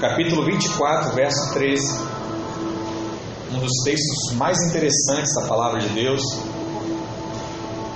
capítulo 0.00 0.46
24, 0.46 1.14
verso 1.14 1.52
13. 1.52 1.98
Um 3.52 3.58
dos 3.58 3.72
textos 3.84 4.34
mais 4.36 4.56
interessantes 4.62 5.30
da 5.34 5.46
palavra 5.46 5.78
de 5.78 5.88
Deus. 5.90 6.22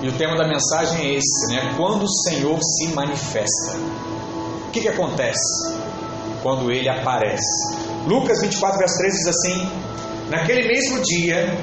E 0.03 0.09
o 0.09 0.13
tema 0.13 0.37
da 0.37 0.47
mensagem 0.47 1.07
é 1.07 1.15
esse, 1.15 1.55
né? 1.55 1.75
Quando 1.79 2.03
o 2.03 2.09
Senhor 2.09 2.59
se 2.63 2.89
manifesta. 2.89 3.79
O 4.69 4.71
que, 4.71 4.83
que 4.83 4.89
acontece 4.89 5.75
quando 6.43 6.71
ele 6.71 6.91
aparece? 6.91 7.75
Lucas 8.07 8.43
24, 8.43 8.79
verso 8.79 8.99
13 8.99 9.17
diz 9.17 9.29
assim: 9.29 9.71
Naquele 10.29 10.69
mesmo 10.69 11.01
dia, 11.03 11.57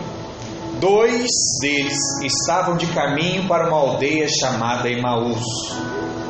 dois 0.80 1.30
deles 1.62 2.00
estavam 2.24 2.78
de 2.78 2.88
caminho 2.88 3.48
para 3.48 3.68
uma 3.68 3.78
aldeia 3.78 4.28
chamada 4.40 4.90
Emaús, 4.90 5.46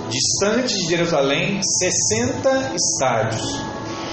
distante 0.10 0.74
de 0.80 0.90
Jerusalém 0.90 1.62
60 1.64 2.74
estádios, 2.76 3.71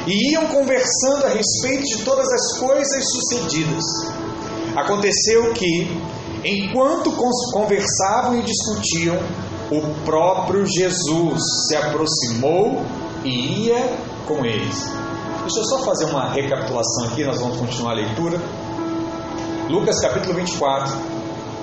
e 0.09 0.32
iam 0.32 0.46
conversando 0.46 1.27
a 1.27 1.29
respeito 1.29 1.84
de 1.84 2.02
todas 2.02 2.27
as 2.33 2.59
coisas 2.59 3.05
sucedidas. 3.12 3.84
Aconteceu 4.74 5.52
que, 5.52 6.00
enquanto 6.42 7.12
conversavam 7.52 8.38
e 8.38 8.42
discutiam, 8.42 9.19
o 9.70 9.83
próprio 10.06 10.64
Jesus 10.64 11.42
se 11.69 11.77
aproximou 11.77 12.83
e 13.23 13.66
ia 13.66 13.98
com 14.27 14.47
eles. 14.47 14.91
Deixa 15.42 15.60
eu 15.60 15.64
só 15.64 15.78
fazer 15.80 16.06
uma 16.06 16.30
recapitulação 16.30 17.09
aqui, 17.09 17.25
nós 17.25 17.38
vamos 17.38 17.59
continuar 17.59 17.92
a 17.92 17.97
leitura. 17.97 18.41
Lucas 19.69 20.00
capítulo 20.00 20.34
24, 20.36 20.97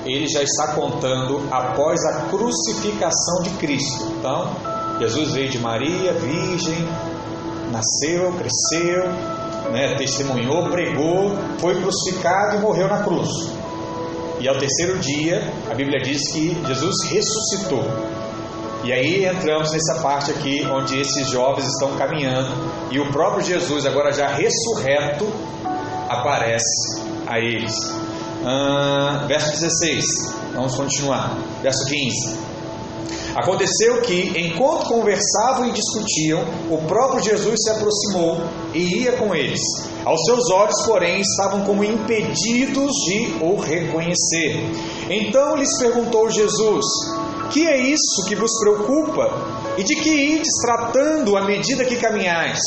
ele 0.06 0.28
já 0.28 0.44
está 0.44 0.74
contando 0.74 1.48
após 1.52 2.00
a 2.06 2.28
crucificação 2.30 3.42
de 3.42 3.50
Cristo. 3.52 4.06
Então, 4.20 4.56
Jesus 5.00 5.32
veio 5.32 5.50
de 5.50 5.58
Maria, 5.58 6.14
virgem, 6.14 6.88
nasceu, 7.76 8.34
cresceu, 8.34 9.10
né, 9.72 9.96
testemunhou, 9.98 10.70
pregou, 10.70 11.36
foi 11.60 11.82
crucificado 11.82 12.58
e 12.58 12.60
morreu 12.60 12.88
na 12.88 13.04
cruz. 13.04 13.30
E 14.40 14.48
ao 14.48 14.58
terceiro 14.58 14.98
dia, 15.00 15.52
a 15.70 15.74
Bíblia 15.74 16.02
diz 16.02 16.32
que 16.32 16.56
Jesus 16.68 17.04
ressuscitou. 17.10 17.84
E 18.84 18.94
aí 18.94 19.26
entramos 19.26 19.72
nessa 19.72 20.02
parte 20.02 20.32
aqui 20.32 20.66
onde 20.72 21.00
esses 21.00 21.30
jovens 21.30 21.66
estão 21.66 21.98
caminhando 21.98 22.52
e 22.92 23.00
o 23.00 23.12
próprio 23.12 23.44
Jesus, 23.44 23.86
agora 23.86 24.12
já 24.12 24.28
ressurreto, 24.28 25.28
aparece 26.08 27.02
a 27.26 27.40
eles. 27.40 27.74
Ah, 28.46 29.26
verso 29.28 29.52
16, 29.60 30.06
vamos 30.54 30.76
continuar. 30.76 31.36
Verso 31.64 31.84
15. 31.88 32.45
Aconteceu 33.36 34.02
que, 34.02 34.32
enquanto 34.40 34.88
conversavam 34.88 35.68
e 35.68 35.72
discutiam, 35.72 36.42
o 36.70 36.78
próprio 36.88 37.24
Jesus 37.24 37.56
se 37.62 37.70
aproximou 37.70 38.42
e 38.74 39.04
ia 39.04 39.14
com 39.14 39.36
eles. 39.36 39.60
Aos 40.06 40.24
seus 40.26 40.50
olhos, 40.52 40.86
porém, 40.86 41.20
estavam 41.20 41.66
como 41.66 41.84
impedidos 41.84 42.92
de 43.06 43.38
o 43.42 43.60
reconhecer. 43.60 44.72
Então 45.10 45.56
lhes 45.56 45.78
perguntou 45.80 46.30
Jesus: 46.30 46.86
Que 47.52 47.68
é 47.68 47.78
isso 47.78 48.26
que 48.28 48.36
vos 48.36 48.52
preocupa? 48.60 49.30
E 49.78 49.84
de 49.84 49.96
que 49.96 50.10
ides 50.10 50.54
tratando 50.62 51.36
à 51.36 51.42
medida 51.42 51.84
que 51.84 51.98
caminhais? 51.98 52.60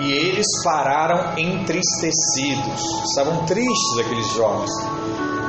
E 0.00 0.12
eles 0.12 0.46
pararam 0.62 1.38
entristecidos. 1.38 2.82
Estavam 3.08 3.44
tristes 3.46 3.98
aqueles 3.98 4.26
jovens. 4.34 4.70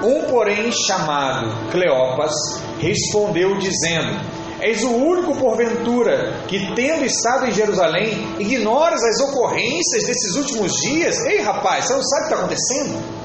Um, 0.03 0.23
porém, 0.29 0.71
chamado 0.71 1.71
Cleopas, 1.71 2.33
respondeu 2.79 3.57
dizendo: 3.57 4.19
És 4.61 4.83
o 4.83 4.89
único, 4.89 5.35
porventura, 5.35 6.43
que, 6.47 6.73
tendo 6.73 7.05
estado 7.05 7.47
em 7.47 7.51
Jerusalém, 7.51 8.35
ignoras 8.39 9.03
as 9.03 9.19
ocorrências 9.21 10.03
desses 10.05 10.35
últimos 10.35 10.73
dias? 10.73 11.19
Ei, 11.25 11.41
rapaz, 11.41 11.85
você 11.85 11.93
não 11.93 12.03
sabe 12.03 12.21
o 12.21 12.27
que 12.27 12.33
está 12.33 12.37
acontecendo? 12.37 13.19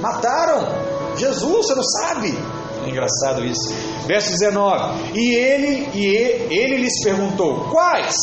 Mataram 0.00 0.90
Jesus, 1.16 1.66
você 1.66 1.74
não 1.74 1.82
sabe? 1.82 2.38
É 2.84 2.88
engraçado 2.88 3.44
isso. 3.44 3.74
Verso 4.06 4.30
19: 4.30 5.12
E 5.14 5.34
ele, 5.34 5.88
e 5.94 6.06
ele, 6.06 6.54
ele 6.54 6.76
lhes 6.78 7.02
perguntou: 7.04 7.66
Quais? 7.70 8.16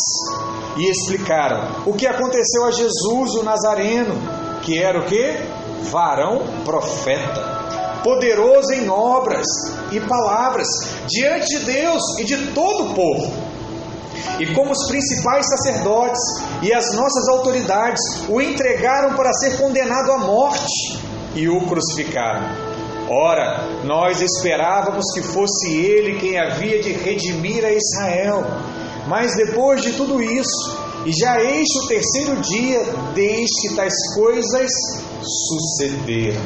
E 0.77 0.89
explicaram 0.91 1.83
o 1.85 1.93
que 1.93 2.07
aconteceu 2.07 2.65
a 2.65 2.71
Jesus 2.71 3.35
o 3.35 3.43
Nazareno, 3.43 4.15
que 4.61 4.81
era 4.81 4.99
o 4.99 5.05
que? 5.05 5.37
Varão 5.91 6.41
profeta, 6.65 7.56
poderoso 8.03 8.73
em 8.73 8.89
obras 8.89 9.45
e 9.91 9.99
palavras 9.99 10.67
diante 11.07 11.59
de 11.59 11.65
Deus 11.65 12.01
e 12.19 12.23
de 12.23 12.37
todo 12.53 12.91
o 12.91 12.93
povo. 12.93 13.47
E 14.39 14.53
como 14.53 14.71
os 14.71 14.87
principais 14.87 15.47
sacerdotes 15.47 16.21
e 16.61 16.73
as 16.73 16.93
nossas 16.93 17.27
autoridades 17.29 18.01
o 18.29 18.41
entregaram 18.41 19.15
para 19.15 19.33
ser 19.33 19.57
condenado 19.57 20.11
à 20.11 20.17
morte 20.19 20.99
e 21.35 21.47
o 21.49 21.61
crucificaram. 21.61 22.67
Ora, 23.09 23.63
nós 23.85 24.21
esperávamos 24.21 25.05
que 25.13 25.21
fosse 25.21 25.73
ele 25.73 26.19
quem 26.19 26.37
havia 26.37 26.81
de 26.81 26.91
redimir 26.91 27.63
a 27.63 27.71
Israel. 27.71 28.43
Mas 29.07 29.33
depois 29.37 29.81
de 29.81 29.93
tudo 29.93 30.21
isso, 30.21 30.77
e 31.05 31.11
já 31.13 31.41
este 31.41 31.79
o 31.79 31.87
terceiro 31.87 32.41
dia 32.41 32.83
desde 33.15 33.69
que 33.69 33.75
tais 33.75 33.93
coisas 34.13 34.69
sucederam. 35.47 36.43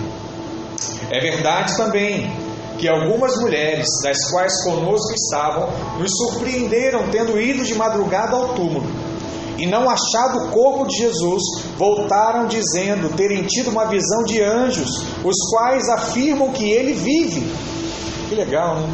É 1.11 1.19
verdade 1.19 1.75
também 1.75 2.31
que 2.79 2.87
algumas 2.87 3.35
mulheres, 3.41 3.85
das 4.01 4.31
quais 4.31 4.63
conosco 4.63 5.13
estavam, 5.13 5.69
nos 5.99 6.09
surpreenderam 6.17 7.09
tendo 7.11 7.39
ido 7.39 7.63
de 7.63 7.75
madrugada 7.75 8.35
ao 8.35 8.55
túmulo. 8.55 8.87
E 9.57 9.67
não 9.67 9.87
achado 9.87 10.39
o 10.39 10.49
corpo 10.49 10.87
de 10.87 10.97
Jesus, 10.97 11.43
voltaram 11.77 12.47
dizendo 12.47 13.15
terem 13.15 13.43
tido 13.43 13.69
uma 13.69 13.85
visão 13.85 14.23
de 14.23 14.41
anjos, 14.41 14.89
os 15.23 15.35
quais 15.51 15.87
afirmam 15.89 16.51
que 16.51 16.71
ele 16.71 16.93
vive. 16.93 17.45
Que 18.29 18.33
legal, 18.33 18.77
né? 18.77 18.87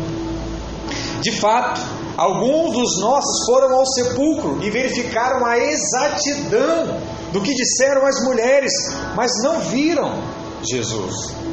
De 1.21 1.31
fato, 1.31 1.79
alguns 2.17 2.73
dos 2.73 2.99
nossos 2.99 3.45
foram 3.45 3.73
ao 3.75 3.85
sepulcro 3.85 4.59
e 4.63 4.71
verificaram 4.71 5.45
a 5.45 5.57
exatidão 5.57 6.99
do 7.31 7.41
que 7.41 7.53
disseram 7.53 8.05
as 8.05 8.21
mulheres, 8.25 8.73
mas 9.15 9.31
não 9.43 9.59
viram 9.59 10.11
Jesus. 10.63 11.46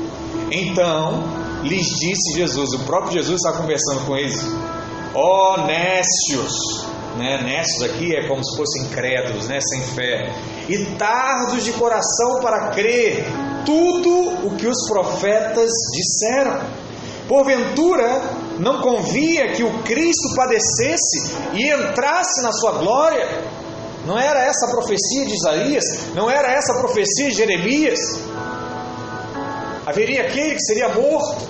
Então 0.54 1.24
lhes 1.64 1.86
disse 1.86 2.38
Jesus, 2.38 2.74
o 2.74 2.78
próprio 2.80 3.14
Jesus 3.14 3.40
está 3.44 3.58
conversando 3.58 4.06
com 4.06 4.16
eles, 4.16 4.40
ó 5.12 5.54
oh, 5.54 5.66
né? 5.66 7.42
Nécios 7.42 7.82
aqui 7.82 8.14
é 8.14 8.28
como 8.28 8.44
se 8.44 8.56
fossem 8.56 8.82
incrédulos, 8.84 9.48
né? 9.48 9.58
sem 9.60 9.80
fé, 9.82 10.32
e 10.68 10.84
tardos 10.96 11.64
de 11.64 11.72
coração 11.72 12.40
para 12.40 12.70
crer 12.70 13.24
tudo 13.64 14.46
o 14.46 14.56
que 14.56 14.66
os 14.66 14.88
profetas 14.88 15.70
disseram. 15.92 16.60
Porventura, 17.26 18.20
não 18.58 18.80
convia 18.80 19.52
que 19.52 19.62
o 19.62 19.82
Cristo 19.82 20.34
padecesse 20.36 21.32
e 21.54 21.72
entrasse 21.72 22.42
na 22.42 22.52
sua 22.52 22.72
glória? 22.72 23.26
Não 24.06 24.18
era 24.18 24.42
essa 24.44 24.66
a 24.66 24.70
profecia 24.70 25.24
de 25.24 25.34
Isaías? 25.34 25.84
Não 26.14 26.30
era 26.30 26.52
essa 26.52 26.74
a 26.74 26.78
profecia 26.80 27.30
de 27.30 27.36
Jeremias? 27.36 27.98
Haveria 29.94 30.22
aquele 30.22 30.56
que 30.56 30.60
seria 30.62 30.88
morto. 30.88 31.46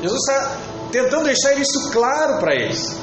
Jesus 0.00 0.18
está 0.18 0.56
tentando 0.90 1.24
deixar 1.24 1.52
isso 1.60 1.90
claro 1.92 2.38
para 2.40 2.54
eles. 2.54 2.96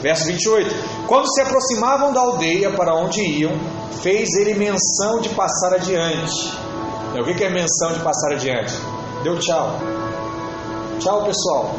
Verso 0.00 0.24
28. 0.24 0.74
Quando 1.06 1.30
se 1.30 1.42
aproximavam 1.42 2.10
da 2.10 2.20
aldeia 2.20 2.70
para 2.70 2.94
onde 2.94 3.20
iam, 3.20 3.52
fez 4.00 4.30
ele 4.36 4.54
menção 4.54 5.20
de 5.20 5.28
passar 5.28 5.74
adiante. 5.74 6.58
O 7.18 7.24
que 7.24 7.44
é 7.44 7.50
menção 7.50 7.92
de 7.92 8.00
passar 8.00 8.32
adiante? 8.32 8.72
Deu 9.22 9.38
tchau. 9.38 9.78
Tchau, 11.00 11.24
pessoal. 11.26 11.74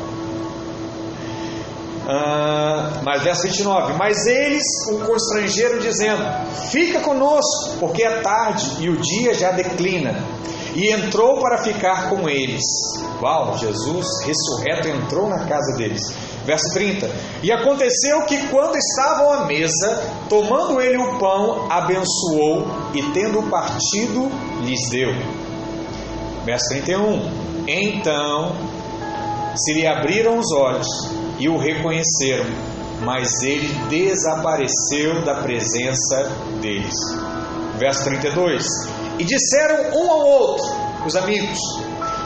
Ah, 2.08 2.92
mas 3.02 3.24
verso 3.24 3.42
29: 3.42 3.94
Mas 3.94 4.28
eles 4.28 4.64
o 4.92 5.00
constrangeram, 5.00 5.80
dizendo: 5.80 6.24
Fica 6.70 7.00
conosco, 7.00 7.78
porque 7.80 8.04
é 8.04 8.22
tarde 8.22 8.70
e 8.80 8.90
o 8.90 8.98
dia 8.98 9.34
já 9.34 9.52
declina. 9.52 10.24
E 10.74 10.92
entrou 10.92 11.40
para 11.40 11.64
ficar 11.64 12.10
com 12.10 12.30
eles. 12.30 12.64
Uau, 13.22 13.58
Jesus 13.58 14.08
ressurreto 14.26 14.88
entrou 14.88 15.28
na 15.28 15.46
casa 15.46 15.76
deles. 15.78 16.02
Verso 16.46 16.74
30: 16.74 17.10
E 17.44 17.52
aconteceu 17.52 18.24
que, 18.26 18.48
quando 18.48 18.76
estavam 18.76 19.32
à 19.32 19.46
mesa, 19.46 20.04
tomando 20.30 20.82
ele 20.82 20.98
o 20.98 21.20
pão, 21.20 21.68
abençoou 21.70 22.66
e, 22.94 23.04
tendo 23.14 23.44
partido, 23.50 24.32
lhes 24.64 24.90
deu. 24.90 25.10
Verso 26.46 26.70
31: 26.70 27.66
Então 27.68 28.56
se 29.56 29.74
lhe 29.74 29.86
abriram 29.86 30.40
os 30.40 30.52
olhos 30.54 30.88
e 31.38 31.50
o 31.50 31.58
reconheceram, 31.58 32.46
mas 33.02 33.42
ele 33.44 33.68
desapareceu 33.90 35.22
da 35.26 35.36
presença 35.36 36.32
deles. 36.62 36.96
Verso 37.78 38.06
32: 38.06 38.66
E 39.20 39.24
disseram 39.24 39.98
um 40.00 40.12
ao 40.12 40.26
outro, 40.26 40.66
os 41.06 41.16
amigos: 41.16 41.60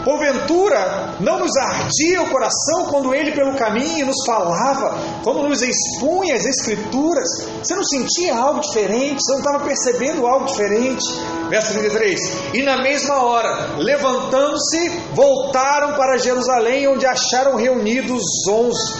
Porventura, 0.05 1.15
não 1.19 1.39
nos 1.39 1.57
ardia 1.57 2.21
o 2.21 2.29
coração 2.29 2.85
quando 2.91 3.13
ele 3.13 3.31
pelo 3.31 3.55
caminho 3.55 4.05
nos 4.05 4.23
falava, 4.23 4.95
quando 5.23 5.49
nos 5.49 5.63
expunha 5.63 6.35
as 6.35 6.45
Escrituras? 6.45 7.27
Você 7.63 7.75
não 7.75 7.83
sentia 7.83 8.35
algo 8.35 8.59
diferente? 8.59 9.19
Você 9.19 9.31
não 9.31 9.39
estava 9.39 9.63
percebendo 9.65 10.27
algo 10.27 10.45
diferente? 10.45 11.03
Verso 11.49 11.73
33: 11.73 12.19
E 12.53 12.61
na 12.61 12.77
mesma 12.83 13.23
hora, 13.23 13.77
levantando-se, 13.77 14.89
voltaram 15.13 15.93
para 15.95 16.19
Jerusalém, 16.19 16.87
onde 16.87 17.07
acharam 17.07 17.55
reunidos 17.55 18.21
os 18.21 18.47
onze 18.47 18.93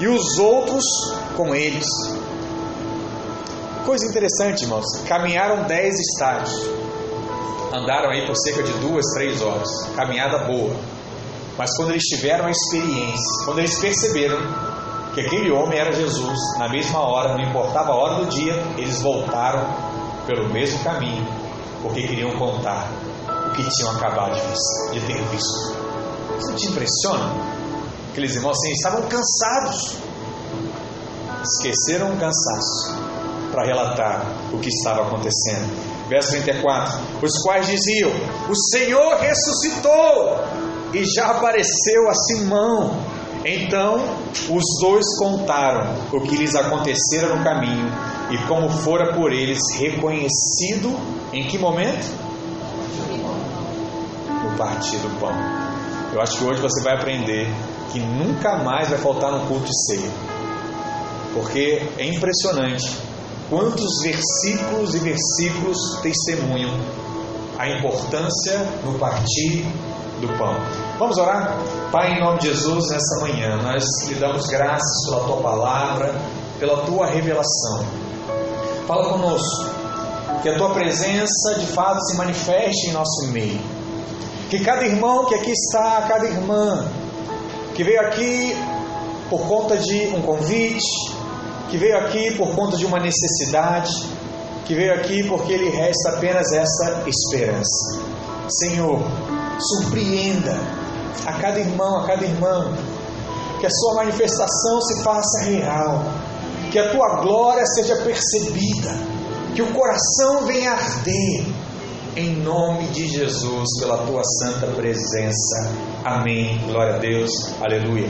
e 0.00 0.08
os 0.08 0.38
outros 0.38 0.84
com 1.36 1.54
eles. 1.54 1.86
Coisa 3.86 4.06
interessante, 4.06 4.64
irmãos: 4.64 4.86
caminharam 5.06 5.68
dez 5.68 5.94
estádios 6.00 6.77
andaram 7.72 8.10
aí 8.10 8.26
por 8.26 8.36
cerca 8.36 8.62
de 8.62 8.72
duas, 8.74 9.04
três 9.14 9.42
horas, 9.42 9.68
caminhada 9.94 10.38
boa. 10.44 10.74
Mas 11.56 11.76
quando 11.76 11.90
eles 11.90 12.04
tiveram 12.04 12.46
a 12.46 12.50
experiência, 12.50 13.44
quando 13.44 13.58
eles 13.58 13.78
perceberam 13.78 14.38
que 15.12 15.20
aquele 15.20 15.50
homem 15.50 15.78
era 15.78 15.92
Jesus, 15.92 16.38
na 16.58 16.68
mesma 16.68 17.00
hora, 17.00 17.36
não 17.36 17.40
importava 17.40 17.90
a 17.90 17.96
hora 17.96 18.24
do 18.24 18.26
dia, 18.26 18.54
eles 18.76 19.00
voltaram 19.02 19.66
pelo 20.26 20.48
mesmo 20.50 20.82
caminho, 20.84 21.26
porque 21.82 22.06
queriam 22.06 22.30
contar 22.38 22.88
o 23.48 23.50
que 23.50 23.68
tinham 23.70 23.90
acabado 23.96 24.34
de, 24.92 25.00
ter 25.00 25.20
visto. 25.24 25.76
Isso 26.38 26.54
te 26.54 26.68
impressiona? 26.68 27.34
Aqueles 28.12 28.36
irmãos 28.36 28.56
assim, 28.58 28.72
estavam 28.72 29.02
cansados, 29.08 29.96
esqueceram 31.42 32.12
o 32.12 32.16
cansaço 32.16 32.94
para 33.50 33.64
relatar 33.64 34.26
o 34.52 34.58
que 34.58 34.68
estava 34.68 35.02
acontecendo. 35.02 35.97
Verso 36.08 36.30
34: 36.30 37.00
Os 37.22 37.42
quais 37.42 37.66
diziam: 37.66 38.10
O 38.48 38.54
Senhor 38.72 39.16
ressuscitou 39.16 40.42
e 40.94 41.04
já 41.04 41.26
apareceu 41.26 42.08
a 42.08 42.14
Simão. 42.14 43.18
Então 43.44 44.04
os 44.50 44.64
dois 44.80 45.04
contaram 45.18 45.94
o 46.12 46.20
que 46.20 46.36
lhes 46.36 46.56
acontecera 46.56 47.34
no 47.34 47.44
caminho 47.44 47.88
e 48.30 48.38
como 48.48 48.68
fora 48.68 49.14
por 49.14 49.32
eles 49.32 49.58
reconhecido 49.76 50.98
em 51.32 51.46
que 51.46 51.56
momento? 51.56 52.04
No 54.42 54.56
partir 54.56 54.96
do 54.96 55.20
pão. 55.20 55.32
Eu 56.12 56.20
acho 56.20 56.38
que 56.38 56.44
hoje 56.44 56.60
você 56.60 56.82
vai 56.82 56.94
aprender 56.94 57.46
que 57.92 58.00
nunca 58.00 58.56
mais 58.56 58.88
vai 58.88 58.98
faltar 58.98 59.30
no 59.30 59.46
culto 59.46 59.70
ceia. 59.86 60.10
Porque 61.32 61.82
é 61.96 62.06
impressionante 62.06 63.07
Quantos 63.48 64.02
versículos 64.02 64.94
e 64.94 64.98
versículos 64.98 65.78
testemunham 66.02 66.70
a 67.58 67.66
importância 67.66 68.58
no 68.84 68.98
partir 68.98 69.64
do 70.20 70.28
pão? 70.36 70.54
Vamos 70.98 71.16
orar? 71.16 71.56
Pai, 71.90 72.12
em 72.12 72.20
nome 72.20 72.40
de 72.40 72.48
Jesus, 72.48 72.90
nessa 72.90 73.20
manhã, 73.20 73.56
nós 73.62 73.84
lhe 74.06 74.16
damos 74.16 74.46
graças 74.48 75.06
pela 75.06 75.24
tua 75.24 75.36
palavra, 75.38 76.14
pela 76.60 76.84
tua 76.84 77.06
revelação. 77.06 77.86
Fala 78.86 79.08
conosco, 79.08 79.70
que 80.42 80.50
a 80.50 80.58
tua 80.58 80.74
presença 80.74 81.54
de 81.58 81.66
fato 81.68 82.02
se 82.02 82.18
manifeste 82.18 82.88
em 82.88 82.92
nosso 82.92 83.28
meio. 83.28 83.60
Que 84.50 84.60
cada 84.60 84.84
irmão 84.84 85.24
que 85.24 85.34
aqui 85.34 85.52
está, 85.52 86.02
cada 86.06 86.26
irmã 86.26 86.86
que 87.74 87.82
veio 87.82 88.00
aqui 88.02 88.54
por 89.30 89.40
conta 89.46 89.78
de 89.78 90.08
um 90.08 90.20
convite, 90.20 91.17
que 91.70 91.76
veio 91.76 91.98
aqui 91.98 92.34
por 92.34 92.54
conta 92.54 92.76
de 92.76 92.86
uma 92.86 92.98
necessidade, 92.98 93.90
que 94.64 94.74
veio 94.74 94.92
aqui 94.94 95.26
porque 95.28 95.56
lhe 95.56 95.70
resta 95.70 96.10
apenas 96.16 96.52
essa 96.52 97.04
esperança. 97.06 98.02
Senhor, 98.48 99.00
surpreenda 99.58 100.58
a 101.26 101.32
cada 101.34 101.58
irmão, 101.58 101.98
a 101.98 102.06
cada 102.06 102.24
irmã, 102.24 102.72
que 103.60 103.66
a 103.66 103.70
sua 103.70 103.94
manifestação 103.94 104.80
se 104.82 105.02
faça 105.02 105.44
real, 105.44 106.04
que 106.70 106.78
a 106.78 106.90
tua 106.90 107.20
glória 107.22 107.64
seja 107.66 107.96
percebida, 107.96 108.94
que 109.54 109.62
o 109.62 109.72
coração 109.72 110.46
venha 110.46 110.72
arder, 110.72 111.46
em 112.16 112.36
nome 112.36 112.86
de 112.88 113.06
Jesus, 113.06 113.68
pela 113.78 113.98
tua 113.98 114.22
santa 114.24 114.66
presença. 114.68 115.70
Amém. 116.04 116.58
Glória 116.66 116.96
a 116.96 116.98
Deus. 116.98 117.30
Aleluia. 117.60 118.08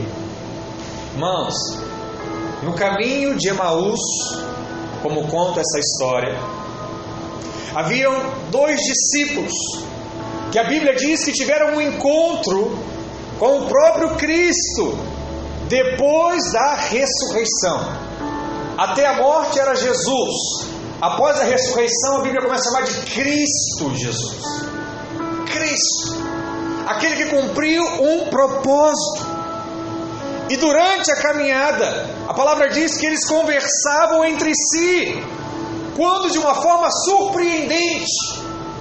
Irmãos, 1.13 1.55
no 2.63 2.73
caminho 2.73 3.35
de 3.35 3.49
Emaús, 3.49 3.99
como 5.01 5.27
conta 5.27 5.61
essa 5.61 5.79
história, 5.79 6.37
haviam 7.73 8.13
dois 8.51 8.79
discípulos 8.81 9.53
que 10.51 10.59
a 10.59 10.63
Bíblia 10.63 10.95
diz 10.95 11.23
que 11.23 11.31
tiveram 11.31 11.75
um 11.75 11.81
encontro 11.81 12.77
com 13.37 13.59
o 13.59 13.67
próprio 13.67 14.15
Cristo 14.15 14.97
depois 15.69 16.51
da 16.51 16.75
ressurreição. 16.75 18.09
Até 18.77 19.05
a 19.05 19.13
morte 19.13 19.59
era 19.59 19.75
Jesus. 19.75 20.67
Após 21.01 21.39
a 21.39 21.43
ressurreição, 21.43 22.17
a 22.17 22.21
Bíblia 22.21 22.41
começa 22.41 22.69
a 22.69 22.73
chamar 22.73 22.83
de 22.87 23.11
Cristo 23.11 23.95
Jesus. 23.95 24.43
Cristo, 25.45 26.17
aquele 26.87 27.15
que 27.15 27.25
cumpriu 27.25 27.83
um 27.83 28.29
propósito. 28.29 29.39
E 30.49 30.57
durante 30.57 31.11
a 31.11 31.15
caminhada, 31.21 32.18
a 32.29 32.33
palavra 32.35 32.69
diz 32.69 32.95
que 32.95 33.07
eles 33.07 33.27
conversavam 33.27 34.23
entre 34.23 34.51
si, 34.53 35.19
quando 35.97 36.29
de 36.29 36.37
uma 36.37 36.53
forma 36.53 36.87
surpreendente, 36.91 38.05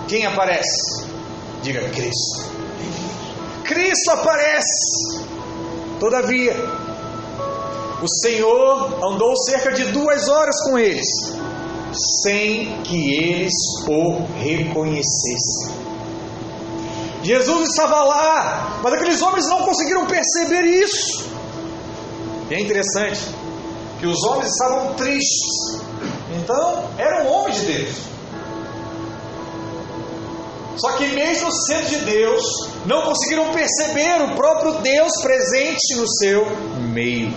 quem 0.07 0.27
aparece? 0.27 1.07
Diga 1.63 1.81
Cristo. 1.89 2.45
Cristo 3.65 4.11
aparece. 4.11 5.25
Todavia, 5.99 6.55
o 8.03 8.07
Senhor 8.21 9.03
andou 9.03 9.35
cerca 9.39 9.73
de 9.73 9.87
duas 9.93 10.29
horas 10.29 10.55
com 10.65 10.79
eles, 10.79 11.09
sem 12.23 12.83
que 12.83 13.15
eles 13.15 13.55
o 13.89 14.27
reconhecessem. 14.43 15.75
Jesus 17.23 17.71
estava 17.71 18.05
lá, 18.05 18.79
mas 18.83 18.93
aqueles 18.93 19.23
homens 19.23 19.49
não 19.49 19.65
conseguiram 19.65 20.05
perceber 20.05 20.65
isso. 20.65 21.31
E 22.51 22.55
é 22.55 22.61
interessante 22.61 23.38
que 23.99 24.07
os 24.07 24.23
homens 24.25 24.51
estavam 24.51 24.95
tristes. 24.95 25.83
Então, 26.37 26.91
eram 26.99 27.27
homens 27.27 27.61
de 27.61 27.67
Deus. 27.67 27.97
Só 30.77 30.93
que, 30.93 31.09
mesmo 31.09 31.51
sendo 31.67 31.89
de 31.89 31.97
Deus, 32.05 32.45
não 32.87 33.03
conseguiram 33.03 33.53
perceber 33.53 34.23
o 34.23 34.37
próprio 34.37 34.75
Deus 34.75 35.13
presente 35.21 35.97
no 35.97 36.09
seu 36.09 36.47
meio. 36.93 37.33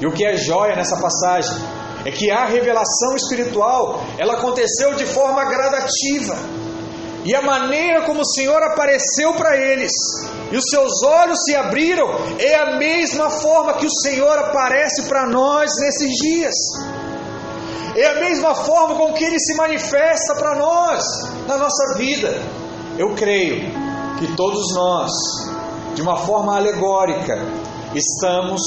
E 0.00 0.06
o 0.06 0.12
que 0.12 0.24
é 0.24 0.36
joia 0.36 0.76
nessa 0.76 0.96
passagem 1.00 1.56
é 2.04 2.10
que 2.10 2.30
a 2.30 2.44
revelação 2.44 3.16
espiritual 3.16 4.04
ela 4.18 4.34
aconteceu 4.34 4.94
de 4.94 5.06
forma 5.06 5.44
gradativa. 5.44 6.63
E 7.24 7.34
a 7.34 7.40
maneira 7.40 8.02
como 8.02 8.20
o 8.20 8.26
Senhor 8.34 8.62
apareceu 8.62 9.32
para 9.34 9.56
eles 9.56 9.90
e 10.52 10.56
os 10.56 10.64
seus 10.68 11.02
olhos 11.02 11.38
se 11.44 11.56
abriram, 11.56 12.06
é 12.38 12.54
a 12.54 12.76
mesma 12.76 13.30
forma 13.30 13.74
que 13.74 13.86
o 13.86 14.00
Senhor 14.02 14.38
aparece 14.38 15.08
para 15.08 15.26
nós 15.26 15.70
nesses 15.80 16.10
dias. 16.10 16.54
É 17.96 18.08
a 18.08 18.20
mesma 18.20 18.54
forma 18.54 18.96
com 18.96 19.12
que 19.14 19.24
ele 19.24 19.38
se 19.38 19.54
manifesta 19.54 20.34
para 20.34 20.56
nós 20.56 21.02
na 21.46 21.56
nossa 21.56 21.96
vida. 21.96 22.42
Eu 22.98 23.14
creio 23.14 23.70
que 24.18 24.36
todos 24.36 24.74
nós, 24.74 25.10
de 25.94 26.02
uma 26.02 26.18
forma 26.18 26.56
alegórica, 26.56 27.38
estamos 27.94 28.60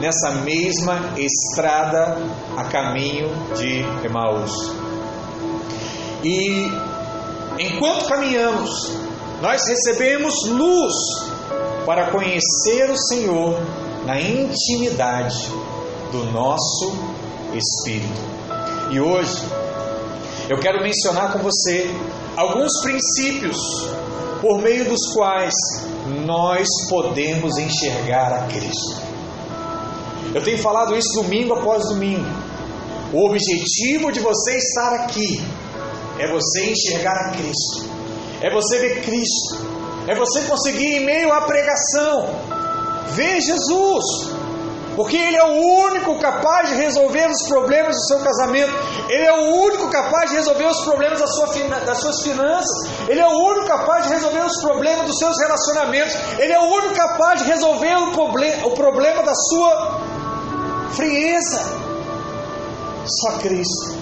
nessa 0.00 0.30
mesma 0.42 1.14
estrada 1.18 2.16
a 2.56 2.64
caminho 2.64 3.28
de 3.54 3.84
Emaús. 4.06 4.52
E 6.24 6.70
enquanto 7.60 8.06
caminhamos, 8.06 8.70
nós 9.42 9.60
recebemos 9.68 10.34
luz 10.48 10.94
para 11.84 12.10
conhecer 12.10 12.90
o 12.90 12.96
Senhor 12.96 13.60
na 14.06 14.20
intimidade 14.20 15.46
do 16.10 16.24
nosso 16.32 16.92
espírito. 17.54 18.20
E 18.90 19.00
hoje 19.00 19.42
eu 20.48 20.58
quero 20.58 20.82
mencionar 20.82 21.32
com 21.32 21.38
você 21.40 21.88
alguns 22.36 22.80
princípios 22.82 23.58
por 24.40 24.60
meio 24.60 24.88
dos 24.88 25.12
quais 25.12 25.54
nós 26.24 26.66
podemos 26.88 27.58
enxergar 27.58 28.32
a 28.32 28.46
Cristo. 28.46 29.00
Eu 30.34 30.42
tenho 30.42 30.58
falado 30.58 30.96
isso 30.96 31.22
domingo 31.22 31.54
após 31.54 31.84
domingo. 31.88 32.26
O 33.12 33.26
objetivo 33.26 34.12
de 34.12 34.20
você 34.20 34.56
estar 34.56 34.94
aqui 34.94 35.42
é 36.20 36.28
você 36.28 36.70
enxergar 36.70 37.32
Cristo 37.36 38.00
é 38.40 38.50
você 38.50 38.78
ver 38.78 39.02
Cristo, 39.02 39.56
é 40.08 40.14
você 40.14 40.42
conseguir, 40.42 40.96
em 40.96 41.04
meio 41.04 41.32
à 41.32 41.42
pregação, 41.42 42.34
ver 43.08 43.40
Jesus. 43.40 44.04
porque 44.96 45.16
Ele 45.16 45.36
é 45.36 45.44
o 45.44 45.86
único 45.86 46.18
capaz 46.18 46.70
de 46.70 46.74
resolver 46.74 47.30
os 47.30 47.48
problemas 47.48 47.94
do 47.94 48.06
seu 48.06 48.18
casamento, 48.20 48.72
Ele 49.08 49.24
é 49.24 49.32
o 49.32 49.54
único 49.62 49.88
capaz 49.90 50.30
de 50.30 50.36
resolver 50.36 50.66
os 50.66 50.84
problemas 50.84 51.20
da 51.20 51.26
sua, 51.26 51.46
das 51.84 51.98
suas 52.00 52.22
finanças, 52.22 52.90
Ele 53.08 53.20
é 53.20 53.26
o 53.26 53.30
único 53.30 53.66
capaz 53.66 54.06
de 54.06 54.14
resolver 54.14 54.40
os 54.40 54.60
problemas 54.62 55.06
dos 55.06 55.18
seus 55.18 55.38
relacionamentos, 55.38 56.14
Ele 56.38 56.52
é 56.52 56.58
o 56.58 56.64
único 56.64 56.94
capaz 56.94 57.42
de 57.42 57.46
resolver 57.46 57.94
o, 57.94 58.12
problem, 58.12 58.64
o 58.64 58.70
problema 58.70 59.22
da 59.22 59.34
sua 59.34 60.00
frieza. 60.92 61.78
Só 63.06 63.38
Cristo. 63.38 63.99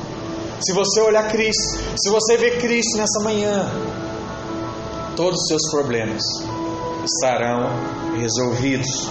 Se 0.61 0.73
você 0.73 1.01
olhar 1.01 1.29
Cristo, 1.31 1.79
se 1.97 2.11
você 2.11 2.37
ver 2.37 2.59
Cristo 2.59 2.97
nessa 2.97 3.21
manhã, 3.23 3.71
todos 5.15 5.41
os 5.41 5.47
seus 5.47 5.71
problemas 5.71 6.23
estarão 7.05 7.71
resolvidos. 8.19 9.09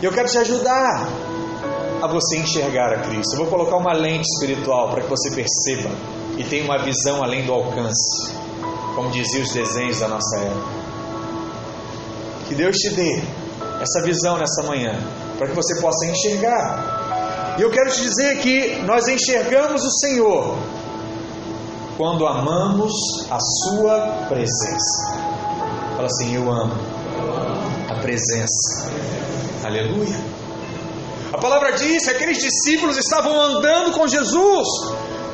E 0.00 0.04
eu 0.04 0.12
quero 0.12 0.28
te 0.28 0.38
ajudar 0.38 1.08
a 2.00 2.06
você 2.06 2.38
enxergar 2.38 2.90
a 2.92 3.00
Cristo. 3.00 3.34
Eu 3.34 3.38
vou 3.40 3.46
colocar 3.48 3.76
uma 3.76 3.92
lente 3.92 4.26
espiritual 4.26 4.90
para 4.90 5.02
que 5.02 5.08
você 5.08 5.30
perceba 5.30 5.90
e 6.38 6.44
tenha 6.44 6.64
uma 6.64 6.78
visão 6.78 7.22
além 7.22 7.44
do 7.44 7.52
alcance, 7.52 8.32
como 8.94 9.10
diziam 9.10 9.42
os 9.42 9.52
desenhos 9.52 10.00
da 10.00 10.08
nossa 10.08 10.38
época. 10.38 10.82
Que 12.48 12.54
Deus 12.54 12.76
te 12.76 12.94
dê 12.94 13.22
essa 13.78 14.02
visão 14.02 14.38
nessa 14.38 14.62
manhã, 14.62 14.98
para 15.36 15.48
que 15.48 15.54
você 15.54 15.80
possa 15.80 16.06
enxergar. 16.06 17.01
E 17.58 17.62
eu 17.62 17.70
quero 17.70 17.90
te 17.90 18.00
dizer 18.00 18.38
que 18.38 18.82
nós 18.86 19.06
enxergamos 19.08 19.84
o 19.84 19.90
Senhor 19.98 20.56
quando 21.98 22.26
amamos 22.26 22.92
a 23.30 23.38
Sua 23.38 24.26
presença. 24.28 25.12
Fala 25.94 26.06
assim: 26.06 26.34
Eu 26.34 26.50
amo 26.50 26.74
a 27.90 28.00
presença. 28.00 28.90
Aleluia. 29.64 30.18
A 31.32 31.38
palavra 31.38 31.72
diz 31.72 32.04
que 32.04 32.10
aqueles 32.10 32.38
discípulos 32.38 32.96
estavam 32.96 33.38
andando 33.38 33.92
com 33.92 34.06
Jesus, 34.06 34.68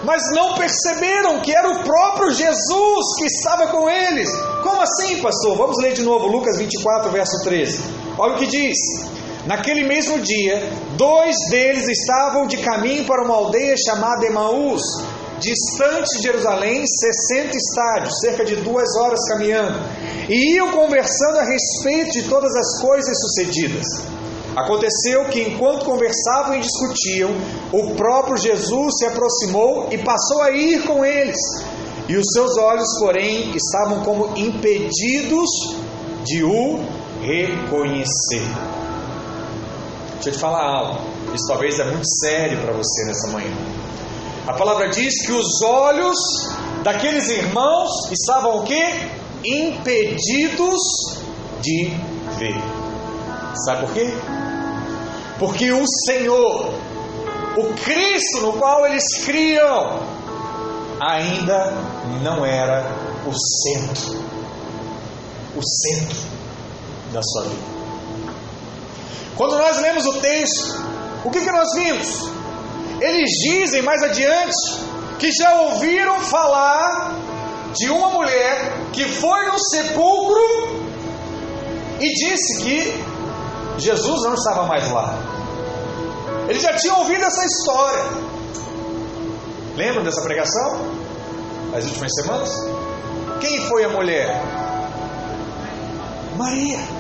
mas 0.05 0.23
não 0.35 0.55
perceberam 0.55 1.41
que 1.41 1.55
era 1.55 1.71
o 1.71 1.85
próprio 1.85 2.33
Jesus 2.33 3.05
que 3.19 3.27
estava 3.27 3.69
com 3.69 3.89
eles. 3.89 4.29
Como 4.63 4.81
assim, 4.81 5.21
pastor? 5.21 5.57
Vamos 5.57 5.77
ler 5.81 5.93
de 5.93 6.03
novo 6.03 6.27
Lucas 6.27 6.59
24, 6.59 7.11
verso 7.11 7.45
13. 7.45 7.81
Olha 8.19 8.35
o 8.35 8.39
que 8.39 8.47
diz. 8.47 8.77
Naquele 9.49 9.83
mesmo 9.83 10.21
dia, 10.21 10.63
dois 10.99 11.35
deles 11.49 11.89
estavam 11.89 12.47
de 12.47 12.59
caminho 12.59 13.07
para 13.07 13.25
uma 13.25 13.35
aldeia 13.35 13.75
chamada 13.79 14.27
Emaús, 14.27 14.83
distante 15.41 16.19
de 16.19 16.23
Jerusalém, 16.23 16.85
60 16.87 17.57
estádios, 17.57 18.21
cerca 18.21 18.45
de 18.45 18.57
duas 18.57 18.95
horas 19.01 19.19
caminhando, 19.27 19.81
e 20.29 20.57
iam 20.57 20.71
conversando 20.73 21.39
a 21.39 21.45
respeito 21.45 22.11
de 22.11 22.29
todas 22.29 22.55
as 22.55 22.83
coisas 22.83 23.17
sucedidas. 23.19 23.87
Aconteceu 24.55 25.25
que, 25.31 25.41
enquanto 25.41 25.87
conversavam 25.87 26.57
e 26.57 26.61
discutiam, 26.61 27.31
o 27.73 27.95
próprio 27.95 28.37
Jesus 28.37 28.99
se 28.99 29.07
aproximou 29.07 29.89
e 29.91 29.97
passou 29.97 30.43
a 30.43 30.51
ir 30.51 30.83
com 30.83 31.03
eles. 31.03 31.39
E 32.07 32.17
os 32.19 32.27
seus 32.35 32.59
olhos, 32.59 32.89
porém, 33.01 33.57
estavam 33.57 34.05
como 34.05 34.37
impedidos 34.37 35.49
de 36.23 36.45
o 36.45 36.85
reconhecer. 37.23 38.78
Deixa 40.19 40.31
eu 40.31 40.33
te 40.33 40.39
falar 40.39 40.65
algo. 40.65 41.01
Isso 41.33 41.47
talvez 41.47 41.79
é 41.79 41.85
muito 41.85 42.07
sério 42.25 42.61
para 42.61 42.73
você 42.73 43.05
nessa 43.05 43.29
manhã. 43.29 43.55
A 44.49 44.53
palavra 44.53 44.89
diz 44.89 45.25
que 45.25 45.33
os 45.33 45.63
olhos 45.63 46.17
daqueles 46.83 47.29
irmãos 47.29 47.91
estavam 48.11 48.59
o 48.59 48.63
quê? 48.65 49.11
Impedidos 49.45 50.81
de 51.61 51.93
ver. 52.39 52.57
Sabe 53.65 53.87
por 53.87 53.95
quê? 53.95 54.13
Porque 55.39 55.71
o 55.71 55.85
Senhor, 56.07 56.73
o 57.57 57.75
Cristo 57.85 58.41
no 58.41 58.55
qual 58.55 58.87
eles 58.87 59.05
criam, 59.25 60.01
ainda 61.01 61.75
não 62.23 62.45
era 62.45 62.91
o 63.25 63.33
centro, 63.33 64.21
o 65.55 65.63
centro 65.63 66.19
da 67.13 67.23
sua 67.23 67.45
vida. 67.45 67.78
Quando 69.37 69.57
nós 69.57 69.79
lemos 69.79 70.07
o 70.07 70.15
texto, 70.15 70.83
o 71.25 71.31
que, 71.31 71.41
que 71.41 71.51
nós 71.51 71.69
vimos? 71.75 72.31
Eles 73.01 73.31
dizem 73.31 73.83
mais 73.83 74.03
adiante 74.03 74.57
que 75.19 75.31
já 75.33 75.61
ouviram 75.61 76.21
falar 76.21 77.15
de 77.75 77.89
uma 77.91 78.11
mulher 78.11 78.73
que 78.93 79.05
foi 79.05 79.47
no 79.47 79.59
sepulcro 79.59 80.41
e 82.01 82.13
disse 82.15 82.63
que 82.63 83.05
Jesus 83.79 84.23
não 84.25 84.35
estava 84.35 84.67
mais 84.67 84.91
lá. 84.91 85.19
Eles 86.49 86.63
já 86.63 86.75
tinham 86.75 86.99
ouvido 86.99 87.25
essa 87.25 87.45
história. 87.45 88.05
Lembram 89.77 90.03
dessa 90.03 90.23
pregação? 90.23 90.81
Nas 91.71 91.85
últimas 91.85 92.13
semanas? 92.15 92.51
Quem 93.41 93.61
foi 93.69 93.85
a 93.85 93.89
mulher? 93.91 94.43
Maria. 96.37 96.98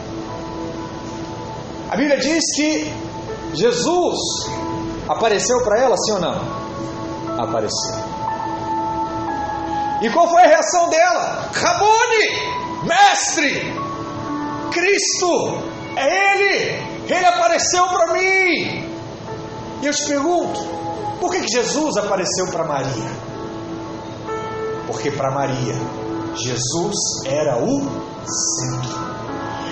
A 1.90 1.96
Bíblia 1.96 2.18
diz 2.18 2.44
que 2.54 2.92
Jesus 3.54 4.18
Apareceu 5.08 5.62
para 5.64 5.80
ela, 5.80 5.96
sim 5.96 6.12
ou 6.12 6.20
não? 6.20 6.34
Apareceu. 7.42 7.94
E 10.02 10.10
qual 10.10 10.28
foi 10.28 10.42
a 10.42 10.48
reação 10.48 10.90
dela? 10.90 11.50
Rabone, 11.50 12.84
mestre, 12.84 13.74
Cristo, 14.70 15.62
é 15.96 16.34
Ele, 16.34 17.14
Ele 17.14 17.24
apareceu 17.24 17.88
para 17.88 18.12
mim. 18.12 18.86
E 19.80 19.86
eu 19.86 19.94
te 19.94 20.06
pergunto, 20.06 20.60
por 21.20 21.32
que, 21.32 21.40
que 21.40 21.48
Jesus 21.48 21.96
apareceu 21.96 22.48
para 22.48 22.64
Maria? 22.64 23.10
Porque 24.86 25.10
para 25.10 25.30
Maria, 25.30 25.74
Jesus 26.36 26.94
era 27.26 27.56
o 27.56 27.80
centro. 28.26 29.17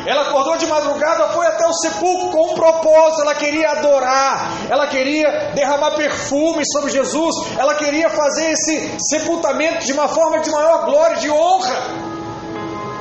Ela 0.06 0.22
acordou 0.22 0.56
de 0.56 0.66
madrugada, 0.66 1.28
foi 1.28 1.44
até 1.46 1.66
o 1.66 1.72
sepulcro 1.72 2.30
com 2.30 2.52
um 2.52 2.54
propósito. 2.54 3.22
Ela 3.22 3.34
queria 3.34 3.70
adorar, 3.72 4.52
ela 4.70 4.86
queria 4.86 5.52
derramar 5.52 5.96
perfume 5.96 6.62
sobre 6.72 6.90
Jesus, 6.92 7.34
ela 7.58 7.74
queria 7.74 8.08
fazer 8.08 8.52
esse 8.52 8.96
sepultamento 9.10 9.84
de 9.84 9.92
uma 9.92 10.06
forma 10.06 10.38
de 10.38 10.50
maior 10.50 10.84
glória, 10.84 11.16
de 11.16 11.28
honra. 11.28 11.74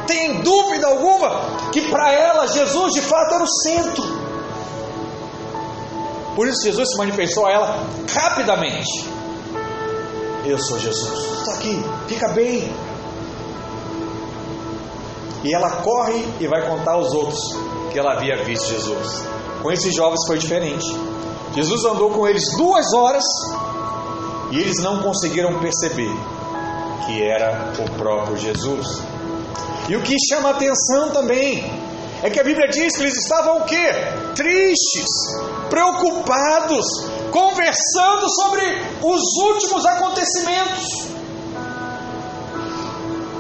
Tem 0.08 0.42
dúvida 0.42 0.88
alguma 0.88 1.70
que 1.72 1.90
para 1.90 2.12
ela 2.12 2.48
Jesus 2.48 2.94
de 2.94 3.02
fato 3.02 3.36
era 3.36 3.44
o 3.44 3.48
centro. 3.48 4.26
Por 6.36 6.48
isso 6.48 6.64
Jesus 6.64 6.90
se 6.90 6.98
manifestou 6.98 7.46
a 7.46 7.52
ela 7.52 7.80
rapidamente. 8.14 9.08
Eu 10.44 10.60
sou 10.60 10.80
Jesus. 10.80 11.40
Está 11.40 11.54
aqui, 11.54 11.84
fica 12.08 12.28
bem. 12.30 12.72
E 15.46 15.54
ela 15.54 15.70
corre 15.84 16.26
e 16.40 16.48
vai 16.48 16.68
contar 16.68 16.94
aos 16.94 17.14
outros 17.14 17.40
que 17.92 18.00
ela 18.00 18.14
havia 18.14 18.44
visto 18.44 18.68
Jesus. 18.68 19.24
Com 19.62 19.72
esses 19.72 19.96
jovens 19.96 20.26
foi 20.26 20.40
diferente. 20.40 20.86
Jesus 21.54 21.86
andou 21.86 22.10
com 22.10 22.28
eles 22.28 22.44
duas 22.58 22.92
horas 22.94 23.24
e 24.52 24.60
eles 24.60 24.82
não 24.82 25.04
conseguiram 25.04 25.60
perceber 25.60 26.10
que 27.06 27.24
era 27.24 27.72
o 27.80 27.92
próprio 27.92 28.36
Jesus. 28.38 29.04
E 29.88 29.96
o 29.96 30.02
que 30.02 30.16
chama 30.28 30.50
atenção 30.50 31.12
também 31.12 31.64
é 32.24 32.30
que 32.32 32.40
a 32.40 32.44
Bíblia 32.44 32.68
diz 32.68 32.96
que 32.96 33.04
eles 33.04 33.16
estavam 33.16 33.60
o 33.60 33.66
quê? 33.66 33.88
Tristes, 34.34 35.06
preocupados, 35.70 36.86
conversando 37.30 38.28
sobre 38.30 38.64
os 39.04 39.22
últimos 39.44 39.86
acontecimentos 39.86 41.15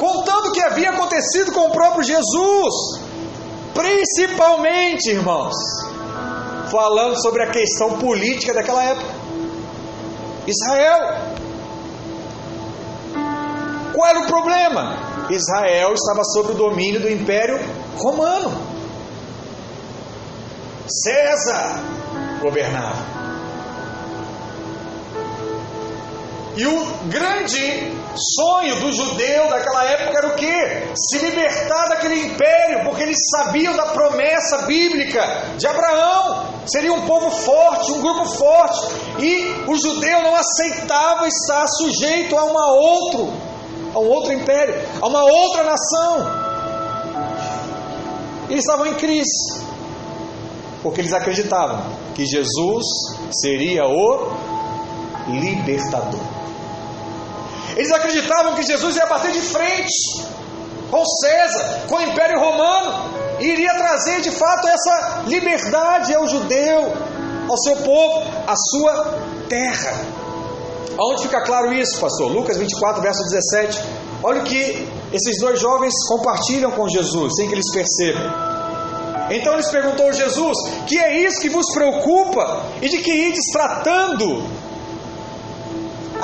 contando 0.05 0.49
o 0.49 0.51
que 0.51 0.61
havia 0.61 0.91
acontecido 0.91 1.51
com 1.51 1.67
o 1.67 1.71
próprio 1.71 2.03
Jesus, 2.03 2.75
principalmente, 3.73 5.09
irmãos, 5.09 5.55
falando 6.69 7.19
sobre 7.19 7.41
a 7.41 7.49
questão 7.49 7.97
política 7.97 8.53
daquela 8.53 8.83
época. 8.83 9.15
Israel. 10.45 11.35
Qual 13.93 14.07
era 14.07 14.19
o 14.19 14.27
problema? 14.27 15.25
Israel 15.31 15.93
estava 15.93 16.23
sob 16.23 16.51
o 16.51 16.55
domínio 16.55 17.01
do 17.01 17.09
Império 17.09 17.59
Romano. 17.97 18.51
César 20.87 21.81
governava. 22.41 23.15
E 26.55 26.65
o 26.67 26.85
grande 27.09 28.04
sonho 28.17 28.79
do 28.79 28.91
judeu 28.91 29.49
daquela 29.49 29.83
época 29.85 30.17
era 30.17 30.27
o 30.27 30.35
que? 30.35 30.93
Se 30.95 31.19
libertar 31.19 31.89
daquele 31.89 32.25
império, 32.25 32.83
porque 32.83 33.03
eles 33.03 33.17
sabiam 33.31 33.75
da 33.75 33.87
promessa 33.87 34.63
bíblica 34.65 35.21
de 35.57 35.67
Abraão. 35.67 36.55
Seria 36.65 36.93
um 36.93 37.05
povo 37.05 37.29
forte, 37.29 37.91
um 37.91 38.01
grupo 38.01 38.25
forte. 38.25 38.87
E 39.19 39.65
o 39.67 39.75
judeu 39.77 40.21
não 40.23 40.35
aceitava 40.35 41.27
estar 41.27 41.67
sujeito 41.67 42.37
a 42.37 42.43
uma 42.43 42.73
outro, 42.73 43.33
a 43.93 43.99
um 43.99 44.09
outro 44.09 44.33
império, 44.33 44.75
a 45.01 45.07
uma 45.07 45.23
outra 45.23 45.63
nação. 45.63 46.45
Eles 48.49 48.63
estavam 48.63 48.87
em 48.87 48.95
crise. 48.95 49.63
Porque 50.81 51.01
eles 51.01 51.13
acreditavam 51.13 51.83
que 52.13 52.25
Jesus 52.25 52.85
seria 53.31 53.85
o 53.87 54.31
libertador. 55.27 56.19
Eles 57.75 57.91
acreditavam 57.91 58.55
que 58.55 58.63
Jesus 58.63 58.95
ia 58.95 59.05
bater 59.05 59.31
de 59.31 59.41
frente 59.41 59.93
com 60.89 61.03
César, 61.05 61.87
com 61.87 61.95
o 61.95 62.01
Império 62.01 62.39
Romano, 62.39 63.37
e 63.39 63.45
iria 63.45 63.73
trazer 63.75 64.21
de 64.21 64.31
fato 64.31 64.67
essa 64.67 65.23
liberdade 65.27 66.13
ao 66.13 66.27
judeu, 66.27 66.93
ao 67.49 67.57
seu 67.57 67.75
povo, 67.77 68.23
à 68.47 68.55
sua 68.55 69.19
terra. 69.49 69.93
Aonde 70.97 71.23
fica 71.23 71.41
claro 71.41 71.73
isso, 71.73 71.99
pastor? 71.99 72.31
Lucas 72.31 72.57
24, 72.57 73.01
verso 73.01 73.21
17. 73.23 73.83
Olha 74.23 74.41
o 74.41 74.43
que 74.45 74.87
esses 75.11 75.39
dois 75.39 75.59
jovens 75.59 75.93
compartilham 76.07 76.71
com 76.71 76.87
Jesus, 76.87 77.33
sem 77.35 77.47
que 77.47 77.55
eles 77.55 77.71
percebam. 77.71 78.55
Então 79.29 79.53
eles 79.53 79.69
perguntou 79.69 80.07
a 80.07 80.11
Jesus: 80.13 80.57
Que 80.87 80.97
é 80.97 81.25
isso 81.25 81.41
que 81.41 81.49
vos 81.49 81.65
preocupa 81.73 82.63
e 82.81 82.87
de 82.87 82.99
que 82.99 83.11
ides 83.11 83.51
tratando 83.51 84.43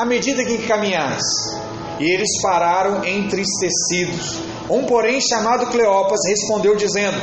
à 0.01 0.05
medida 0.05 0.43
que 0.43 0.57
caminhais? 0.67 1.21
E 1.99 2.11
eles 2.11 2.41
pararam 2.41 3.05
entristecidos. 3.05 4.39
Um, 4.67 4.83
porém, 4.85 5.21
chamado 5.21 5.67
Cleopas, 5.67 6.19
respondeu, 6.27 6.75
dizendo: 6.75 7.17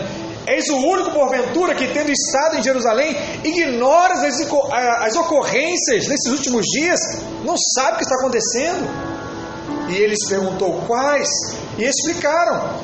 Eis 0.46 0.68
o 0.68 0.76
único, 0.76 1.10
porventura, 1.10 1.74
que, 1.74 1.88
tendo 1.88 2.12
estado 2.12 2.56
em 2.56 2.62
Jerusalém, 2.62 3.16
ignoras 3.42 4.22
as, 4.22 4.40
as 5.00 5.16
ocorrências 5.16 6.06
nesses 6.06 6.30
últimos 6.30 6.64
dias, 6.66 7.00
não 7.44 7.56
sabe 7.74 7.94
o 7.94 7.96
que 7.96 8.04
está 8.04 8.14
acontecendo. 8.14 8.88
E 9.88 9.96
eles 9.96 10.28
perguntou 10.28 10.80
quais, 10.86 11.28
e 11.78 11.82
explicaram 11.82 12.78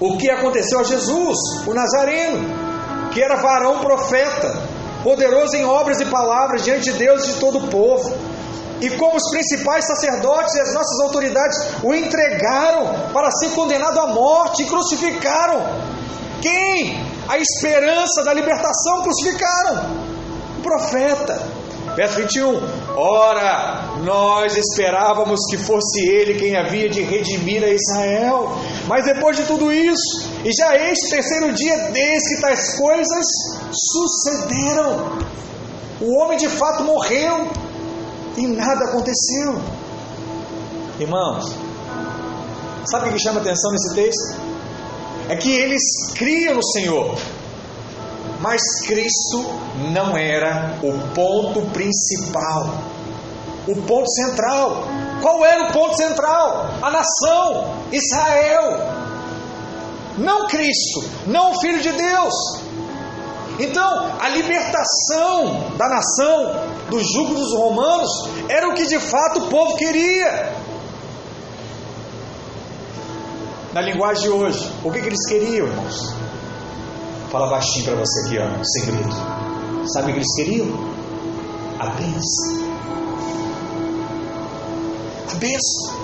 o 0.00 0.16
que 0.16 0.30
aconteceu 0.30 0.78
a 0.78 0.84
Jesus, 0.84 1.36
o 1.66 1.74
Nazareno, 1.74 3.10
que 3.10 3.20
era 3.20 3.42
varão 3.42 3.80
profeta, 3.80 4.67
poderoso 5.02 5.56
em 5.56 5.64
obras 5.64 6.00
e 6.00 6.06
palavras 6.06 6.64
diante 6.64 6.92
de 6.92 6.98
Deus 6.98 7.24
e 7.24 7.32
de 7.32 7.40
todo 7.40 7.58
o 7.58 7.68
povo 7.68 8.16
e 8.80 8.90
como 8.90 9.16
os 9.16 9.30
principais 9.30 9.84
sacerdotes 9.86 10.54
e 10.54 10.60
as 10.60 10.72
nossas 10.72 11.00
autoridades 11.00 11.58
o 11.82 11.94
entregaram 11.94 13.10
para 13.12 13.30
ser 13.32 13.50
condenado 13.50 13.98
à 13.98 14.06
morte 14.08 14.62
e 14.62 14.66
crucificaram. 14.66 15.62
Quem? 16.40 17.04
A 17.28 17.38
esperança 17.38 18.22
da 18.24 18.32
libertação 18.32 19.02
crucificaram. 19.02 20.06
O 20.58 20.62
profeta. 20.62 21.57
Verso 21.98 22.14
21. 22.14 22.60
Ora, 22.96 23.96
nós 24.04 24.56
esperávamos 24.56 25.40
que 25.50 25.58
fosse 25.58 26.00
ele 26.08 26.38
quem 26.38 26.56
havia 26.56 26.88
de 26.88 27.02
redimir 27.02 27.64
a 27.64 27.70
Israel. 27.70 28.56
Mas 28.86 29.04
depois 29.04 29.36
de 29.36 29.42
tudo 29.42 29.72
isso, 29.72 30.30
e 30.44 30.52
já 30.52 30.76
este 30.76 31.10
terceiro 31.10 31.52
dia 31.52 31.76
desde 31.90 32.36
que 32.36 32.40
tais 32.40 32.78
coisas 32.78 33.26
sucederam, 33.72 35.18
o 36.00 36.20
homem 36.20 36.38
de 36.38 36.48
fato 36.48 36.84
morreu 36.84 37.50
e 38.36 38.46
nada 38.46 38.84
aconteceu. 38.90 39.60
Irmãos, 41.00 41.52
sabe 42.92 43.08
o 43.08 43.12
que 43.12 43.18
chama 43.18 43.40
atenção 43.40 43.72
nesse 43.72 43.94
texto? 43.96 44.40
É 45.30 45.34
que 45.34 45.50
eles 45.50 45.82
criam 46.14 46.54
no 46.54 46.62
Senhor, 46.62 47.18
mas 48.38 48.60
Cristo 48.86 49.44
não 49.92 50.16
era 50.16 50.78
o 50.82 51.14
ponto 51.14 51.62
principal, 51.72 52.82
o 53.66 53.74
ponto 53.82 54.10
central. 54.10 54.84
Qual 55.20 55.44
era 55.44 55.64
o 55.64 55.72
ponto 55.72 55.96
central? 55.96 56.66
A 56.80 56.90
nação, 56.90 57.74
Israel. 57.90 58.96
Não 60.16 60.46
Cristo, 60.46 61.04
não 61.26 61.52
o 61.52 61.60
Filho 61.60 61.80
de 61.80 61.92
Deus. 61.92 62.34
Então, 63.58 64.12
a 64.20 64.28
libertação 64.28 65.70
da 65.76 65.88
nação 65.88 66.68
do 66.88 67.02
jugo 67.02 67.34
dos 67.34 67.52
romanos 67.54 68.08
era 68.48 68.68
o 68.68 68.74
que 68.74 68.86
de 68.86 69.00
fato 69.00 69.40
o 69.40 69.48
povo 69.48 69.76
queria. 69.76 70.52
Na 73.72 73.80
linguagem 73.80 74.22
de 74.22 74.30
hoje, 74.30 74.72
o 74.84 74.92
que, 74.92 75.00
que 75.00 75.08
eles 75.08 75.26
queriam, 75.28 75.66
irmãos? 75.66 76.27
Fala 77.30 77.50
baixinho 77.50 77.84
para 77.84 77.94
você 77.96 78.20
aqui, 78.26 78.38
ó, 78.38 78.64
segredo. 78.64 79.14
Sabe 79.92 80.10
o 80.10 80.14
que 80.14 80.18
eles 80.20 80.34
queriam? 80.34 80.66
A 81.78 81.86
bênção. 81.90 82.68
A 85.30 85.34
bênção. 85.34 85.98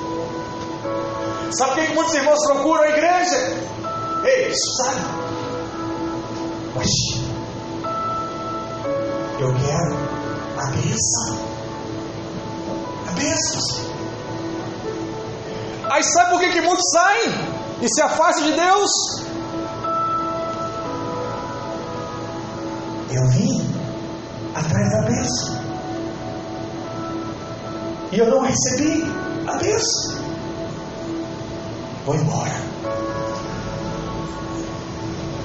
Sabe 1.53 1.73
o 1.73 1.75
que, 1.77 1.87
que 1.87 1.95
muitos 1.95 2.15
irmãos 2.15 2.45
procuram 2.45 2.83
a 2.83 2.89
igreja? 2.89 3.37
Ei, 4.25 4.53
sabe? 4.77 5.01
Baixinho. 6.75 7.35
Eu 9.41 9.55
quero 9.55 9.97
a 10.59 10.67
bênção. 10.73 11.39
A 13.09 13.13
bênção. 13.13 13.85
Aí 15.91 16.03
sabe 16.03 16.31
por 16.31 16.41
que, 16.41 16.53
que 16.53 16.61
muitos 16.61 16.85
saem 16.93 17.31
e 17.81 17.89
se 17.89 18.03
afastam 18.03 18.45
de 18.45 18.53
Deus? 18.53 18.91
Eu 23.15 23.29
vim 23.29 23.65
atrás 24.57 24.91
da 24.91 25.03
bênção. 25.03 25.55
E 28.11 28.19
eu 28.19 28.29
não 28.29 28.41
recebi 28.43 29.05
a 29.47 29.53
bênção. 29.53 30.17
Vou 32.05 32.17
embora. 32.17 32.51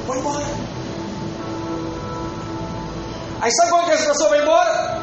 Vou 0.08 0.16
embora. 0.16 0.46
Aí 3.42 3.52
sabe 3.52 3.70
quando 3.70 3.86
que 3.86 3.92
essa 3.92 4.08
pessoa 4.08 4.30
vai 4.30 4.42
embora? 4.42 5.02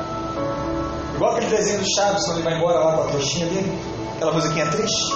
Igual 1.14 1.36
aquele 1.36 1.56
desenho 1.56 1.78
do 1.78 1.94
Chaves, 1.94 2.24
quando 2.24 2.38
ele 2.38 2.48
vai 2.48 2.58
embora 2.58 2.80
lá 2.80 2.96
com 2.96 3.02
a 3.02 3.06
trouxinha 3.06 3.46
dele, 3.46 3.78
aquela 4.16 4.32
musiquinha 4.32 4.66
triste. 4.72 5.14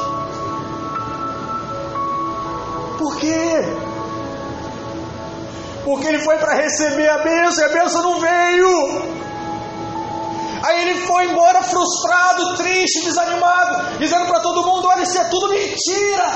Por 2.96 3.16
quê? 3.16 3.89
Porque 5.84 6.06
ele 6.06 6.18
foi 6.20 6.36
para 6.38 6.54
receber 6.54 7.08
a 7.08 7.18
bênção 7.18 7.64
e 7.64 7.66
a 7.66 7.72
bênção 7.72 8.02
não 8.02 8.20
veio. 8.20 9.20
Aí 10.62 10.82
ele 10.82 11.00
foi 11.06 11.24
embora 11.30 11.62
frustrado, 11.62 12.56
triste, 12.56 13.04
desanimado, 13.04 13.98
dizendo 13.98 14.26
para 14.26 14.40
todo 14.40 14.62
mundo: 14.62 14.86
olha, 14.88 15.02
isso 15.02 15.18
é 15.18 15.24
tudo 15.24 15.48
mentira. 15.48 16.30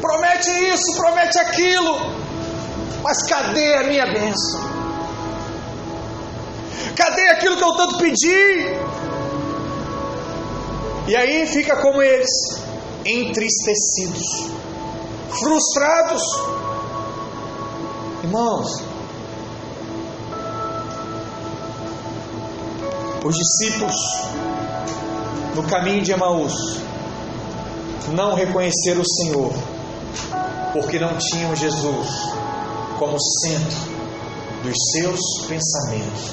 Promete 0.00 0.50
isso, 0.50 0.96
promete 0.96 1.38
aquilo. 1.38 2.22
Mas 3.02 3.22
cadê 3.26 3.74
a 3.74 3.82
minha 3.84 4.06
bênção? 4.06 4.60
Cadê 6.96 7.28
aquilo 7.30 7.56
que 7.56 7.64
eu 7.64 7.74
tanto 7.74 7.98
pedi? 7.98 8.76
E 11.08 11.16
aí 11.16 11.46
fica 11.46 11.76
como 11.76 12.00
eles, 12.02 12.30
entristecidos, 13.04 14.50
frustrados. 15.40 16.22
Irmãos, 18.32 18.82
os 23.22 23.36
discípulos 23.36 23.94
no 25.54 25.62
caminho 25.64 26.02
de 26.02 26.12
Emaús 26.12 26.54
não 28.14 28.34
reconheceram 28.34 29.02
o 29.02 29.06
Senhor, 29.06 29.52
porque 30.72 30.98
não 30.98 31.18
tinham 31.18 31.54
Jesus 31.54 32.08
como 32.98 33.18
centro 33.20 33.76
dos 34.62 34.76
seus 34.92 35.20
pensamentos. 35.46 36.30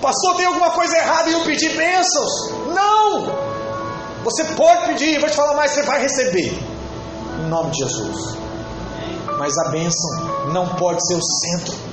Pastor, 0.00 0.34
tem 0.36 0.46
alguma 0.46 0.70
coisa 0.70 0.96
errada 0.96 1.28
em 1.28 1.34
eu 1.34 1.44
pedir 1.44 1.76
bênçãos? 1.76 2.32
Não! 2.74 3.26
Você 4.24 4.44
pode 4.56 4.86
pedir, 4.86 5.20
vou 5.20 5.28
te 5.28 5.36
falar 5.36 5.54
mais, 5.54 5.72
você 5.72 5.82
vai 5.82 6.00
receber. 6.00 6.58
Em 7.38 7.48
nome 7.50 7.70
de 7.72 7.80
Jesus. 7.80 8.38
Mas 9.38 9.52
a 9.58 9.68
bênção 9.68 10.37
não 10.52 10.68
pode 10.76 11.06
ser 11.06 11.14
o 11.14 11.22
centro. 11.22 11.88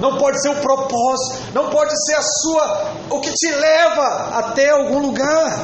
Não 0.00 0.16
pode 0.16 0.40
ser 0.40 0.50
o 0.50 0.56
propósito, 0.56 1.52
não 1.52 1.70
pode 1.70 1.92
ser 2.06 2.14
a 2.14 2.22
sua 2.22 2.92
o 3.10 3.20
que 3.20 3.32
te 3.32 3.50
leva 3.50 4.38
até 4.38 4.70
algum 4.70 5.00
lugar. 5.00 5.58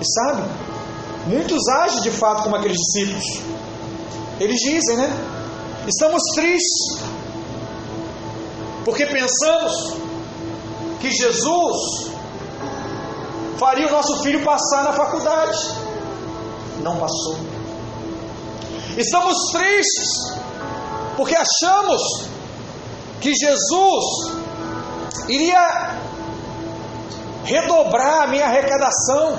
E 0.00 0.04
sabe? 0.04 0.42
Muitos 1.26 1.68
agem 1.68 2.00
de 2.00 2.10
fato 2.10 2.42
como 2.42 2.56
aqueles 2.56 2.76
discípulos. 2.76 3.24
Eles 4.40 4.56
dizem, 4.56 4.96
né? 4.96 5.08
Estamos 5.86 6.22
tristes, 6.34 6.98
porque 8.84 9.06
pensamos 9.06 9.96
que 11.00 11.10
Jesus 11.10 12.10
faria 13.58 13.86
o 13.86 13.90
nosso 13.90 14.22
filho 14.22 14.42
passar 14.42 14.84
na 14.84 14.92
faculdade. 14.92 15.58
Não 16.82 16.96
passou. 16.96 17.49
Estamos 19.00 19.34
tristes, 19.52 20.10
porque 21.16 21.34
achamos 21.34 22.02
que 23.18 23.32
Jesus 23.34 24.04
iria 25.26 25.96
redobrar 27.44 28.24
a 28.24 28.26
minha 28.26 28.44
arrecadação 28.44 29.38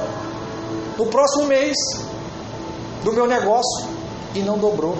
no 0.98 1.06
próximo 1.06 1.46
mês. 1.46 1.78
do 3.04 3.14
meu 3.14 3.28
negócio 3.28 3.88
e 4.36 4.40
não 4.40 4.58
dobrou. 4.58 4.98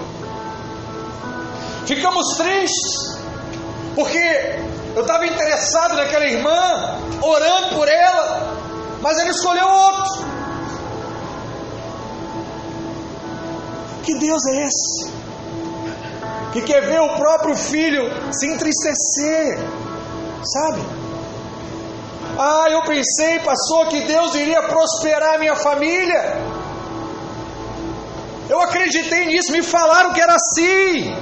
Ficamos 1.86 2.36
tristes, 2.36 3.16
porque 3.94 4.58
eu 4.94 5.02
estava 5.02 5.26
interessado 5.26 5.94
naquela 5.94 6.26
irmã, 6.26 6.98
orando 7.20 7.76
por 7.76 7.88
ela, 7.88 8.56
mas 9.00 9.18
ele 9.18 9.30
escolheu 9.30 9.68
outro. 9.68 10.31
Que 14.02 14.14
Deus 14.18 14.44
é 14.46 14.66
esse? 14.66 15.12
Que 16.52 16.62
quer 16.62 16.86
ver 16.86 17.00
o 17.00 17.16
próprio 17.16 17.56
filho 17.56 18.02
se 18.32 18.46
entristecer, 18.46 19.58
sabe? 20.44 20.82
Ah, 22.38 22.66
eu 22.70 22.82
pensei, 22.82 23.38
passou 23.40 23.86
que 23.86 24.00
Deus 24.02 24.34
iria 24.34 24.62
prosperar 24.62 25.34
a 25.34 25.38
minha 25.38 25.54
família. 25.54 26.40
Eu 28.50 28.60
acreditei 28.60 29.26
nisso, 29.26 29.52
me 29.52 29.62
falaram 29.62 30.12
que 30.12 30.20
era 30.20 30.34
assim. 30.34 31.14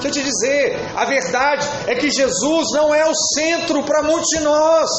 Deixa 0.00 0.08
eu 0.08 0.12
te 0.12 0.22
dizer, 0.22 0.78
a 0.96 1.04
verdade 1.04 1.68
é 1.86 1.94
que 1.94 2.10
Jesus 2.10 2.68
não 2.72 2.94
é 2.94 3.06
o 3.06 3.14
centro 3.14 3.82
para 3.82 4.02
muitos 4.02 4.28
de 4.28 4.40
nós. 4.40 4.90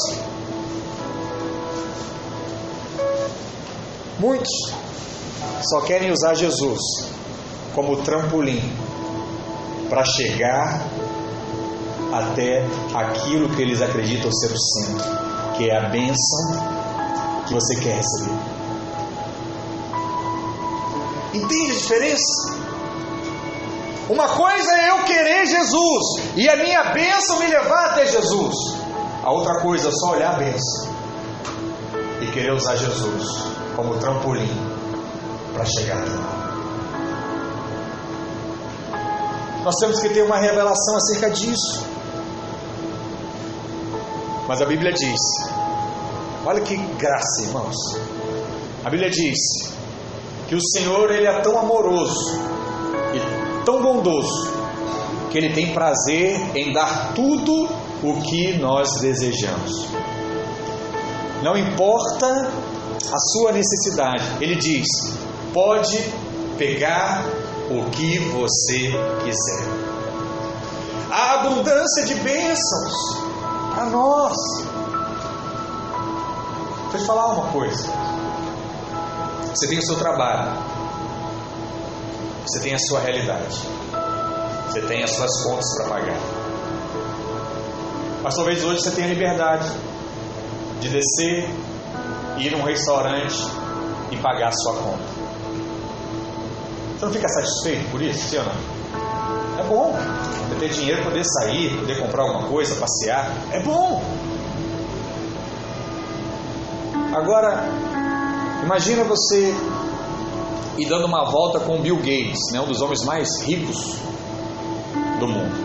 Muitos 4.18 4.87
só 5.62 5.80
querem 5.80 6.12
usar 6.12 6.34
Jesus 6.34 6.80
como 7.74 8.02
trampolim 8.02 8.60
para 9.88 10.04
chegar 10.04 10.86
até 12.12 12.64
aquilo 12.94 13.48
que 13.50 13.62
eles 13.62 13.82
acreditam 13.82 14.32
ser 14.32 14.52
o 14.52 14.58
centro, 14.58 15.04
que 15.56 15.70
é 15.70 15.76
a 15.76 15.88
bênção 15.88 16.78
que 17.46 17.54
você 17.54 17.76
quer 17.76 17.96
receber. 17.96 18.38
Entende 21.34 21.70
a 21.70 21.74
diferença? 21.74 22.58
Uma 24.08 24.28
coisa 24.28 24.74
é 24.74 24.90
eu 24.90 25.04
querer 25.04 25.46
Jesus 25.46 26.34
e 26.34 26.48
a 26.48 26.56
minha 26.56 26.92
bênção 26.92 27.38
me 27.38 27.46
levar 27.46 27.90
até 27.90 28.06
Jesus. 28.06 28.54
A 29.22 29.30
outra 29.30 29.60
coisa 29.60 29.88
é 29.88 29.92
só 29.92 30.12
olhar 30.12 30.34
a 30.34 30.38
bênção 30.38 30.94
e 32.22 32.26
querer 32.32 32.52
usar 32.54 32.76
Jesus 32.76 33.24
como 33.76 33.98
trampolim 33.98 34.67
para 35.58 35.66
chegar 35.66 35.96
lá. 35.96 36.48
Nós 39.64 39.74
temos 39.80 40.00
que 40.00 40.08
ter 40.10 40.22
uma 40.22 40.38
revelação 40.38 40.96
acerca 40.96 41.30
disso. 41.30 41.84
Mas 44.46 44.62
a 44.62 44.66
Bíblia 44.66 44.92
diz: 44.92 45.20
olha 46.46 46.60
que 46.60 46.76
graça, 46.76 47.42
irmãos. 47.42 47.74
A 48.84 48.90
Bíblia 48.90 49.10
diz 49.10 49.36
que 50.46 50.54
o 50.54 50.60
Senhor 50.60 51.10
ele 51.10 51.26
é 51.26 51.40
tão 51.40 51.58
amoroso 51.58 52.40
e 53.12 53.64
tão 53.64 53.82
bondoso 53.82 54.56
que 55.30 55.38
ele 55.38 55.52
tem 55.52 55.74
prazer 55.74 56.56
em 56.56 56.72
dar 56.72 57.14
tudo 57.14 57.68
o 58.02 58.22
que 58.22 58.56
nós 58.58 58.88
desejamos. 59.00 59.88
Não 61.42 61.56
importa 61.58 62.52
a 63.12 63.18
sua 63.32 63.52
necessidade, 63.52 64.24
ele 64.40 64.54
diz: 64.54 64.86
pode 65.52 65.98
pegar 66.56 67.24
o 67.70 67.90
que 67.90 68.18
você 68.18 68.92
quiser. 69.24 69.88
A 71.10 71.34
abundância 71.34 72.04
de 72.04 72.14
bênçãos 72.16 72.94
para 73.74 73.86
nós. 73.86 74.36
Deixa 76.90 77.04
eu 77.04 77.06
falar 77.06 77.32
uma 77.34 77.52
coisa. 77.52 77.88
Você 79.54 79.66
tem 79.66 79.78
o 79.78 79.82
seu 79.82 79.96
trabalho, 79.96 80.56
você 82.46 82.60
tem 82.60 82.74
a 82.74 82.78
sua 82.78 83.00
realidade, 83.00 83.58
você 84.66 84.80
tem 84.82 85.02
as 85.02 85.10
suas 85.10 85.42
contas 85.42 85.66
para 85.76 85.88
pagar. 85.88 86.18
Mas 88.22 88.34
talvez 88.34 88.62
hoje 88.62 88.82
você 88.82 88.90
tenha 88.92 89.08
liberdade 89.08 89.68
de 90.80 90.88
descer, 90.88 91.48
ir 92.36 92.52
num 92.52 92.62
restaurante 92.62 93.36
e 94.10 94.16
pagar 94.16 94.48
a 94.48 94.52
sua 94.52 94.74
conta. 94.74 95.17
Não 97.08 97.14
fica 97.14 97.28
satisfeito 97.30 97.90
por 97.90 98.02
isso, 98.02 98.36
não? 98.36 98.44
É 99.58 99.66
bom. 99.66 99.96
Ter 100.60 100.68
dinheiro, 100.68 101.04
poder 101.04 101.24
sair, 101.24 101.74
poder 101.78 101.98
comprar 101.98 102.24
alguma 102.24 102.48
coisa, 102.48 102.74
passear. 102.74 103.32
É 103.50 103.60
bom. 103.60 104.02
Agora, 107.14 107.64
imagina 108.62 109.04
você 109.04 109.54
ir 110.76 110.86
dando 110.86 111.06
uma 111.06 111.24
volta 111.24 111.60
com 111.60 111.80
Bill 111.80 111.96
Gates, 111.96 112.52
né, 112.52 112.60
um 112.60 112.66
dos 112.66 112.82
homens 112.82 113.02
mais 113.04 113.40
ricos 113.40 113.96
do 115.18 115.28
mundo. 115.28 115.56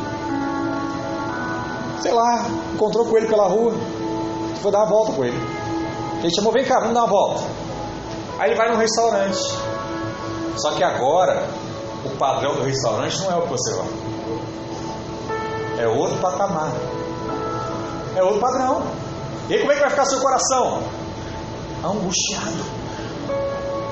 Sei 2.01 2.13
lá, 2.13 2.47
encontrou 2.73 3.06
com 3.06 3.17
ele 3.17 3.27
pela 3.27 3.49
rua, 3.49 3.73
foi 4.62 4.71
dar 4.71 4.77
uma 4.77 4.89
volta 4.89 5.12
com 5.12 5.25
ele. 5.25 5.38
Ele 6.21 6.34
chamou, 6.34 6.53
vem 6.53 6.63
cá, 6.63 6.79
vamos 6.79 6.93
dar 6.93 7.01
uma 7.01 7.10
volta. 7.10 7.43
Aí 8.39 8.51
ele 8.51 8.58
vai 8.58 8.71
num 8.71 8.77
restaurante. 8.77 9.72
Só 10.57 10.71
que 10.71 10.83
agora, 10.83 11.47
o 12.05 12.09
padrão 12.17 12.55
do 12.55 12.63
restaurante 12.63 13.19
não 13.21 13.31
é 13.31 13.35
o 13.35 13.41
que 13.43 13.49
você 13.49 13.73
vai. 13.73 13.87
É 15.79 15.87
outro 15.87 16.17
patamar. 16.19 16.71
É 18.15 18.23
outro 18.23 18.39
padrão. 18.39 18.83
E 19.49 19.53
aí 19.53 19.59
como 19.59 19.71
é 19.71 19.75
que 19.75 19.81
vai 19.81 19.89
ficar 19.89 20.05
seu 20.05 20.19
coração? 20.19 20.83
Angustiado. 21.83 22.63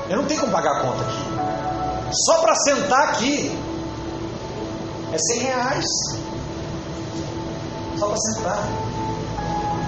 Eu 0.08 0.16
não 0.18 0.24
tenho 0.24 0.40
como 0.40 0.52
pagar 0.52 0.78
a 0.78 0.80
conta 0.80 1.02
aqui. 1.02 2.14
Só 2.26 2.40
para 2.40 2.54
sentar 2.54 3.08
aqui 3.08 3.58
é 5.12 5.18
100 5.18 5.40
reais. 5.40 5.86
Só 7.98 8.06
para 8.06 8.16
sentar. 8.16 8.68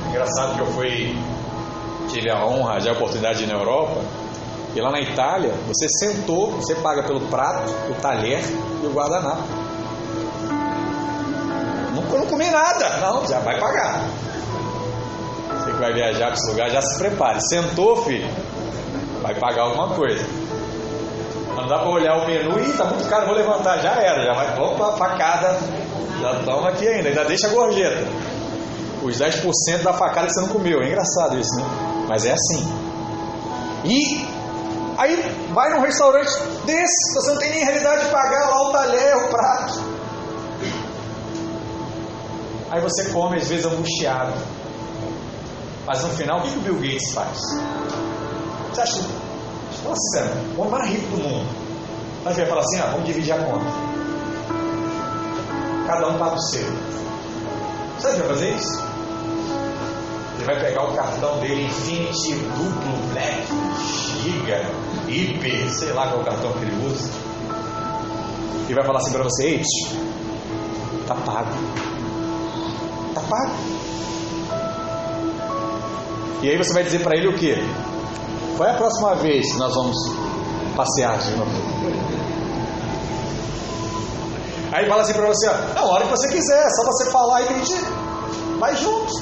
Engraçado 0.08 0.54
que 0.54 0.60
eu 0.60 0.66
fui, 0.66 1.18
tive 2.08 2.30
a 2.30 2.44
honra, 2.46 2.78
já 2.80 2.90
a 2.90 2.94
oportunidade 2.94 3.46
na 3.46 3.54
Europa. 3.54 4.00
E 4.74 4.80
lá 4.80 4.90
na 4.90 5.00
Itália, 5.00 5.54
você 5.68 5.86
sentou, 5.88 6.50
você 6.50 6.74
paga 6.74 7.04
pelo 7.04 7.20
prato, 7.28 7.72
o 7.88 7.94
talher 7.94 8.42
e 8.82 8.86
o 8.86 8.90
guardanapo. 8.90 9.44
Não, 11.94 12.02
não 12.18 12.26
comi 12.26 12.50
nada, 12.50 12.98
não, 12.98 13.24
já 13.26 13.38
vai 13.38 13.58
pagar. 13.60 14.00
Você 15.48 15.70
que 15.70 15.78
vai 15.78 15.92
viajar 15.92 16.26
para 16.26 16.34
esse 16.34 16.50
lugar, 16.50 16.70
já 16.70 16.82
se 16.82 16.98
prepare. 16.98 17.38
Sentou, 17.48 17.96
filho, 18.04 18.28
vai 19.22 19.34
pagar 19.36 19.62
alguma 19.62 19.94
coisa. 19.94 20.26
Não 21.56 21.68
dá 21.68 21.78
para 21.78 21.90
olhar 21.90 22.16
o 22.16 22.26
menu 22.26 22.58
e 22.58 22.72
tá 22.72 22.84
muito 22.86 23.08
caro, 23.08 23.26
vou 23.26 23.36
levantar, 23.36 23.78
já 23.78 23.92
era, 23.92 24.24
já 24.24 24.32
vai, 24.32 24.58
opa, 24.58 24.96
facada, 24.96 25.56
já 26.20 26.40
toma 26.44 26.70
aqui 26.70 26.88
ainda, 26.88 27.10
ainda 27.10 27.24
deixa 27.24 27.46
a 27.46 27.50
gorjeta. 27.50 28.06
Os 29.04 29.20
10% 29.20 29.82
da 29.82 29.92
facada 29.92 30.26
que 30.26 30.32
você 30.32 30.40
não 30.40 30.48
comeu, 30.48 30.82
é 30.82 30.88
engraçado 30.88 31.38
isso, 31.38 31.54
né? 31.56 31.64
Mas 32.08 32.26
é 32.26 32.32
assim. 32.32 32.84
E 33.84 34.13
aí 34.98 35.16
vai 35.52 35.70
num 35.70 35.80
restaurante 35.80 36.30
desse, 36.64 37.14
você 37.14 37.32
não 37.32 37.38
tem 37.38 37.50
nem 37.50 37.64
realidade 37.64 38.04
de 38.04 38.10
pagar 38.10 38.48
lá 38.50 38.68
o 38.68 38.72
talher, 38.72 39.16
o 39.16 39.28
prato. 39.28 39.94
Aí 42.70 42.80
você 42.80 43.10
come, 43.10 43.36
às 43.36 43.48
vezes, 43.48 43.66
angustiado. 43.66 44.32
Mas 45.86 46.02
no 46.02 46.10
final, 46.10 46.40
o 46.40 46.42
que, 46.42 46.50
que 46.50 46.58
o 46.58 46.62
Bill 46.62 46.74
Gates 46.76 47.12
faz? 47.12 47.38
Você 48.72 48.80
acha 48.80 49.00
Fala 49.84 49.96
sincero, 49.96 50.30
o 50.56 50.60
homem 50.62 50.72
mais 50.72 50.90
rico 50.90 51.06
do 51.08 51.22
mundo. 51.22 51.46
Mas 52.24 52.36
vai 52.36 52.46
falar 52.46 52.60
assim: 52.62 52.80
ah, 52.80 52.86
vamos 52.86 53.04
dividir 53.04 53.34
a 53.34 53.38
conta. 53.44 53.66
Cada 55.86 56.08
um 56.08 56.18
paga 56.18 56.36
o 56.36 56.40
seu. 56.40 56.66
Sabe 57.98 58.14
o 58.14 58.16
que 58.16 58.20
vai 58.20 58.28
fazer 58.28 58.50
isso? 58.54 58.82
Ele 60.36 60.44
vai 60.44 60.58
pegar 60.58 60.84
o 60.84 60.94
cartão 60.94 61.38
dele 61.40 61.66
Infinity, 61.66 62.34
duplo, 62.34 62.96
black, 63.12 63.46
giga, 64.24 64.64
hiper, 65.06 65.70
sei 65.70 65.92
lá 65.92 66.08
qual 66.08 66.22
é 66.22 66.24
cartão 66.24 66.52
que 66.52 66.64
ele 66.64 66.86
usa. 66.86 67.10
E 68.68 68.74
vai 68.74 68.84
falar 68.84 68.98
assim 68.98 69.12
para 69.12 69.22
você: 69.22 69.60
tá 71.06 71.14
pago. 71.14 71.50
Tá 73.14 73.20
pago. 73.20 73.54
E 76.42 76.50
aí 76.50 76.56
você 76.56 76.72
vai 76.72 76.84
dizer 76.84 77.00
para 77.00 77.16
ele 77.16 77.28
o 77.28 77.34
quê? 77.34 77.56
Qual 78.56 78.68
é 78.68 78.72
a 78.72 78.76
próxima 78.76 79.14
vez 79.16 79.52
que 79.52 79.58
nós 79.58 79.74
vamos 79.74 79.96
passear 80.74 81.18
de 81.18 81.30
novo? 81.36 81.50
Aí 84.72 84.88
fala 84.88 85.02
assim 85.02 85.12
para 85.12 85.26
você, 85.26 85.48
ó, 85.48 85.74
não, 85.74 85.84
a 85.84 85.94
hora 85.94 86.04
que 86.04 86.10
você 86.10 86.28
quiser, 86.28 86.66
é 86.66 86.70
só 86.70 86.84
você 86.84 87.10
falar 87.10 87.42
e 87.42 87.48
gente 87.58 87.74
vai 88.58 88.74
junto. 88.76 89.12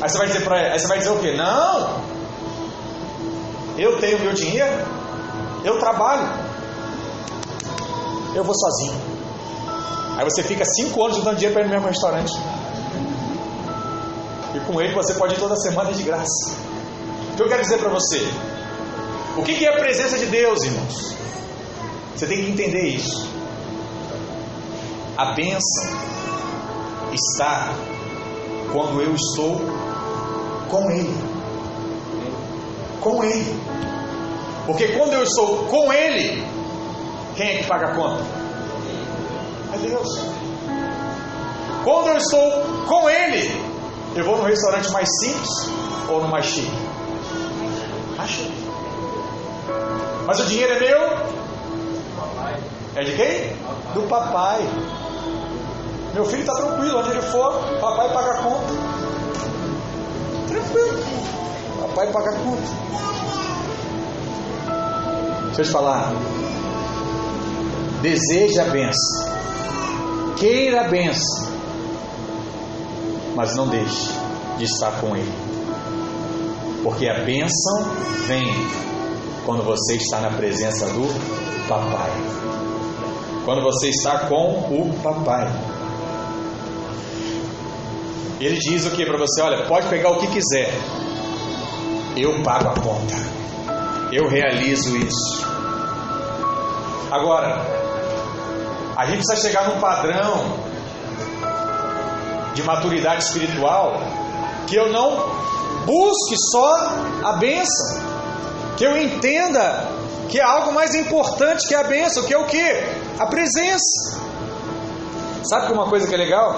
Aí 0.00 0.08
você 0.08 0.18
vai 0.18 0.26
dizer 0.26 0.44
para 0.44 0.56
aí 0.72 0.78
você 0.78 0.86
vai 0.86 0.98
dizer 0.98 1.10
o 1.10 1.18
quê? 1.18 1.34
Não. 1.36 2.11
Eu 3.76 3.98
tenho 3.98 4.20
meu 4.20 4.32
dinheiro, 4.32 4.86
eu 5.64 5.78
trabalho, 5.78 6.28
eu 8.34 8.44
vou 8.44 8.54
sozinho. 8.54 9.00
Aí 10.16 10.24
você 10.24 10.42
fica 10.42 10.64
cinco 10.64 11.04
anos 11.04 11.22
dando 11.22 11.36
dinheiro 11.36 11.54
para 11.54 11.62
ir 11.62 11.68
no 11.68 11.74
mesmo 11.74 11.88
restaurante. 11.88 12.32
E 14.54 14.60
com 14.60 14.80
ele 14.80 14.94
você 14.94 15.14
pode 15.14 15.34
ir 15.34 15.38
toda 15.38 15.56
semana 15.56 15.92
de 15.92 16.02
graça. 16.02 16.54
O 17.32 17.36
que 17.36 17.42
eu 17.42 17.48
quero 17.48 17.62
dizer 17.62 17.78
para 17.78 17.88
você? 17.88 18.20
O 19.36 19.42
que 19.42 19.64
é 19.64 19.68
a 19.68 19.78
presença 19.78 20.18
de 20.18 20.26
Deus, 20.26 20.62
irmãos? 20.62 21.14
Você 22.14 22.26
tem 22.26 22.44
que 22.44 22.50
entender 22.50 22.88
isso. 22.88 23.26
A 25.16 25.32
bênção 25.32 25.84
está 27.12 27.74
quando 28.72 29.00
eu 29.00 29.14
estou 29.14 29.60
com 30.68 30.90
Ele. 30.90 31.31
Com 33.02 33.22
Ele. 33.24 33.60
Porque 34.66 34.88
quando 34.96 35.12
eu 35.12 35.24
estou 35.24 35.66
com 35.66 35.92
Ele, 35.92 36.42
quem 37.36 37.48
é 37.48 37.58
que 37.58 37.64
paga 37.64 37.88
a 37.88 37.94
conta? 37.94 38.24
É 39.74 39.78
Deus. 39.78 40.08
Quando 41.84 42.08
eu 42.08 42.16
estou 42.16 42.62
com 42.86 43.10
Ele, 43.10 43.50
eu 44.14 44.24
vou 44.24 44.36
no 44.36 44.44
restaurante 44.44 44.90
mais 44.92 45.08
simples 45.20 45.50
ou 46.08 46.22
no 46.22 46.28
mais 46.28 46.46
chique? 46.46 46.72
Mais 48.16 48.30
chique. 48.30 48.68
Mas 50.26 50.40
o 50.40 50.44
dinheiro 50.44 50.74
é 50.74 50.78
meu? 50.78 51.42
É 52.94 53.02
de 53.02 53.16
quem? 53.16 53.56
Do 53.94 54.02
papai. 54.08 54.60
Meu 56.14 56.24
filho 56.26 56.42
está 56.42 56.54
tranquilo, 56.54 56.98
onde 56.98 57.10
ele 57.10 57.22
for, 57.22 57.78
papai 57.80 58.12
paga 58.12 58.32
a 58.32 58.36
conta. 58.42 58.72
Tranquilo. 60.46 61.41
Papai 61.92 62.10
paga 62.10 62.32
conta. 62.32 62.62
Deixa 65.48 65.60
eu 65.60 65.64
te 65.66 65.70
falar. 65.70 66.14
Deseje 68.00 68.58
a 68.58 68.64
benção. 68.64 70.34
Queira 70.38 70.86
a 70.86 70.88
benção. 70.88 71.52
Mas 73.36 73.54
não 73.56 73.68
deixe 73.68 74.10
de 74.56 74.64
estar 74.64 74.92
com 75.02 75.14
Ele. 75.14 75.32
Porque 76.82 77.06
a 77.06 77.24
bênção 77.24 77.84
vem 78.26 78.48
quando 79.44 79.62
você 79.62 79.96
está 79.96 80.18
na 80.20 80.30
presença 80.30 80.86
do 80.86 81.06
Papai. 81.68 82.10
Quando 83.44 83.62
você 83.62 83.90
está 83.90 84.20
com 84.20 84.60
o 84.60 84.98
Papai. 85.02 85.46
Ele 88.40 88.58
diz 88.58 88.86
o 88.86 88.90
que 88.90 89.04
para 89.04 89.18
você? 89.18 89.42
Olha, 89.42 89.66
pode 89.66 89.88
pegar 89.88 90.10
o 90.10 90.18
que 90.18 90.26
quiser. 90.28 90.72
Eu 92.16 92.42
pago 92.42 92.68
a 92.68 92.74
conta. 92.74 93.14
Eu 94.12 94.28
realizo 94.28 94.96
isso. 94.96 95.46
Agora, 97.10 97.64
a 98.96 99.06
gente 99.06 99.24
precisa 99.26 99.48
chegar 99.48 99.68
num 99.68 99.80
padrão 99.80 100.58
de 102.54 102.62
maturidade 102.62 103.24
espiritual 103.24 104.00
que 104.66 104.76
eu 104.76 104.92
não 104.92 105.16
busque 105.86 106.36
só 106.50 106.92
a 107.24 107.32
bênção, 107.34 108.00
que 108.76 108.84
eu 108.84 108.96
entenda 108.96 109.88
que 110.28 110.38
é 110.38 110.42
algo 110.42 110.72
mais 110.72 110.94
importante 110.94 111.68
que 111.68 111.74
a 111.74 111.84
bênção, 111.84 112.24
que 112.24 112.32
é 112.32 112.38
o 112.38 112.46
que? 112.46 112.70
A 113.18 113.26
presença. 113.26 114.20
Sabe 115.44 115.72
uma 115.72 115.86
coisa 115.88 116.06
que 116.06 116.14
é 116.14 116.16
legal? 116.16 116.54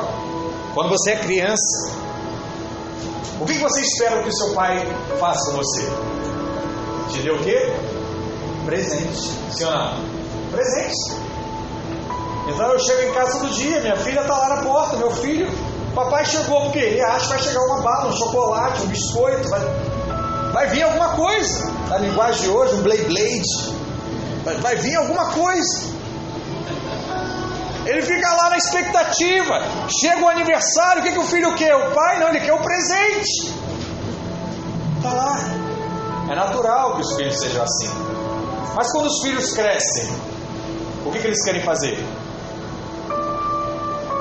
Quando 0.74 0.90
você 0.90 1.12
é 1.12 1.16
criança, 1.16 2.03
o 3.40 3.44
que 3.44 3.58
você 3.58 3.80
espera 3.80 4.22
que 4.22 4.28
o 4.28 4.32
seu 4.32 4.54
pai 4.54 4.86
faça 5.18 5.50
com 5.50 5.56
você? 5.56 5.82
Te 7.10 7.30
o 7.30 7.38
quê? 7.42 7.72
Presente. 8.64 9.30
Sim 9.50 9.64
ou 9.64 9.70
não? 9.72 9.94
Presente. 10.50 11.24
Então 12.48 12.72
eu 12.72 12.78
chego 12.78 13.10
em 13.10 13.14
casa 13.14 13.38
todo 13.38 13.50
dia, 13.54 13.80
minha 13.80 13.96
filha 13.96 14.20
está 14.20 14.36
lá 14.36 14.56
na 14.56 14.62
porta, 14.62 14.96
meu 14.96 15.10
filho, 15.10 15.50
papai 15.94 16.24
chegou, 16.26 16.60
porque 16.62 16.78
ele 16.78 17.00
acha 17.00 17.26
que 17.26 17.34
vai 17.34 17.42
chegar 17.42 17.60
uma 17.60 17.80
bala, 17.80 18.08
um 18.08 18.16
chocolate, 18.16 18.82
um 18.82 18.86
biscoito, 18.88 19.48
vai, 19.48 19.60
vai 20.52 20.68
vir 20.68 20.82
alguma 20.82 21.10
coisa. 21.10 21.70
Na 21.88 21.98
linguagem 21.98 22.42
de 22.42 22.48
hoje, 22.48 22.74
um 22.74 22.82
blade 22.82 23.04
blade. 23.04 23.74
Vai, 24.44 24.54
vai 24.56 24.76
vir 24.76 24.96
alguma 24.96 25.26
coisa. 25.30 25.94
Ele 27.86 28.02
fica 28.02 28.32
lá 28.34 28.50
na 28.50 28.56
expectativa. 28.56 29.60
Chega 30.00 30.22
o 30.24 30.28
aniversário, 30.28 31.02
o 31.02 31.04
que, 31.04 31.12
que 31.12 31.18
o 31.18 31.26
filho 31.26 31.54
quer? 31.54 31.74
O 31.76 31.92
pai 31.92 32.18
não, 32.18 32.28
ele 32.28 32.40
quer 32.40 32.52
o 32.52 32.62
presente. 32.62 33.52
Está 34.96 35.12
lá. 35.12 35.36
É 36.30 36.34
natural 36.34 36.96
que 36.96 37.02
os 37.02 37.14
filhos 37.14 37.38
sejam 37.38 37.62
assim. 37.62 37.90
Mas 38.74 38.90
quando 38.90 39.06
os 39.06 39.20
filhos 39.22 39.52
crescem, 39.52 40.08
o 41.04 41.10
que, 41.12 41.18
que 41.18 41.26
eles 41.26 41.44
querem 41.44 41.62
fazer? 41.62 41.98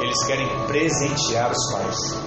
Eles 0.02 0.24
querem 0.26 0.48
presentear 0.68 1.52
os 1.52 1.72
pais. 1.72 2.18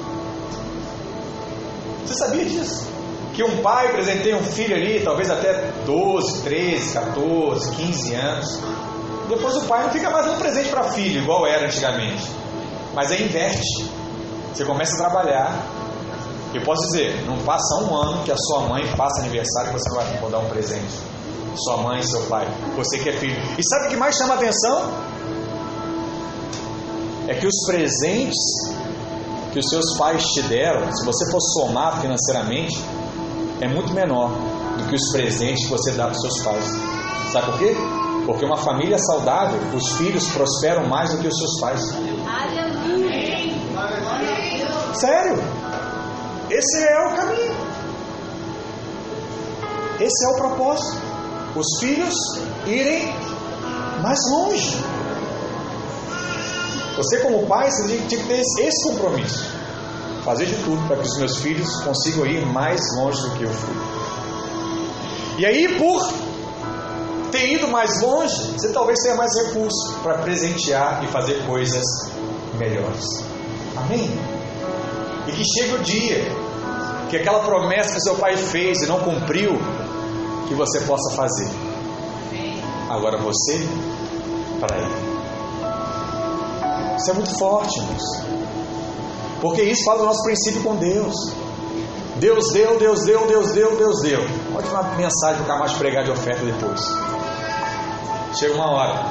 Você 2.06 2.14
sabia 2.14 2.44
disso? 2.46 2.88
Que 3.34 3.42
um 3.42 3.62
pai 3.62 3.92
presenteia 3.92 4.36
um 4.36 4.42
filho 4.42 4.74
ali, 4.74 5.02
talvez 5.04 5.30
até 5.30 5.72
12, 5.84 6.42
13, 6.42 6.94
14, 6.94 7.76
15 7.76 8.14
anos. 8.14 8.60
Depois 9.28 9.56
o 9.56 9.62
pai 9.62 9.82
não 9.84 9.90
fica 9.90 10.10
mais 10.10 10.26
dando 10.26 10.38
presente 10.38 10.68
para 10.68 10.84
filho, 10.92 11.22
igual 11.22 11.46
era 11.46 11.66
antigamente. 11.66 12.30
Mas 12.94 13.10
aí 13.10 13.24
inverte. 13.24 13.90
Você 14.54 14.64
começa 14.64 14.94
a 14.94 14.98
trabalhar. 14.98 15.66
Eu 16.54 16.62
posso 16.62 16.80
dizer, 16.86 17.26
não 17.26 17.36
passa 17.38 17.82
um 17.82 17.94
ano 17.94 18.22
que 18.24 18.32
a 18.32 18.36
sua 18.36 18.60
mãe 18.60 18.86
faça 18.96 19.20
aniversário 19.20 19.70
e 19.70 19.72
você 19.72 19.88
não 19.90 19.96
vai 19.96 20.30
dar 20.30 20.38
um 20.38 20.48
presente. 20.48 20.94
Sua 21.56 21.78
mãe, 21.78 22.02
seu 22.02 22.22
pai, 22.22 22.46
você 22.74 22.98
que 22.98 23.08
é 23.08 23.12
filho. 23.12 23.36
E 23.58 23.62
sabe 23.68 23.86
o 23.86 23.88
que 23.90 23.96
mais 23.96 24.16
chama 24.16 24.34
a 24.34 24.36
atenção? 24.36 24.92
É 27.28 27.34
que 27.34 27.46
os 27.46 27.66
presentes 27.66 28.36
que 29.52 29.60
os 29.60 29.70
seus 29.70 29.96
pais 29.96 30.22
te 30.22 30.42
deram, 30.42 30.92
se 30.94 31.04
você 31.04 31.30
for 31.30 31.40
somar 31.40 32.00
financeiramente, 32.02 32.78
é 33.60 33.66
muito 33.66 33.90
menor 33.94 34.30
do 34.76 34.84
que 34.86 34.94
os 34.94 35.12
presentes 35.12 35.64
que 35.64 35.70
você 35.70 35.92
dá 35.92 36.04
para 36.04 36.12
os 36.12 36.20
seus 36.20 36.42
pais. 36.44 36.64
Sabe 37.32 37.46
por 37.46 37.58
quê? 37.58 37.74
Porque 38.26 38.44
uma 38.44 38.56
família 38.56 38.98
saudável, 38.98 39.58
os 39.72 39.96
filhos 39.96 40.28
prosperam 40.30 40.88
mais 40.88 41.12
do 41.12 41.18
que 41.18 41.28
os 41.28 41.38
seus 41.38 41.60
pais. 41.60 41.80
Sério? 44.94 45.42
Esse 46.50 46.88
é 46.88 47.06
o 47.06 47.16
caminho. 47.16 47.56
Esse 50.00 50.26
é 50.26 50.28
o 50.28 50.36
propósito. 50.36 51.00
Os 51.54 51.66
filhos 51.80 52.14
irem 52.66 53.14
mais 54.02 54.18
longe. 54.30 54.76
Você, 56.96 57.18
como 57.20 57.46
pai, 57.46 57.70
você 57.70 57.98
tinha 58.08 58.20
que 58.20 58.26
ter 58.26 58.40
esse 58.40 58.88
compromisso. 58.88 59.54
Fazer 60.24 60.46
de 60.46 60.56
tudo 60.64 60.84
para 60.88 60.96
que 60.96 61.06
os 61.06 61.18
meus 61.18 61.36
filhos 61.38 61.68
consigam 61.82 62.26
ir 62.26 62.44
mais 62.46 62.80
longe 62.96 63.22
do 63.22 63.30
que 63.36 63.44
eu 63.44 63.50
fui. 63.50 63.74
E 65.38 65.46
aí, 65.46 65.78
por 65.78 66.25
ter 67.30 67.54
ido 67.54 67.68
mais 67.68 68.02
longe, 68.02 68.52
você 68.52 68.72
talvez 68.72 68.98
tenha 69.00 69.16
mais 69.16 69.30
recursos 69.44 69.94
para 70.02 70.18
presentear 70.18 71.04
e 71.04 71.08
fazer 71.08 71.44
coisas 71.46 71.84
melhores. 72.58 73.04
Amém? 73.76 74.10
E 75.26 75.32
que 75.32 75.42
chegue 75.44 75.74
o 75.74 75.78
dia 75.80 76.46
que 77.10 77.16
aquela 77.16 77.40
promessa 77.40 77.94
que 77.94 78.00
seu 78.00 78.16
pai 78.16 78.36
fez 78.36 78.82
e 78.82 78.86
não 78.86 79.00
cumpriu, 79.00 79.52
que 80.48 80.54
você 80.54 80.80
possa 80.80 81.14
fazer. 81.14 81.48
Agora 82.88 83.18
você 83.18 83.60
para 84.60 84.76
ele. 84.76 85.06
Isso 86.96 87.10
é 87.10 87.14
muito 87.14 87.38
forte, 87.38 87.78
irmãos. 87.78 88.02
Porque 89.40 89.62
isso 89.62 89.84
fala 89.84 89.98
do 89.98 90.04
nosso 90.06 90.22
princípio 90.24 90.62
com 90.62 90.76
Deus. 90.76 91.14
Deus 92.16 92.52
deu, 92.52 92.78
Deus 92.78 93.04
deu, 93.04 93.26
Deus 93.26 93.52
deu, 93.52 93.76
Deus 93.76 94.00
deu. 94.00 94.20
Pode 94.52 94.68
uma 94.70 94.82
mensagem 94.94 95.44
para 95.44 95.56
o 95.56 95.58
mais 95.58 95.72
pregar 95.74 96.04
de 96.04 96.10
oferta 96.10 96.44
depois. 96.44 96.80
Chega 98.38 98.54
uma 98.54 98.70
hora 98.70 99.04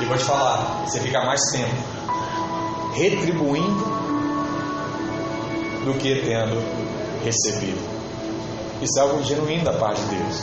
e 0.00 0.04
vou 0.06 0.16
te 0.16 0.24
falar, 0.24 0.84
você 0.84 0.98
fica 0.98 1.24
mais 1.24 1.40
tempo 1.52 1.92
retribuindo 2.94 3.84
do 5.84 5.94
que 5.98 6.20
tendo 6.22 6.60
recebido. 7.24 7.80
Isso 8.80 8.98
é 8.98 9.02
algo 9.02 9.22
genuíno 9.22 9.64
da 9.64 9.72
parte 9.74 10.00
de 10.02 10.16
Deus. 10.16 10.42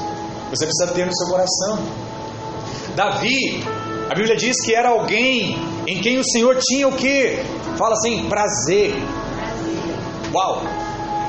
Você 0.52 0.66
precisa 0.66 0.88
ter 0.94 1.06
no 1.06 1.14
seu 1.14 1.28
coração. 1.28 1.80
Davi, 2.96 3.64
a 4.10 4.16
Bíblia 4.16 4.36
diz 4.36 4.56
que 4.64 4.74
era 4.74 4.90
alguém 4.90 5.58
em 5.86 6.00
quem 6.02 6.18
o 6.18 6.24
Senhor 6.24 6.58
tinha 6.62 6.88
o 6.88 6.96
que? 6.96 7.44
Fala 7.78 7.94
assim, 7.94 8.28
prazer. 8.30 8.94
Uau! 10.34 10.62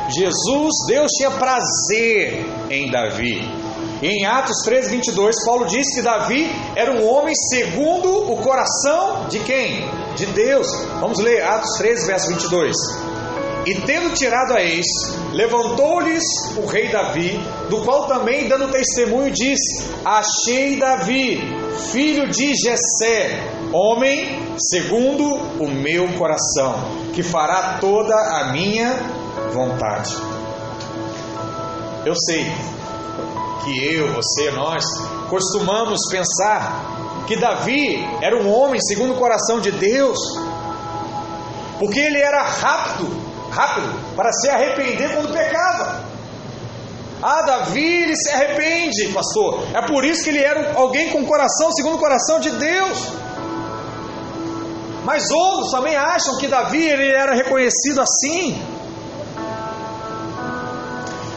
Jesus, 0.09 0.73
Deus 0.87 1.11
tinha 1.13 1.31
prazer 1.31 2.47
em 2.71 2.91
Davi. 2.91 3.60
Em 4.03 4.25
Atos 4.25 4.63
13, 4.65 4.91
22, 4.93 5.45
Paulo 5.45 5.67
diz 5.67 5.95
que 5.95 6.01
Davi 6.01 6.51
era 6.75 6.91
um 6.91 7.07
homem 7.07 7.35
segundo 7.51 8.33
o 8.33 8.37
coração 8.39 9.29
de 9.29 9.39
quem? 9.41 9.87
De 10.17 10.25
Deus. 10.25 10.67
Vamos 11.01 11.19
ler 11.19 11.43
Atos 11.43 11.77
13, 11.77 12.07
verso 12.07 12.29
22. 12.29 12.75
E 13.67 13.75
tendo 13.83 14.15
tirado 14.15 14.55
a 14.55 14.63
ex, 14.63 14.87
levantou-lhes 15.35 16.25
o 16.57 16.65
rei 16.65 16.89
Davi, 16.89 17.39
do 17.69 17.83
qual 17.83 18.07
também, 18.07 18.49
dando 18.49 18.71
testemunho, 18.71 19.31
disse: 19.31 19.85
Achei 20.03 20.79
Davi, 20.79 21.39
filho 21.93 22.27
de 22.31 22.55
Jessé, 22.55 23.39
homem 23.71 24.57
segundo 24.57 25.35
o 25.63 25.69
meu 25.69 26.09
coração, 26.15 26.75
que 27.13 27.23
fará 27.23 27.77
toda 27.79 28.15
a 28.15 28.51
minha 28.51 28.95
vontade. 29.53 30.17
Eu 32.07 32.15
sei 32.17 32.51
que 33.65 33.95
eu, 33.95 34.13
você, 34.13 34.51
nós 34.51 34.85
costumamos 35.29 36.01
pensar 36.11 37.25
que 37.27 37.37
Davi 37.37 38.05
era 38.21 38.37
um 38.37 38.53
homem 38.53 38.81
segundo 38.81 39.15
o 39.15 39.17
coração 39.17 39.61
de 39.61 39.71
Deus, 39.71 40.19
porque 41.79 41.99
ele 41.99 42.19
era 42.19 42.43
rápido, 42.43 43.09
rápido 43.51 44.15
para 44.17 44.33
se 44.33 44.49
arrepender 44.49 45.15
quando 45.15 45.33
pecava. 45.33 46.11
Ah, 47.23 47.43
Davi, 47.43 48.03
ele 48.03 48.17
se 48.17 48.31
arrepende, 48.31 49.09
pastor. 49.13 49.63
É 49.75 49.87
por 49.87 50.05
isso 50.05 50.25
que 50.25 50.31
ele 50.31 50.43
era 50.43 50.75
alguém 50.75 51.11
com 51.11 51.25
coração 51.27 51.71
segundo 51.73 51.97
o 51.97 51.99
coração 51.99 52.41
de 52.41 52.51
Deus. 52.51 53.09
Mas 55.05 55.31
outros 55.31 55.71
também 55.71 55.97
acham 55.97 56.39
que 56.39 56.47
Davi 56.47 56.83
ele 56.83 57.11
era 57.11 57.35
reconhecido 57.35 58.01
assim. 58.01 58.61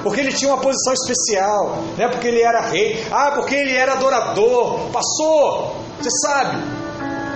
Porque 0.03 0.19
ele 0.19 0.33
tinha 0.33 0.51
uma 0.51 0.61
posição 0.61 0.93
especial, 0.93 1.77
não 1.97 2.05
é 2.05 2.09
porque 2.09 2.27
ele 2.27 2.41
era 2.41 2.59
rei, 2.67 3.07
ah, 3.09 3.31
porque 3.35 3.55
ele 3.55 3.73
era 3.73 3.93
adorador. 3.93 4.91
Pastor, 4.91 5.75
você 5.97 6.09
sabe, 6.27 6.57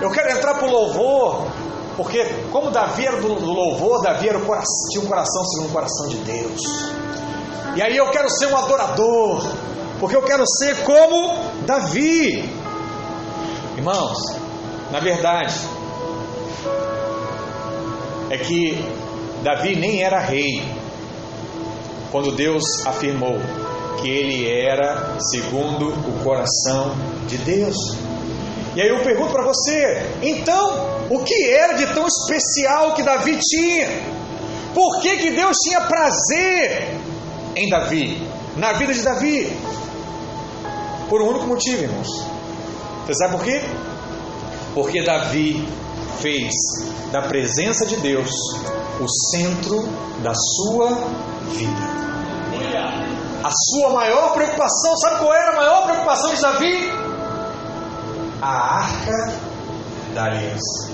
eu 0.02 0.10
quero 0.10 0.30
entrar 0.30 0.54
para 0.54 0.68
o 0.68 0.70
louvor, 0.70 1.46
porque 1.96 2.22
como 2.52 2.70
Davi 2.70 3.06
era 3.06 3.16
do 3.16 3.26
louvor, 3.32 4.02
Davi 4.02 4.28
era 4.28 4.36
o 4.36 4.44
coração, 4.44 4.88
tinha 4.90 5.02
um 5.02 5.08
coração 5.08 5.44
segundo 5.46 5.70
o 5.70 5.72
coração 5.72 6.08
de 6.08 6.16
Deus. 6.18 6.60
E 7.74 7.82
aí 7.82 7.96
eu 7.96 8.10
quero 8.10 8.28
ser 8.28 8.46
um 8.48 8.56
adorador, 8.56 9.46
porque 9.98 10.14
eu 10.14 10.22
quero 10.22 10.44
ser 10.46 10.84
como 10.84 11.36
Davi. 11.64 12.54
Irmãos, 13.76 14.18
na 14.90 15.00
verdade, 15.00 15.54
é 18.28 18.36
que 18.36 18.84
Davi 19.42 19.74
nem 19.74 20.02
era 20.02 20.20
rei 20.20 20.77
quando 22.10 22.32
Deus 22.32 22.64
afirmou 22.86 23.36
que 24.00 24.08
ele 24.08 24.50
era 24.50 25.16
segundo 25.30 25.88
o 25.88 26.22
coração 26.22 26.96
de 27.26 27.36
Deus. 27.38 27.76
E 28.76 28.80
aí 28.80 28.88
eu 28.88 29.02
pergunto 29.02 29.32
para 29.32 29.44
você, 29.44 30.06
então, 30.22 31.06
o 31.10 31.24
que 31.24 31.50
era 31.50 31.74
de 31.74 31.86
tão 31.94 32.06
especial 32.06 32.94
que 32.94 33.02
Davi 33.02 33.36
tinha? 33.38 33.88
Por 34.72 35.00
que, 35.00 35.16
que 35.16 35.30
Deus 35.32 35.56
tinha 35.64 35.80
prazer 35.80 36.98
em 37.58 37.68
Davi, 37.68 38.22
na 38.56 38.72
vida 38.74 38.94
de 38.94 39.02
Davi. 39.02 39.52
Por 41.08 41.20
um 41.20 41.28
único 41.30 41.46
motivo, 41.46 41.82
irmãos. 41.82 42.08
Você 43.04 43.14
sabe 43.14 43.36
por 43.36 43.44
quê? 43.44 43.60
Porque 44.74 45.02
Davi 45.02 45.66
fez 46.20 46.52
da 47.12 47.22
presença 47.22 47.86
de 47.86 47.96
Deus 47.96 48.30
o 49.00 49.08
centro 49.32 49.82
da 50.22 50.32
sua 50.34 50.88
vida. 51.50 51.98
A 53.42 53.50
sua 53.50 53.90
maior 53.90 54.32
preocupação, 54.32 54.96
sabe 54.96 55.20
qual 55.20 55.32
era 55.32 55.52
a 55.52 55.56
maior 55.56 55.84
preocupação 55.84 56.34
de 56.34 56.40
Davi? 56.40 56.92
A 58.42 58.78
arca 58.78 59.32
da 60.14 60.24
aliança. 60.24 60.90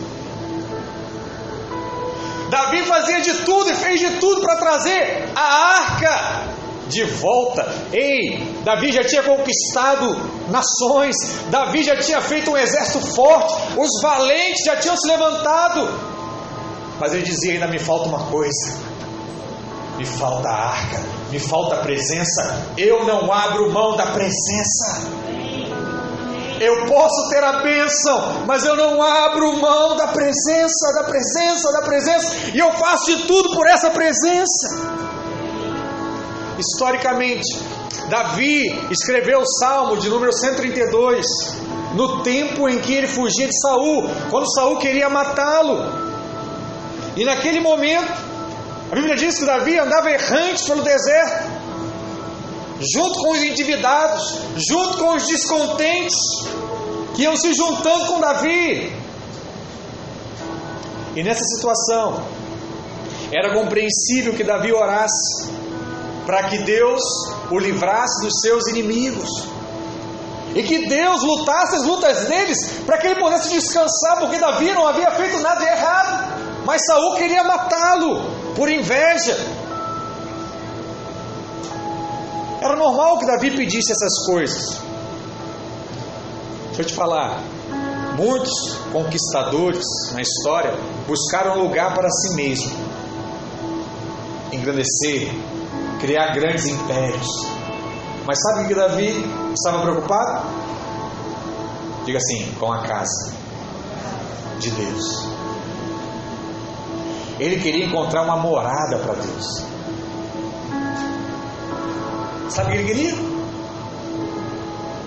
Davi 2.51 2.85
fazia 2.85 3.21
de 3.21 3.35
tudo 3.45 3.71
e 3.71 3.75
fez 3.75 3.99
de 3.99 4.11
tudo 4.21 4.41
para 4.43 4.57
trazer 4.57 5.33
a 5.35 5.43
arca 5.81 6.54
de 6.88 7.05
volta. 7.05 7.66
Ei, 7.92 8.61
Davi 8.64 8.92
já 8.92 9.05
tinha 9.05 9.23
conquistado 9.23 10.16
nações, 10.49 11.16
Davi 11.51 11.83
já 11.83 11.97
tinha 11.97 12.20
feito 12.20 12.51
um 12.51 12.57
exército 12.57 13.14
forte, 13.14 13.55
os 13.79 14.03
valentes 14.03 14.64
já 14.64 14.77
tinham 14.77 14.97
se 14.97 15.07
levantado. 15.09 15.88
Mas 16.99 17.12
ele 17.12 17.23
dizia: 17.23 17.55
ainda 17.55 17.66
me 17.66 17.79
falta 17.79 18.09
uma 18.09 18.27
coisa, 18.27 18.75
me 19.97 20.05
falta 20.05 20.49
a 20.49 20.68
arca, 20.70 21.01
me 21.31 21.38
falta 21.38 21.77
a 21.77 21.79
presença, 21.79 22.66
eu 22.77 23.05
não 23.05 23.33
abro 23.33 23.73
mão 23.73 23.97
da 23.97 24.07
presença. 24.07 25.25
Eu 26.61 26.87
posso 26.87 27.29
ter 27.31 27.42
a 27.42 27.62
bênção, 27.62 28.44
mas 28.47 28.64
eu 28.64 28.77
não 28.77 29.03
abro 29.03 29.61
mão 29.61 29.97
da 29.97 30.07
presença, 30.07 30.92
da 30.94 31.05
presença, 31.05 31.73
da 31.73 31.83
presença, 31.83 32.33
e 32.55 32.59
eu 32.59 32.70
faço 32.73 33.07
de 33.07 33.27
tudo 33.27 33.57
por 33.57 33.66
essa 33.66 33.90
presença. 33.90 34.68
Historicamente, 36.59 37.59
Davi 38.09 38.87
escreveu 38.90 39.40
o 39.40 39.47
Salmo 39.59 39.97
de 39.97 40.09
número 40.09 40.33
132 40.33 41.27
no 41.95 42.23
tempo 42.23 42.69
em 42.69 42.81
que 42.81 42.93
ele 42.93 43.07
fugia 43.07 43.47
de 43.47 43.61
Saul, 43.61 44.09
quando 44.31 44.53
Saul 44.53 44.79
queria 44.79 45.09
matá-lo. 45.09 45.79
E 47.17 47.25
naquele 47.25 47.61
momento, 47.61 48.12
a 48.90 48.95
Bíblia 48.95 49.17
diz 49.17 49.38
que 49.38 49.45
Davi 49.45 49.79
andava 49.79 50.11
errante 50.11 50.64
pelo 50.64 50.83
deserto, 50.83 51.51
junto 52.81 53.19
com 53.21 53.33
os 53.33 53.43
endividados, 53.43 54.40
junto 54.57 54.99
com 54.99 55.14
os 55.14 55.27
descontentes, 55.27 56.14
que 57.14 57.23
iam 57.23 57.37
se 57.37 57.55
juntando 57.55 58.07
com 58.07 58.21
Davi. 58.21 58.93
E 61.14 61.23
nessa 61.23 61.45
situação, 61.45 62.25
era 63.33 63.55
compreensível 63.55 64.35
que 64.35 64.43
Davi 64.43 64.73
orasse, 64.73 65.49
para 66.27 66.45
que 66.45 66.59
Deus 66.59 67.03
o 67.51 67.59
livrasse 67.59 68.25
dos 68.25 68.41
seus 68.41 68.67
inimigos. 68.69 69.29
E 70.55 70.63
que 70.63 70.89
Deus 70.89 71.23
lutasse 71.23 71.77
as 71.77 71.83
lutas 71.83 72.27
deles 72.27 72.57
para 72.87 72.99
que 72.99 73.09
ele 73.09 73.21
pudesse 73.21 73.51
descansar, 73.51 74.19
porque 74.21 74.39
Davi 74.39 74.73
não 74.73 74.87
havia 74.87 75.11
feito 75.11 75.41
nada 75.41 75.61
de 75.61 75.67
errado, 75.67 76.65
mas 76.65 76.81
Saul 76.87 77.17
queria 77.17 77.43
matá-lo 77.43 78.55
por 78.55 78.71
inveja. 78.71 79.37
Era 82.63 82.77
normal 82.77 83.19
que 83.19 83.27
Davi 83.27 83.51
pedisse 83.51 83.93
essas 83.93 84.27
coisas. 84.27 84.79
Deixa 86.69 86.83
eu 86.83 86.87
te 86.87 86.95
falar, 86.95 87.41
muitos 88.17 88.53
conquistadores 88.93 89.85
na 90.13 90.23
história 90.23 90.73
buscaram 91.07 91.63
lugar 91.63 91.95
para 91.95 92.09
si 92.11 92.35
mesmo, 92.35 92.73
engrandecer, 94.53 95.31
criar 96.00 96.33
grandes 96.35 96.66
impérios. 96.66 97.26
Mas 98.26 98.38
sabe 98.40 98.64
o 98.64 98.68
que 98.68 98.74
Davi 98.74 99.24
estava 99.54 99.83
preocupado? 99.83 100.46
Diga 102.04 102.18
assim, 102.18 102.52
com 102.59 102.72
a 102.72 102.78
casa 102.83 103.33
de 104.59 104.70
Deus. 104.70 105.28
Ele 107.38 107.61
queria 107.61 107.87
encontrar 107.87 108.22
uma 108.22 108.37
morada 108.37 108.98
para 108.98 109.14
Deus. 109.14 109.64
Sabe 112.48 112.68
o 112.68 112.72
que 112.72 112.78
ele 112.78 112.87
queria? 112.87 113.14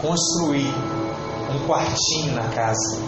Construir 0.01 0.73
um 1.53 1.67
quartinho 1.67 2.35
na 2.35 2.47
casa 2.49 2.99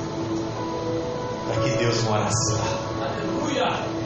para 1.45 1.61
que 1.63 1.69
Deus 1.77 2.03
morasse 2.03 2.53
lá. 2.53 3.05
Aleluia! 3.05 3.98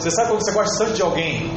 Você 0.00 0.10
sabe 0.12 0.28
quando 0.28 0.42
você 0.42 0.52
gosta 0.52 0.78
tanto 0.78 0.94
de 0.94 1.02
alguém 1.02 1.52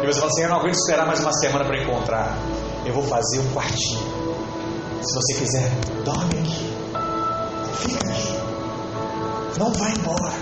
e 0.00 0.06
você 0.06 0.20
fala 0.20 0.30
assim: 0.30 0.42
Eu 0.42 0.48
não 0.48 0.58
aguento 0.58 0.74
esperar 0.74 1.06
mais 1.06 1.18
uma 1.18 1.32
semana 1.32 1.64
para 1.64 1.82
encontrar. 1.82 2.38
Eu 2.86 2.94
vou 2.94 3.02
fazer 3.02 3.40
um 3.40 3.52
quartinho. 3.52 4.00
Se 5.02 5.12
você 5.12 5.34
quiser, 5.34 5.68
dorme 6.04 6.38
aqui. 6.38 6.72
Fica 7.80 8.08
aqui. 8.08 9.58
Não 9.58 9.72
vai 9.72 9.90
embora. 9.90 10.34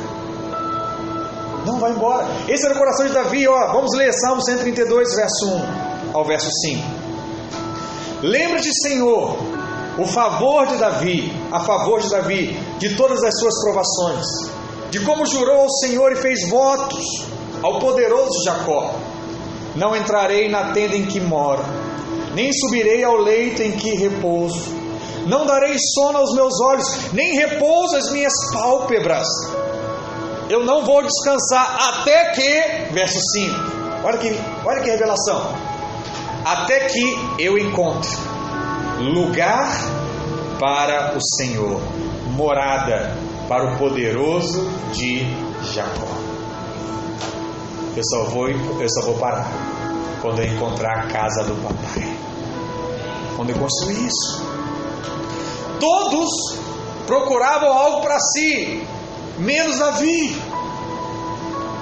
Não 1.65 1.79
vai 1.79 1.93
embora. 1.93 2.27
Esse 2.49 2.67
era 2.67 2.75
o 2.75 2.79
coração 2.79 3.07
de 3.07 3.15
Davi. 3.15 3.49
Ó, 3.49 3.73
vamos 3.73 3.95
ler 3.95 4.13
Salmo 4.13 4.43
132, 4.43 5.15
verso 5.17 5.47
1 5.47 6.13
ao 6.13 6.25
verso 6.27 6.51
5. 6.51 6.83
Lembra-te, 8.21 8.71
Senhor, 8.83 9.39
o 9.99 10.05
favor 10.07 10.67
de 10.67 10.77
Davi, 10.77 11.33
a 11.51 11.61
favor 11.61 12.01
de 12.01 12.11
Davi, 12.11 12.61
de 12.79 12.95
todas 12.95 13.25
as 13.25 13.39
suas 13.39 13.55
provações 13.63 14.57
de 14.91 15.01
como 15.01 15.27
jurou 15.27 15.61
ao 15.61 15.71
Senhor 15.71 16.13
e 16.13 16.17
fez 16.17 16.49
votos 16.49 17.05
ao 17.63 17.79
poderoso 17.79 18.45
Jacó: 18.45 18.95
Não 19.75 19.97
entrarei 19.97 20.49
na 20.49 20.73
tenda 20.73 20.97
em 20.97 21.07
que 21.07 21.21
moro, 21.21 21.63
nem 22.35 22.53
subirei 22.53 23.03
ao 23.03 23.17
leito 23.17 23.63
em 23.63 23.73
que 23.73 23.97
repouso. 23.97 24.75
Não 25.27 25.45
darei 25.45 25.75
sono 25.95 26.19
aos 26.19 26.35
meus 26.35 26.61
olhos, 26.61 27.13
nem 27.13 27.35
repouso 27.35 27.97
às 27.97 28.11
minhas 28.13 28.33
pálpebras. 28.53 29.27
Eu 30.49 30.65
não 30.65 30.85
vou 30.85 31.03
descansar 31.03 31.77
até 31.89 32.31
que, 32.31 32.93
verso 32.93 33.19
5, 33.33 33.55
olha 34.05 34.19
que, 34.19 34.41
olha 34.65 34.81
que 34.83 34.91
revelação. 34.91 35.53
Até 36.45 36.87
que 36.87 37.19
eu 37.41 37.59
encontre 37.59 38.09
lugar 39.01 39.69
para 40.61 41.17
o 41.17 41.21
Senhor, 41.37 41.81
morada 42.37 43.26
para 43.49 43.73
o 43.73 43.79
poderoso 43.79 44.69
de 44.93 45.25
Jacó. 45.73 46.09
Eu 47.97 48.03
só 48.05 48.25
vou, 48.25 48.49
eu 48.49 48.89
só 48.89 49.07
vou 49.07 49.19
parar 49.19 49.51
quando 50.21 50.41
eu 50.41 50.53
encontrar 50.53 50.99
a 50.99 51.07
casa 51.09 51.45
do 51.45 51.55
papai. 51.63 52.17
Quando 53.37 53.51
eu 53.51 53.59
construir 53.59 54.07
isso. 54.07 54.43
Todos 55.79 56.29
procuravam 57.07 57.73
algo 57.73 58.03
para 58.03 58.19
si, 58.19 58.87
menos 59.39 59.79
Davi. 59.79 60.37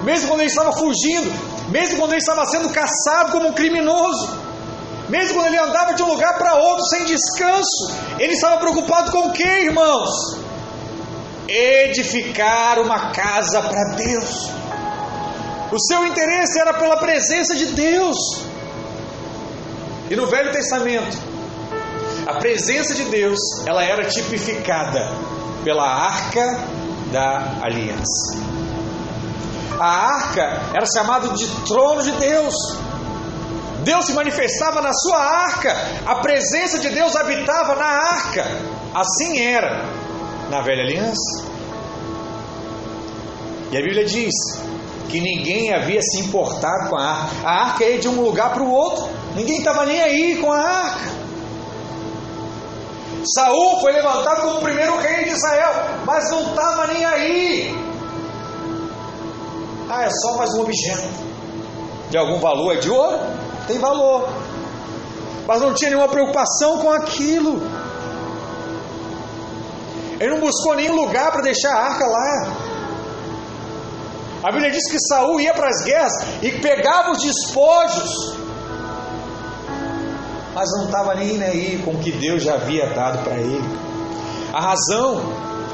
Mesmo 0.04 0.28
quando 0.28 0.40
ele 0.40 0.50
estava 0.50 0.72
fugindo, 0.72 1.32
mesmo 1.70 1.98
quando 1.98 2.12
ele 2.12 2.20
estava 2.20 2.44
sendo 2.46 2.68
caçado 2.70 3.32
como 3.32 3.48
um 3.48 3.52
criminoso, 3.52 4.44
Mesmo 5.08 5.34
quando 5.34 5.48
ele 5.48 5.58
andava 5.58 5.92
de 5.92 6.02
um 6.02 6.08
lugar 6.08 6.38
para 6.38 6.54
outro 6.54 6.86
sem 6.86 7.04
descanso, 7.04 7.92
ele 8.18 8.32
estava 8.32 8.58
preocupado 8.58 9.12
com 9.12 9.28
o 9.28 9.32
que, 9.32 9.42
irmãos? 9.42 10.43
Edificar 11.48 12.78
uma 12.80 13.12
casa 13.12 13.62
para 13.62 13.96
Deus. 13.96 14.50
O 15.70 15.78
seu 15.78 16.06
interesse 16.06 16.58
era 16.58 16.74
pela 16.74 16.96
presença 16.96 17.54
de 17.54 17.66
Deus. 17.66 18.16
E 20.10 20.16
no 20.16 20.26
Velho 20.26 20.52
Testamento, 20.52 21.16
a 22.26 22.34
presença 22.34 22.94
de 22.94 23.04
Deus, 23.04 23.38
ela 23.66 23.82
era 23.82 24.04
tipificada 24.04 25.06
pela 25.64 25.84
arca 25.84 26.60
da 27.12 27.58
aliança. 27.62 28.38
A 29.80 29.86
arca 29.86 30.62
era 30.72 30.86
chamada 30.86 31.28
de 31.30 31.46
trono 31.66 32.02
de 32.02 32.12
Deus. 32.12 32.54
Deus 33.82 34.06
se 34.06 34.12
manifestava 34.12 34.80
na 34.80 34.92
sua 34.92 35.18
arca, 35.18 35.76
a 36.06 36.16
presença 36.16 36.78
de 36.78 36.88
Deus 36.88 37.14
habitava 37.16 37.74
na 37.74 37.84
arca. 37.84 38.44
Assim 38.94 39.40
era 39.40 39.84
na 40.54 40.60
velha 40.60 40.84
aliança. 40.84 41.44
E 43.72 43.76
a 43.76 43.80
Bíblia 43.80 44.04
diz 44.04 44.32
que 45.10 45.20
ninguém 45.20 45.74
havia 45.74 46.00
se 46.00 46.20
importado 46.20 46.90
com 46.90 46.96
a 46.96 47.04
arca. 47.04 47.48
A 47.48 47.64
arca 47.64 47.84
ia 47.84 47.98
de 47.98 48.08
um 48.08 48.20
lugar 48.20 48.52
para 48.52 48.62
o 48.62 48.70
outro, 48.70 49.08
ninguém 49.34 49.58
estava 49.58 49.84
nem 49.84 50.00
aí 50.00 50.36
com 50.36 50.52
a 50.52 50.58
arca. 50.58 51.24
Saul 53.34 53.80
foi 53.80 53.92
levantado 53.92 54.42
como 54.42 54.58
o 54.58 54.60
primeiro 54.60 54.96
rei 54.98 55.24
de 55.24 55.30
Israel, 55.30 55.72
mas 56.04 56.30
não 56.30 56.50
estava 56.50 56.86
nem 56.86 57.04
aí. 57.04 57.74
Ah, 59.90 60.04
é 60.04 60.10
só 60.10 60.36
mais 60.36 60.54
um 60.54 60.60
objeto. 60.60 61.24
De 62.10 62.16
algum 62.16 62.38
valor? 62.38 62.76
É 62.76 62.80
de 62.80 62.90
ouro? 62.90 63.18
Tem 63.66 63.78
valor. 63.78 64.28
Mas 65.48 65.60
não 65.60 65.74
tinha 65.74 65.90
nenhuma 65.90 66.08
preocupação 66.08 66.78
com 66.78 66.92
aquilo. 66.92 67.60
Ele 70.24 70.32
não 70.32 70.40
buscou 70.40 70.74
nenhum 70.74 70.94
lugar 70.94 71.30
para 71.30 71.42
deixar 71.42 71.68
a 71.68 71.80
arca 71.82 72.06
lá. 72.06 72.56
A 74.42 74.50
Bíblia 74.50 74.70
diz 74.70 74.90
que 74.90 74.98
Saul 74.98 75.38
ia 75.38 75.52
para 75.52 75.68
as 75.68 75.84
guerras 75.84 76.12
e 76.40 76.50
pegava 76.62 77.10
os 77.10 77.22
despojos, 77.22 78.34
mas 80.54 80.70
não 80.78 80.86
estava 80.86 81.14
nem 81.14 81.42
aí 81.42 81.82
com 81.84 81.90
o 81.90 81.98
que 81.98 82.10
Deus 82.10 82.42
já 82.42 82.54
havia 82.54 82.86
dado 82.94 83.22
para 83.22 83.34
ele. 83.34 83.68
A 84.54 84.62
razão 84.62 85.20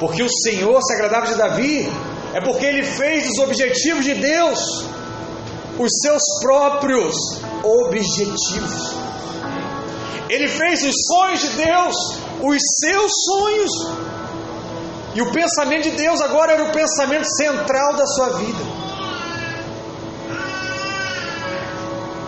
porque 0.00 0.20
o 0.20 0.28
Senhor 0.28 0.82
se 0.82 0.94
agradava 0.94 1.28
de 1.28 1.36
Davi 1.36 1.88
é 2.34 2.40
porque 2.40 2.66
ele 2.66 2.82
fez 2.82 3.28
dos 3.28 3.38
objetivos 3.38 4.04
de 4.04 4.14
Deus 4.14 4.84
os 5.78 5.90
seus 6.02 6.22
próprios 6.42 7.14
objetivos. 7.62 8.96
Ele 10.28 10.48
fez 10.48 10.82
os 10.82 10.94
sonhos 11.06 11.40
de 11.40 11.48
Deus 11.50 11.94
os 12.42 12.58
seus 12.84 13.12
sonhos. 13.26 13.70
E 15.14 15.22
o 15.22 15.32
pensamento 15.32 15.90
de 15.90 15.96
Deus 15.96 16.20
agora 16.20 16.52
era 16.52 16.64
o 16.64 16.72
pensamento 16.72 17.26
central 17.36 17.96
da 17.96 18.06
sua 18.06 18.28
vida. 18.38 18.80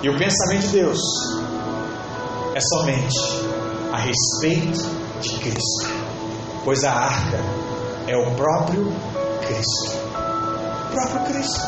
E 0.02 0.08
o 0.08 0.18
pensamento 0.18 0.62
de 0.62 0.68
Deus 0.68 0.98
é 2.54 2.60
somente 2.60 3.16
a 3.92 3.98
respeito 3.98 4.80
de 5.20 5.38
Cristo, 5.38 5.88
pois 6.64 6.82
a 6.82 6.92
arca 6.92 7.38
é 8.08 8.16
o 8.16 8.34
próprio 8.34 8.92
Cristo. 9.46 9.96
O 10.88 10.92
próprio 10.92 11.32
Cristo. 11.32 11.66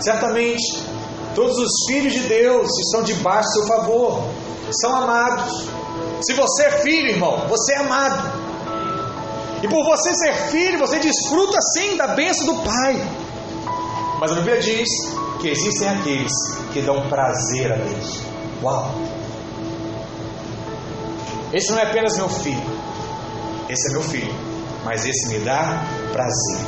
Certamente, 0.00 0.82
todos 1.36 1.56
os 1.58 1.70
filhos 1.86 2.12
de 2.12 2.20
Deus 2.20 2.68
estão 2.86 3.04
debaixo 3.04 3.48
do 3.50 3.52
seu 3.52 3.66
favor, 3.68 4.28
são 4.80 4.96
amados. 4.96 5.68
Se 6.22 6.32
você 6.32 6.64
é 6.64 6.70
filho, 6.82 7.10
irmão, 7.10 7.46
você 7.48 7.74
é 7.74 7.78
amado. 7.78 8.43
E 9.64 9.68
por 9.68 9.82
você 9.82 10.14
ser 10.14 10.34
filho, 10.50 10.78
você 10.78 10.98
desfruta 10.98 11.56
sim 11.72 11.96
da 11.96 12.08
bênção 12.08 12.44
do 12.44 12.62
Pai. 12.62 13.02
Mas 14.20 14.30
a 14.30 14.34
Bíblia 14.34 14.60
diz 14.60 14.86
que 15.40 15.48
existem 15.48 15.88
aqueles 15.88 16.32
que 16.70 16.82
dão 16.82 17.08
prazer 17.08 17.72
a 17.72 17.76
Deus. 17.76 18.20
Uau! 18.62 18.94
Esse 21.50 21.70
não 21.70 21.78
é 21.78 21.84
apenas 21.84 22.14
meu 22.18 22.28
filho, 22.28 22.62
esse 23.70 23.88
é 23.88 23.92
meu 23.92 24.02
filho, 24.02 24.34
mas 24.84 25.06
esse 25.06 25.28
me 25.28 25.38
dá 25.38 25.82
prazer. 26.12 26.60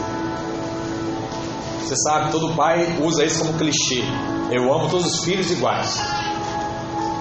Você 1.82 1.96
sabe, 1.96 2.32
todo 2.32 2.54
pai 2.56 2.96
usa 3.02 3.26
isso 3.26 3.40
como 3.40 3.58
clichê. 3.58 4.04
Eu 4.50 4.72
amo 4.72 4.88
todos 4.88 5.06
os 5.06 5.22
filhos 5.22 5.50
iguais. 5.50 6.00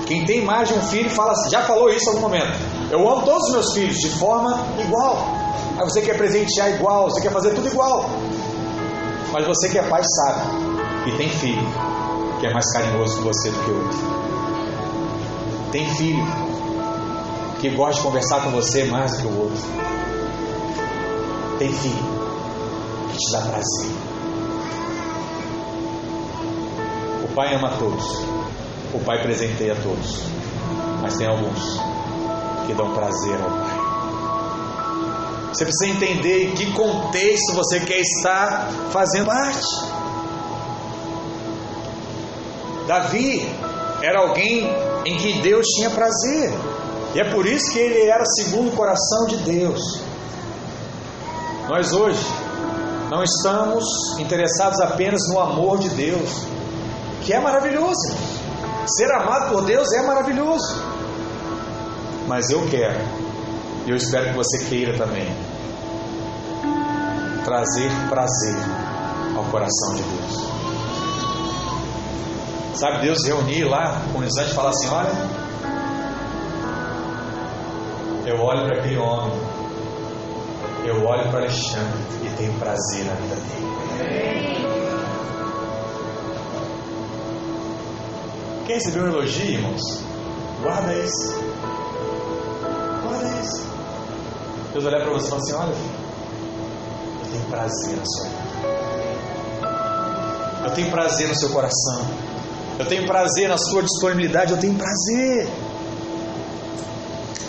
Quem 0.07 0.23
tem 0.23 0.41
mais 0.41 0.69
de 0.69 0.75
um 0.75 0.81
filho 0.83 1.09
fala, 1.09 1.33
já 1.51 1.63
falou 1.63 1.89
isso 1.89 2.05
em 2.05 2.15
algum 2.15 2.21
momento. 2.21 2.57
Eu 2.89 2.99
amo 3.11 3.25
todos 3.25 3.47
os 3.47 3.51
meus 3.51 3.73
filhos 3.73 3.97
de 3.97 4.09
forma 4.11 4.57
igual. 4.79 5.34
Aí 5.77 5.83
você 5.83 6.01
quer 6.01 6.17
presentear 6.17 6.73
igual, 6.73 7.09
você 7.09 7.21
quer 7.21 7.31
fazer 7.31 7.53
tudo 7.53 7.67
igual. 7.67 8.09
Mas 9.31 9.45
você 9.45 9.69
que 9.69 9.77
é 9.77 9.83
pai 9.83 10.01
sabe 10.03 10.41
que 11.03 11.17
tem 11.17 11.29
filho 11.29 11.67
que 12.39 12.47
é 12.47 12.53
mais 12.53 12.71
carinhoso 12.71 13.17
com 13.17 13.23
você 13.23 13.49
do 13.49 13.59
que 13.59 13.71
outro. 13.71 13.97
Tem 15.71 15.85
filho 15.95 16.25
que 17.59 17.69
gosta 17.71 17.95
de 17.95 18.07
conversar 18.07 18.43
com 18.43 18.51
você 18.51 18.85
mais 18.85 19.11
do 19.13 19.21
que 19.21 19.27
o 19.27 19.41
outro. 19.41 19.63
Tem 21.59 21.71
filho 21.71 22.03
que 23.11 23.17
te 23.17 23.31
dá 23.31 23.41
prazer. 23.41 23.91
O 27.23 27.33
pai 27.35 27.55
ama 27.55 27.71
todos. 27.77 28.05
O 28.93 28.99
pai 28.99 29.21
presenteia 29.21 29.75
todos. 29.83 30.23
Mas 31.01 31.17
tem 31.17 31.27
alguns 31.27 31.79
que 32.67 32.73
dão 32.73 32.93
prazer 32.93 33.41
ao 33.41 33.49
pai. 33.49 33.64
Você 35.55 35.63
precisa 35.63 35.87
entender 35.87 36.49
em 36.49 36.51
que 36.51 36.73
contexto 36.73 37.53
você 37.53 37.79
quer 37.79 38.01
estar 38.01 38.69
fazendo 38.91 39.25
parte. 39.25 39.65
Davi 42.85 43.49
era 44.01 44.19
alguém 44.19 44.69
em 45.05 45.15
que 45.15 45.39
Deus 45.39 45.65
tinha 45.67 45.89
prazer. 45.91 46.51
E 47.13 47.21
é 47.21 47.31
por 47.31 47.45
isso 47.45 47.71
que 47.71 47.79
ele 47.79 48.09
era 48.09 48.25
segundo 48.25 48.67
o 48.67 48.75
coração 48.75 49.27
de 49.27 49.37
Deus. 49.37 50.01
Nós 51.69 51.93
hoje 51.93 52.25
não 53.09 53.23
estamos 53.23 53.85
interessados 54.19 54.81
apenas 54.81 55.21
no 55.29 55.39
amor 55.39 55.77
de 55.77 55.87
Deus, 55.89 56.43
que 57.23 57.31
é 57.31 57.39
maravilhoso. 57.39 58.13
Ser 58.87 59.09
amado 59.13 59.51
por 59.53 59.63
Deus 59.63 59.87
é 59.93 60.01
maravilhoso. 60.01 60.75
Mas 62.27 62.49
eu 62.49 62.67
quero, 62.67 62.99
e 63.85 63.89
eu 63.91 63.95
espero 63.95 64.31
que 64.31 64.35
você 64.35 64.65
queira 64.65 64.97
também, 64.97 65.27
trazer 67.45 67.89
prazer 68.09 68.55
ao 69.37 69.43
coração 69.45 69.95
de 69.95 70.01
Deus. 70.01 70.45
Sabe, 72.73 73.03
Deus 73.03 73.23
reunir 73.23 73.63
lá 73.65 74.01
com 74.11 74.19
os 74.19 74.35
anjos 74.37 74.51
e 74.51 74.55
falar 74.55 74.69
assim: 74.71 74.89
olha, 74.89 75.11
eu 78.25 78.41
olho 78.41 78.65
para 78.65 78.79
aquele 78.79 78.97
homem, 78.97 79.31
eu 80.85 81.05
olho 81.05 81.29
para 81.29 81.39
Alexandre 81.41 81.99
e 82.23 82.29
tenho 82.35 82.53
prazer 82.59 83.05
na 83.05 83.13
vida 83.13 83.35
dele. 83.35 83.65
Quem 88.65 88.75
recebeu 88.75 89.03
um 89.03 89.07
elogio, 89.07 89.45
irmãos? 89.45 89.81
Guarda 90.63 90.93
isso. 90.95 91.35
Guarda 93.03 93.39
isso. 93.39 93.67
Deus 94.73 94.85
olhar 94.85 95.01
para 95.01 95.13
você 95.13 95.27
e 95.27 95.29
falar 95.29 95.41
assim: 95.41 95.53
olha, 95.53 95.73
filho, 95.73 96.04
tenho 97.35 97.45
prazer 97.49 97.97
na 97.97 98.05
sua 98.05 98.23
vida. 98.29 98.45
Eu 100.63 100.71
tenho 100.71 100.91
prazer 100.91 101.27
no 101.27 101.35
seu 101.35 101.49
coração. 101.49 102.07
Eu 102.79 102.85
tenho 102.85 103.05
prazer 103.05 103.49
na 103.49 103.57
sua 103.57 103.83
disponibilidade. 103.83 104.53
Eu 104.53 104.57
tenho 104.57 104.75
prazer. 104.75 105.47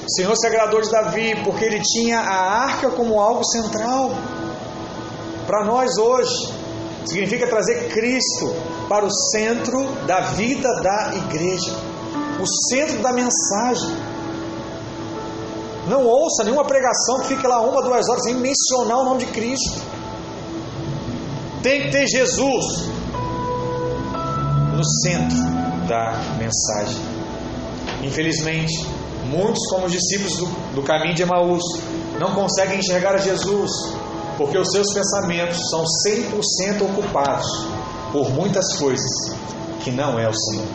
O 0.04 0.10
Senhor 0.10 0.36
se 0.36 0.46
agradou 0.46 0.80
de 0.80 0.90
Davi 0.90 1.42
porque 1.44 1.64
ele 1.64 1.80
tinha 1.80 2.20
a 2.20 2.64
arca 2.64 2.90
como 2.90 3.20
algo 3.20 3.44
central. 3.44 4.10
Para 5.46 5.64
nós 5.64 5.96
hoje, 5.98 6.52
significa 7.04 7.46
trazer 7.46 7.88
Cristo 7.88 8.54
para 8.88 9.04
o 9.04 9.10
centro 9.10 9.84
da 10.06 10.20
vida 10.32 10.68
da 10.82 11.12
igreja, 11.14 11.76
o 12.40 12.46
centro 12.70 12.98
da 13.02 13.12
mensagem. 13.12 13.96
Não 15.88 16.04
ouça 16.04 16.44
nenhuma 16.44 16.64
pregação 16.64 17.20
que 17.20 17.28
fique 17.28 17.46
lá 17.46 17.60
uma, 17.60 17.82
duas 17.82 18.08
horas 18.08 18.22
sem 18.24 18.34
mencionar 18.34 18.98
o 18.98 19.04
nome 19.04 19.24
de 19.24 19.26
Cristo. 19.26 19.80
Tem 21.62 21.82
que 21.82 21.90
ter 21.90 22.06
Jesus 22.06 22.64
no 24.74 24.84
centro 25.02 25.36
da 25.86 26.20
mensagem. 26.38 27.00
Infelizmente, 28.02 28.86
muitos, 29.24 29.64
como 29.70 29.86
os 29.86 29.92
discípulos 29.92 30.36
do, 30.36 30.46
do 30.74 30.82
caminho 30.82 31.14
de 31.14 31.22
Emaús, 31.22 31.62
não 32.18 32.34
conseguem 32.34 32.78
enxergar 32.78 33.14
a 33.14 33.18
Jesus 33.18 33.70
porque 34.36 34.58
os 34.58 34.70
seus 34.70 34.92
pensamentos 34.92 35.58
são 35.70 35.82
100% 36.06 36.82
ocupados 36.82 37.46
por 38.12 38.30
muitas 38.30 38.76
coisas 38.76 39.10
que 39.80 39.90
não 39.90 40.18
é 40.18 40.28
o 40.28 40.34
Senhor. 40.34 40.66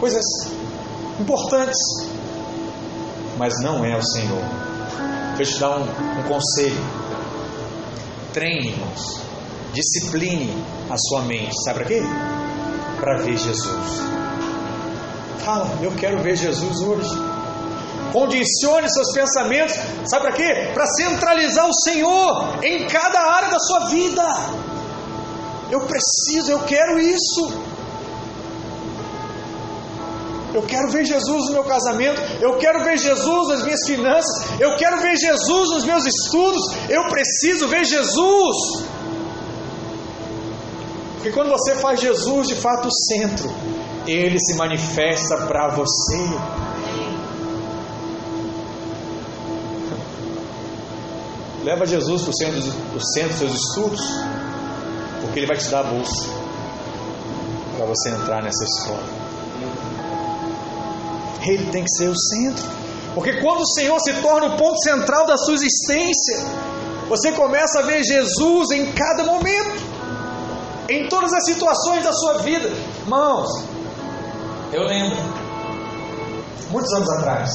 coisas 0.00 0.24
importantes, 1.20 1.78
mas 3.40 3.54
não 3.62 3.82
é 3.82 3.96
o 3.96 4.02
Senhor. 4.02 4.44
Deixa 5.38 5.52
eu 5.52 5.54
te 5.54 5.60
dar 5.60 5.78
um, 5.78 6.20
um 6.20 6.22
conselho. 6.28 6.84
Treine, 8.34 8.72
irmãos. 8.72 9.22
Discipline 9.72 10.62
a 10.90 10.96
sua 10.98 11.22
mente. 11.22 11.54
Sabe 11.64 11.78
para 11.78 11.88
quê? 11.88 12.02
Para 13.00 13.16
ver 13.22 13.38
Jesus. 13.38 14.02
Fala, 15.38 15.70
eu 15.80 15.90
quero 15.92 16.22
ver 16.22 16.36
Jesus 16.36 16.82
hoje. 16.82 17.08
Condicione 18.12 18.92
seus 18.92 19.10
pensamentos, 19.14 19.74
sabe 20.04 20.26
para 20.26 20.32
quê? 20.32 20.70
Para 20.74 20.84
centralizar 20.84 21.66
o 21.66 21.72
Senhor 21.72 22.62
em 22.62 22.86
cada 22.88 23.20
área 23.20 23.48
da 23.48 23.58
sua 23.58 23.86
vida. 23.86 24.22
Eu 25.70 25.80
preciso, 25.86 26.52
eu 26.52 26.60
quero 26.64 26.98
isso. 26.98 27.54
Eu 30.52 30.62
quero 30.62 30.90
ver 30.90 31.04
Jesus 31.04 31.46
no 31.46 31.52
meu 31.52 31.64
casamento, 31.64 32.20
eu 32.40 32.58
quero 32.58 32.82
ver 32.82 32.98
Jesus 32.98 33.48
nas 33.48 33.62
minhas 33.62 33.86
finanças, 33.86 34.60
eu 34.60 34.76
quero 34.76 35.00
ver 35.00 35.16
Jesus 35.16 35.70
nos 35.70 35.84
meus 35.84 36.04
estudos, 36.04 36.62
eu 36.88 37.08
preciso 37.08 37.68
ver 37.68 37.84
Jesus. 37.84 38.56
Porque 41.14 41.30
quando 41.30 41.50
você 41.50 41.74
faz 41.76 42.00
Jesus 42.00 42.48
de 42.48 42.54
fato 42.54 42.88
o 42.88 42.92
centro, 42.92 43.52
ele 44.06 44.38
se 44.40 44.54
manifesta 44.54 45.36
para 45.46 45.68
você. 45.68 46.18
Leva 51.62 51.84
Jesus 51.84 52.22
para 52.22 52.30
o 52.30 52.36
centro, 52.36 52.62
centro 53.14 53.28
dos 53.28 53.38
seus 53.38 53.52
estudos, 53.54 54.00
porque 55.20 55.40
Ele 55.40 55.46
vai 55.46 55.58
te 55.58 55.68
dar 55.68 55.80
a 55.80 55.90
bolsa 55.90 56.30
para 57.76 57.84
você 57.84 58.08
entrar 58.08 58.42
nessa 58.42 58.64
escola. 58.64 59.29
Ele 61.46 61.70
tem 61.70 61.84
que 61.84 61.90
ser 61.90 62.08
o 62.08 62.16
centro, 62.16 62.64
porque 63.14 63.40
quando 63.40 63.62
o 63.62 63.66
Senhor 63.66 63.98
se 64.00 64.12
torna 64.14 64.54
o 64.54 64.56
ponto 64.56 64.78
central 64.82 65.26
da 65.26 65.36
sua 65.36 65.54
existência, 65.54 66.38
você 67.08 67.32
começa 67.32 67.80
a 67.80 67.82
ver 67.82 68.04
Jesus 68.04 68.70
em 68.70 68.92
cada 68.92 69.24
momento, 69.24 69.82
em 70.88 71.08
todas 71.08 71.32
as 71.32 71.44
situações 71.44 72.04
da 72.04 72.12
sua 72.12 72.38
vida. 72.38 72.68
Irmãos, 73.00 73.48
eu 74.72 74.84
lembro, 74.84 75.16
muitos 76.70 76.92
anos 76.92 77.10
atrás, 77.10 77.50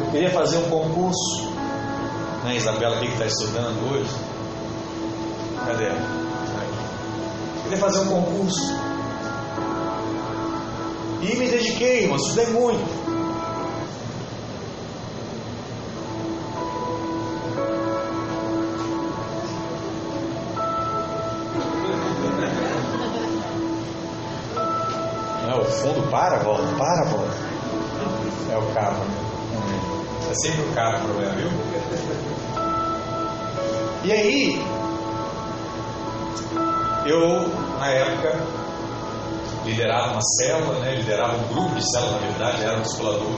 eu 0.00 0.10
queria 0.10 0.30
fazer 0.30 0.58
um 0.58 0.68
concurso, 0.68 1.50
né, 2.44 2.56
Isabela, 2.56 2.98
que 2.98 3.06
está 3.06 3.24
estudando 3.24 3.92
hoje. 3.92 4.14
Cadê 5.64 5.86
ela? 5.86 6.18
Eu 7.56 7.62
queria 7.62 7.78
fazer 7.78 8.00
um 8.00 8.08
concurso. 8.08 8.87
E 11.20 11.36
me 11.36 11.48
dediquei, 11.48 12.02
irmão, 12.02 12.16
estudei 12.16 12.46
muito. 12.46 13.08
Não, 25.48 25.60
o 25.60 25.64
fundo 25.64 26.08
para, 26.08 26.38
volta, 26.38 26.62
para, 26.76 27.04
volta. 27.06 27.36
É 28.52 28.56
o 28.56 28.74
cabo. 28.74 29.04
É 30.30 30.34
sempre 30.34 30.62
o 30.62 30.74
cabo 30.74 30.98
o 30.98 31.00
problema, 31.00 31.34
viu? 31.34 31.48
E 34.04 34.12
aí, 34.12 34.64
eu, 37.06 37.48
na 37.80 37.88
época, 37.88 38.57
liderava 39.68 40.12
uma 40.12 40.22
célula, 40.22 40.80
né? 40.80 40.94
liderava 40.94 41.36
um 41.36 41.48
grupo 41.48 41.74
de 41.74 41.90
célula, 41.90 42.12
na 42.12 42.18
verdade, 42.26 42.62
era 42.62 42.78
um 42.78 42.82
discipulador. 42.82 43.32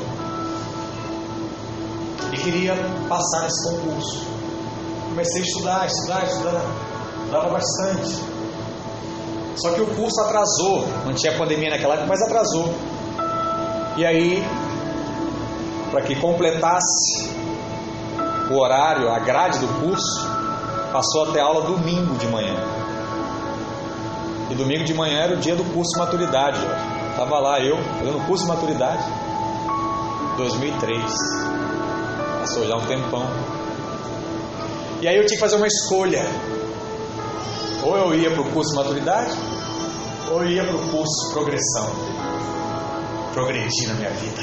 E 2.32 2.36
queria 2.36 2.74
passar 3.08 3.42
nesse 3.42 3.70
concurso. 3.70 4.26
Comecei 5.08 5.42
a 5.42 5.44
estudar, 5.44 5.86
estudar, 5.86 6.24
estudar. 6.24 6.64
Estudava 7.18 7.50
bastante. 7.50 8.22
Só 9.56 9.72
que 9.72 9.80
o 9.80 9.86
curso 9.88 10.20
atrasou. 10.20 10.86
Não 11.04 11.12
tinha 11.12 11.36
pandemia 11.36 11.70
naquela 11.70 11.94
época, 11.94 12.08
mas 12.08 12.22
atrasou. 12.22 12.72
E 13.96 14.06
aí, 14.06 14.46
para 15.90 16.02
que 16.02 16.14
completasse 16.14 17.28
o 18.50 18.54
horário, 18.54 19.10
a 19.10 19.18
grade 19.18 19.58
do 19.58 19.66
curso, 19.80 20.28
passou 20.92 21.28
até 21.28 21.40
aula 21.40 21.62
domingo 21.62 22.16
de 22.16 22.28
manhã. 22.28 22.79
Domingo 24.60 24.84
de 24.84 24.92
manhã 24.92 25.20
era 25.20 25.32
o 25.32 25.38
dia 25.38 25.56
do 25.56 25.64
curso 25.72 25.94
de 25.94 25.98
maturidade. 25.98 26.58
Estava 27.12 27.38
lá 27.38 27.58
eu, 27.60 27.78
fazendo 27.98 28.26
curso 28.26 28.44
de 28.44 28.50
maturidade. 28.50 29.02
2003. 30.36 31.02
Passou 32.40 32.66
já 32.66 32.76
um 32.76 32.84
tempão. 32.84 33.26
E 35.00 35.08
aí 35.08 35.16
eu 35.16 35.24
tinha 35.24 35.36
que 35.36 35.40
fazer 35.40 35.56
uma 35.56 35.66
escolha. 35.66 36.22
Ou 37.82 37.96
eu 37.96 38.14
ia 38.14 38.30
para 38.32 38.42
o 38.42 38.50
curso 38.52 38.72
de 38.72 38.76
maturidade, 38.76 39.34
ou 40.30 40.44
eu 40.44 40.50
ia 40.50 40.62
para 40.62 40.76
o 40.76 40.90
curso 40.90 41.28
de 41.28 41.32
progressão. 41.32 41.90
Progredir 43.32 43.88
na 43.88 43.94
minha 43.94 44.10
vida. 44.10 44.42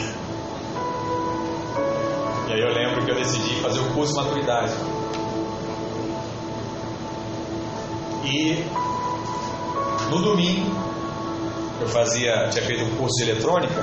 E 2.48 2.54
aí 2.54 2.60
eu 2.60 2.74
lembro 2.74 3.06
que 3.06 3.12
eu 3.12 3.16
decidi 3.16 3.62
fazer 3.62 3.82
o 3.82 3.94
curso 3.94 4.14
de 4.14 4.20
maturidade. 4.20 4.74
E 8.26 8.66
no 10.10 10.22
domingo, 10.22 10.72
eu 11.82 11.88
fazia, 11.88 12.50
tinha 12.50 12.66
feito 12.66 12.84
um 12.84 12.96
curso 12.96 13.16
de 13.18 13.30
eletrônica, 13.30 13.82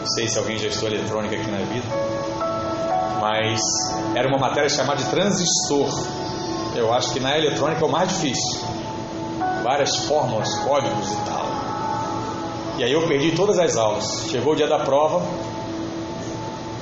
não 0.00 0.06
sei 0.06 0.28
se 0.28 0.38
alguém 0.38 0.58
já 0.58 0.68
estudou 0.68 0.90
eletrônica 0.90 1.34
aqui 1.34 1.50
na 1.50 1.58
vida, 1.58 1.86
mas 3.20 3.60
era 4.14 4.28
uma 4.28 4.38
matéria 4.38 4.68
chamada 4.68 5.02
de 5.02 5.08
transistor. 5.08 5.88
Eu 6.74 6.92
acho 6.92 7.12
que 7.12 7.20
na 7.20 7.36
eletrônica 7.36 7.80
é 7.80 7.84
o 7.84 7.90
mais 7.90 8.08
difícil. 8.08 8.60
Várias 9.62 9.96
fórmulas, 10.06 10.52
códigos 10.60 11.10
e 11.10 11.16
tal. 11.26 11.46
E 12.78 12.84
aí 12.84 12.92
eu 12.92 13.06
perdi 13.06 13.32
todas 13.32 13.58
as 13.58 13.76
aulas. 13.76 14.26
Chegou 14.30 14.54
o 14.54 14.56
dia 14.56 14.66
da 14.66 14.80
prova, 14.80 15.22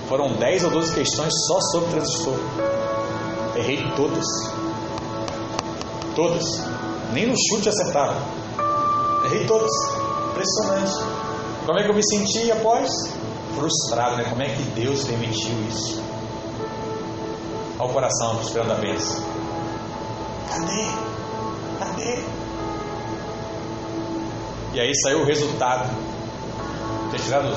foram 0.09 0.33
10 0.33 0.65
ou 0.65 0.71
12 0.71 0.95
questões 0.95 1.33
só 1.47 1.61
sobre 1.73 1.91
transistor. 1.91 2.39
Errei 3.57 3.85
todas. 3.97 4.25
Todas. 6.17 6.45
Nem 7.13 7.27
no 7.27 7.35
chute 7.37 7.69
acertava. 7.69 8.40
Todas. 9.47 9.71
Impressionante. 10.31 10.93
Como 11.67 11.79
é 11.79 11.83
que 11.83 11.91
eu 11.91 11.95
me 11.95 12.03
senti 12.03 12.51
após? 12.51 12.91
Frustrado, 13.55 14.17
né? 14.17 14.25
Como 14.29 14.43
é 14.43 14.49
que 14.49 14.63
Deus 14.75 15.05
permitiu 15.05 15.53
isso? 15.69 16.03
Olha 17.79 17.91
o 17.91 17.93
coração 17.93 18.41
esperando 18.43 18.73
a 18.73 18.75
bênção. 18.77 19.23
Cadê? 20.49 20.87
Cadê? 21.79 22.25
E 24.73 24.81
aí 24.81 24.93
saiu 25.03 25.21
o 25.21 25.25
resultado. 25.25 25.89
Tinha 27.11 27.23
tirado 27.23 27.55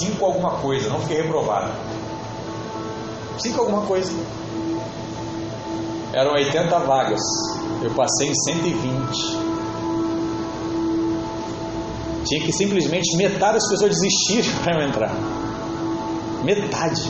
cinco 0.00 0.24
alguma 0.24 0.58
coisa, 0.58 0.88
não 0.88 1.00
fiquei 1.00 1.22
reprovado. 1.22 1.72
Cinco 3.38 3.60
alguma 3.60 3.82
coisa. 3.82 4.12
Eram 6.12 6.32
80 6.32 6.78
vagas. 6.80 7.20
Eu 7.82 7.90
passei 7.94 8.28
em 8.28 8.34
120. 8.34 9.47
Tinha 12.28 12.44
que 12.44 12.52
simplesmente 12.52 13.16
metade 13.16 13.54
das 13.54 13.68
pessoas 13.68 13.90
desistirem 13.90 14.50
para 14.62 14.80
eu 14.80 14.88
entrar. 14.88 15.14
Metade. 16.44 17.02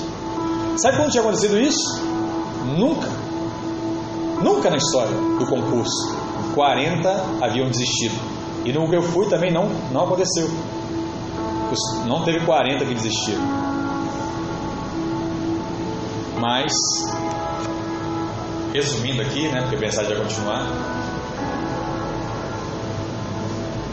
Sabe 0.77 0.97
quando 0.97 1.11
tinha 1.11 1.23
acontecido 1.23 1.59
isso? 1.59 2.03
Nunca. 2.79 3.09
Nunca 4.43 4.71
na 4.71 4.77
história 4.77 5.13
do 5.13 5.47
concurso. 5.47 6.17
40 6.55 7.09
haviam 7.43 7.69
desistido. 7.69 8.15
E 8.65 8.73
no 8.73 8.89
que 8.89 8.97
eu 8.97 9.03
fui 9.03 9.27
também 9.29 9.53
não, 9.53 9.69
não 9.93 10.05
aconteceu. 10.05 10.49
Não 12.07 12.25
teve 12.25 12.45
40 12.45 12.85
que 12.85 12.95
desistiram. 12.95 13.43
Mas, 16.41 16.73
resumindo 18.73 19.23
aqui, 19.23 19.49
né, 19.49 19.63
porque 19.63 19.77
a 19.77 19.81
mensagem 19.81 20.15
vai 20.15 20.23
continuar. 20.23 20.67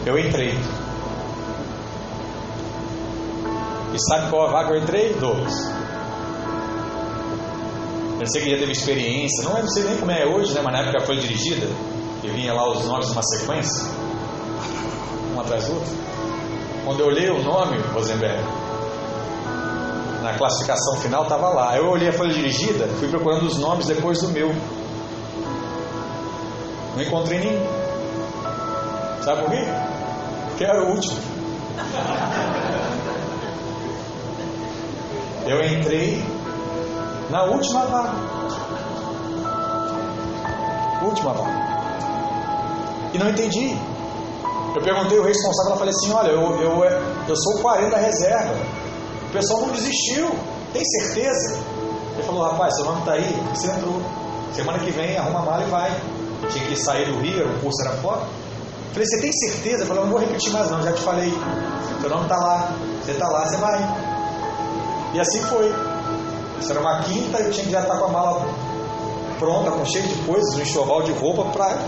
Eu 0.06 0.18
entrei. 0.18 0.54
E 3.96 3.98
sabe 4.10 4.28
qual 4.28 4.46
a 4.46 4.50
vaga 4.50 4.74
eu 4.74 4.82
entrei? 4.82 5.14
Douglas. 5.14 5.54
Eu 8.20 8.26
sei 8.26 8.42
que 8.42 8.50
já 8.50 8.58
teve 8.58 8.72
experiência, 8.72 9.42
não, 9.42 9.56
é, 9.56 9.62
não 9.62 9.68
sei 9.70 9.84
nem 9.84 9.96
como 9.96 10.10
é 10.10 10.26
hoje, 10.26 10.52
né, 10.52 10.60
mas 10.62 10.74
na 10.74 10.80
época 10.80 11.06
foi 11.06 11.16
dirigida, 11.16 11.66
que 12.20 12.28
vinha 12.28 12.52
lá 12.52 12.70
os 12.70 12.84
nomes 12.84 13.08
numa 13.08 13.22
sequência, 13.22 13.88
um 15.34 15.40
atrás 15.40 15.64
do 15.64 15.76
outro. 15.76 15.92
Quando 16.84 17.00
eu 17.00 17.06
olhei 17.06 17.30
o 17.30 17.42
nome, 17.42 17.78
Rosenberg, 17.94 18.42
na 20.22 20.34
classificação 20.36 20.96
final 20.96 21.22
estava 21.22 21.48
lá. 21.48 21.74
Eu 21.76 21.88
olhei 21.88 22.08
a 22.08 22.12
folha 22.12 22.34
dirigida, 22.34 22.86
fui 22.98 23.08
procurando 23.08 23.46
os 23.46 23.56
nomes 23.56 23.86
depois 23.86 24.20
do 24.20 24.28
meu. 24.28 24.54
Não 26.94 27.02
encontrei 27.02 27.38
nenhum. 27.38 27.66
Sabe 29.22 29.40
por 29.40 29.50
quê? 29.50 29.64
Porque 30.48 30.64
era 30.64 30.84
o 30.84 30.90
último. 30.90 31.16
Eu 35.46 35.64
entrei 35.64 36.24
na 37.30 37.44
última 37.44 37.86
vaga. 37.86 38.14
Última 41.02 41.32
vaga. 41.32 41.66
E 43.14 43.18
não 43.18 43.30
entendi. 43.30 43.76
Eu 44.74 44.82
perguntei 44.82 45.18
o 45.18 45.24
responsável, 45.24 45.70
ela 45.70 45.78
falei 45.78 45.94
assim, 45.94 46.12
olha, 46.12 46.30
eu, 46.30 46.60
eu, 46.60 46.84
eu 47.28 47.36
sou 47.36 47.58
o 47.58 47.62
40 47.62 47.96
reserva. 47.96 48.54
O 49.28 49.32
pessoal 49.32 49.60
não 49.62 49.70
desistiu. 49.70 50.28
Tem 50.72 50.84
certeza? 50.84 51.58
Ele 52.14 52.22
falou, 52.24 52.42
rapaz, 52.42 52.74
seu 52.74 52.84
nome 52.84 52.98
está 52.98 53.12
aí, 53.12 53.42
você 53.54 53.68
entrou. 53.68 54.02
Semana 54.52 54.78
que 54.78 54.90
vem 54.90 55.16
arruma 55.16 55.40
a 55.40 55.42
mala 55.42 55.64
e 55.64 55.70
vai. 55.70 56.00
Tinha 56.50 56.66
que 56.66 56.76
sair 56.76 57.06
do 57.06 57.20
Rio, 57.20 57.46
o 57.46 57.60
curso 57.60 57.82
era 57.82 57.96
fora. 57.98 58.26
Falei, 58.92 59.06
você 59.06 59.20
tem 59.20 59.32
certeza? 59.32 59.82
Eu 59.82 59.86
falei, 59.86 60.02
não 60.02 60.10
vou 60.10 60.20
repetir 60.20 60.52
mais 60.52 60.70
não, 60.70 60.82
já 60.82 60.92
te 60.92 61.02
falei. 61.02 61.32
Seu 62.00 62.10
nome 62.10 62.24
está 62.24 62.36
lá, 62.36 62.72
você 63.02 63.12
está 63.12 63.28
lá, 63.28 63.46
você 63.46 63.56
vai. 63.58 64.05
E 65.16 65.20
assim 65.20 65.40
foi. 65.40 65.74
Isso 66.60 66.70
era 66.70 66.80
uma 66.80 67.00
quinta, 67.00 67.38
eu 67.38 67.50
tinha 67.50 67.64
que 67.64 67.72
já 67.72 67.80
estar 67.80 67.96
com 67.96 68.04
a 68.04 68.08
mala 68.08 68.46
pronta, 69.38 69.70
com 69.70 69.82
cheio 69.86 70.06
de 70.06 70.14
coisas, 70.26 70.54
um 70.54 70.60
enxoval 70.60 71.02
de 71.04 71.12
roupa 71.12 71.44
para 71.46 71.78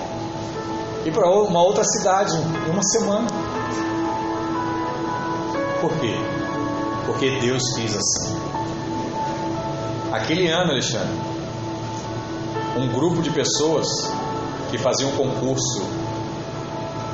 ir 1.05 1.13
para 1.13 1.29
uma 1.29 1.63
outra 1.63 1.85
cidade 1.85 2.35
em 2.35 2.71
uma 2.71 2.83
semana. 2.83 3.27
Por 5.83 5.91
quê? 6.01 6.15
Porque 7.05 7.39
Deus 7.39 7.63
quis 7.77 7.95
assim. 7.95 8.35
Aquele 10.11 10.49
ano, 10.49 10.73
Alexandre, 10.73 11.21
um 12.79 12.89
grupo 12.89 13.21
de 13.21 13.31
pessoas 13.31 13.87
que 14.71 14.79
faziam 14.79 15.11
um 15.11 15.17
concurso 15.17 15.83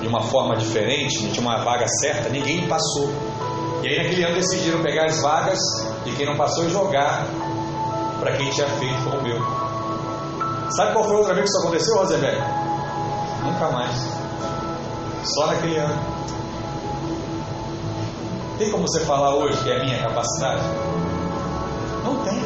de 0.00 0.06
uma 0.06 0.22
forma 0.22 0.54
diferente, 0.54 1.28
tinha 1.32 1.40
uma 1.40 1.64
vaga 1.64 1.86
certa, 1.88 2.28
ninguém 2.28 2.68
passou. 2.68 3.10
E 3.84 3.86
aí 3.86 4.02
naquele 4.02 4.24
ano 4.24 4.36
decidiram 4.36 4.82
pegar 4.82 5.04
as 5.04 5.20
vagas 5.20 5.58
de 6.06 6.12
quem 6.12 6.24
não 6.24 6.36
passou 6.36 6.64
e 6.64 6.70
jogar 6.70 7.26
para 8.18 8.34
quem 8.34 8.48
tinha 8.48 8.66
feito 8.66 9.04
como 9.04 9.18
o 9.18 9.22
meu. 9.22 9.38
Sabe 10.70 10.94
qual 10.94 11.04
foi 11.04 11.16
outra 11.16 11.34
vez 11.34 11.44
que 11.44 11.50
isso 11.50 11.58
aconteceu, 11.58 11.96
Rosenberg? 11.96 12.40
Nunca 13.44 13.70
mais. 13.70 13.94
Só 15.24 15.48
naquele 15.48 15.76
ano. 15.76 15.94
Tem 18.56 18.70
como 18.70 18.88
você 18.88 19.00
falar 19.00 19.34
hoje 19.34 19.62
que 19.62 19.70
é 19.70 19.76
a 19.76 19.84
minha 19.84 20.02
capacidade? 20.02 20.62
Não 22.02 22.16
tem. 22.24 22.42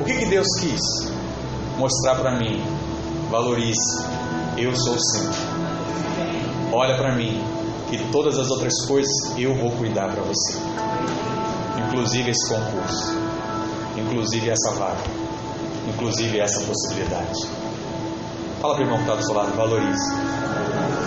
O 0.00 0.04
que, 0.04 0.18
que 0.18 0.26
Deus 0.26 0.46
quis 0.60 0.80
mostrar 1.78 2.16
para 2.16 2.32
mim? 2.32 2.62
Valorize. 3.30 4.04
Eu 4.58 4.76
sou 4.76 4.98
sim. 4.98 5.30
Olha 6.74 6.98
para 6.98 7.14
mim. 7.14 7.59
Que 7.90 7.98
todas 8.10 8.38
as 8.38 8.48
outras 8.50 8.72
coisas 8.86 9.10
eu 9.36 9.54
vou 9.54 9.70
cuidar 9.72 10.08
para 10.12 10.22
você. 10.22 10.56
Inclusive 11.86 12.30
esse 12.30 12.48
concurso. 12.48 13.12
Inclusive 13.96 14.50
essa 14.50 14.70
vaga. 14.78 15.02
Inclusive 15.88 16.38
essa 16.38 16.60
possibilidade. 16.60 17.48
Fala 18.60 18.74
para 18.74 18.82
o 18.82 18.86
irmão 18.86 18.98
que 18.98 19.04
está 19.04 19.14
do 19.16 19.24
seu 19.24 19.34
lado. 19.34 19.56
Valorize 19.56 20.14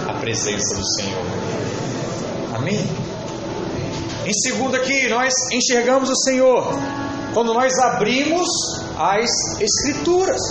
a 0.08 0.14
presença 0.16 0.76
do 0.76 0.86
Senhor. 0.96 1.24
Amém? 2.54 2.86
Em 4.26 4.34
segundo 4.34 4.76
aqui, 4.76 5.08
nós 5.10 5.34
enxergamos 5.52 6.10
o 6.10 6.16
Senhor 6.16 6.74
quando 7.34 7.54
nós 7.54 7.78
abrimos 7.80 8.48
as 8.98 9.30
Escrituras. 9.60 10.42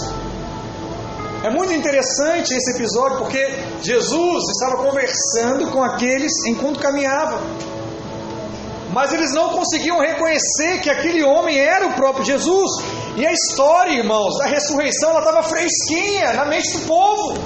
É 1.45 1.51
muito 1.51 1.73
interessante 1.73 2.55
esse 2.55 2.77
episódio 2.77 3.19
porque 3.19 3.39
Jesus 3.83 4.45
estava 4.51 4.83
conversando 4.85 5.71
com 5.71 5.83
aqueles 5.83 6.33
enquanto 6.47 6.79
caminhava. 6.79 7.41
Mas 8.93 9.13
eles 9.13 9.33
não 9.33 9.51
conseguiam 9.51 9.99
reconhecer 9.99 10.81
que 10.83 10.91
aquele 10.91 11.23
homem 11.25 11.59
era 11.59 11.87
o 11.87 11.95
próprio 11.95 12.25
Jesus. 12.25 12.71
E 13.17 13.27
a 13.27 13.33
história, 13.33 13.93
irmãos, 13.93 14.39
da 14.39 14.47
ressurreição, 14.47 15.11
ela 15.11 15.21
estava 15.21 15.43
fresquinha 15.43 16.35
na 16.35 16.45
mente 16.45 16.71
do 16.73 16.87
povo. 16.87 17.39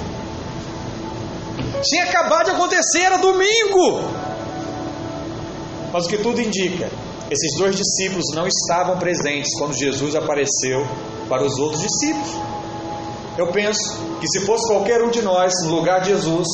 Tinha 1.83 2.03
acabado 2.03 2.45
de 2.45 2.51
acontecer, 2.51 3.01
era 3.01 3.17
domingo. 3.17 4.01
Mas 5.91 6.05
o 6.05 6.09
que 6.09 6.17
tudo 6.17 6.41
indica, 6.41 6.89
esses 7.31 7.57
dois 7.57 7.75
discípulos 7.75 8.25
não 8.35 8.45
estavam 8.45 8.97
presentes 8.97 9.57
quando 9.57 9.73
Jesus 9.73 10.15
apareceu 10.15 10.85
para 11.29 11.45
os 11.45 11.57
outros 11.57 11.81
discípulos. 11.81 12.56
Eu 13.37 13.47
penso 13.51 13.79
que 14.19 14.27
se 14.27 14.45
fosse 14.45 14.67
qualquer 14.67 15.01
um 15.03 15.09
de 15.09 15.21
nós 15.21 15.53
no 15.63 15.75
lugar 15.75 16.01
de 16.01 16.09
Jesus, 16.09 16.47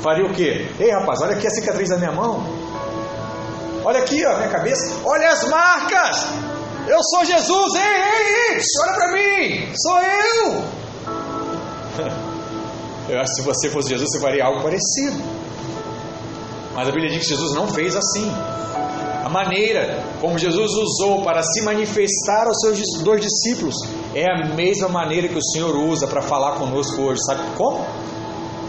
faria 0.00 0.24
o 0.24 0.32
quê? 0.32 0.70
Ei 0.78 0.90
rapaz, 0.90 1.20
olha 1.20 1.34
aqui 1.34 1.46
a 1.46 1.50
cicatriz 1.50 1.88
da 1.88 1.96
minha 1.96 2.12
mão. 2.12 2.44
Olha 3.84 4.00
aqui, 4.00 4.24
ó, 4.24 4.36
minha 4.36 4.48
cabeça. 4.48 5.00
Olha 5.04 5.30
as 5.30 5.44
marcas. 5.48 6.26
Eu 6.86 7.02
sou 7.02 7.24
Jesus. 7.24 7.74
Ei, 7.74 7.80
ei, 7.80 8.56
ei, 8.56 8.60
olha 8.82 8.94
para 8.94 9.12
mim. 9.12 9.72
Sou 9.76 9.98
eu. 9.98 10.64
Eu 13.08 13.18
acho 13.20 13.30
que 13.36 13.40
se 13.40 13.42
você 13.42 13.70
fosse 13.70 13.88
Jesus, 13.88 14.10
você 14.10 14.20
faria 14.20 14.44
algo 14.44 14.62
parecido. 14.62 15.16
Mas 16.74 16.86
a 16.86 16.92
Bíblia 16.92 17.08
diz 17.08 17.22
que 17.22 17.30
Jesus 17.30 17.54
não 17.54 17.66
fez 17.66 17.96
assim. 17.96 18.30
A 19.28 19.30
maneira 19.30 20.02
como 20.22 20.38
Jesus 20.38 20.72
usou 20.72 21.22
para 21.22 21.42
se 21.42 21.60
manifestar 21.60 22.46
aos 22.46 22.58
seus 22.62 23.02
dois 23.02 23.20
discípulos 23.20 23.74
é 24.14 24.24
a 24.24 24.54
mesma 24.54 24.88
maneira 24.88 25.28
que 25.28 25.36
o 25.36 25.44
Senhor 25.52 25.76
usa 25.76 26.06
para 26.06 26.22
falar 26.22 26.52
conosco 26.52 27.02
hoje. 27.02 27.20
Sabe 27.26 27.42
como? 27.54 27.84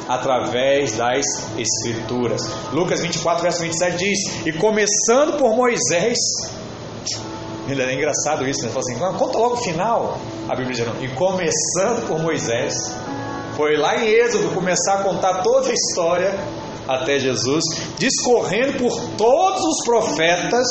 Através 0.05 0.97
das 0.97 1.25
Escrituras. 1.57 2.41
Lucas 2.73 2.99
24, 2.99 3.41
verso 3.41 3.61
27 3.61 3.97
diz: 3.97 4.47
E 4.47 4.51
começando 4.51 5.37
por 5.37 5.55
Moisés, 5.55 6.17
é 7.69 7.93
engraçado 7.93 8.45
isso, 8.45 8.65
né? 8.65 8.69
Fala 8.69 8.81
assim, 8.81 9.17
conta 9.17 9.37
logo 9.37 9.53
o 9.53 9.63
final. 9.63 10.17
A 10.49 10.55
Bíblia 10.57 10.75
diz: 10.75 10.85
não. 10.85 11.01
E 11.01 11.07
começando 11.15 12.05
por 12.05 12.19
Moisés, 12.19 12.73
foi 13.55 13.77
lá 13.77 13.95
em 13.95 14.09
Êxodo 14.09 14.53
começar 14.53 14.95
a 14.95 15.03
contar 15.03 15.41
toda 15.41 15.69
a 15.69 15.73
história 15.73 16.37
até 16.89 17.19
Jesus, 17.19 17.63
discorrendo 17.99 18.79
por 18.79 18.99
todos 19.15 19.63
os 19.63 19.85
profetas, 19.85 20.65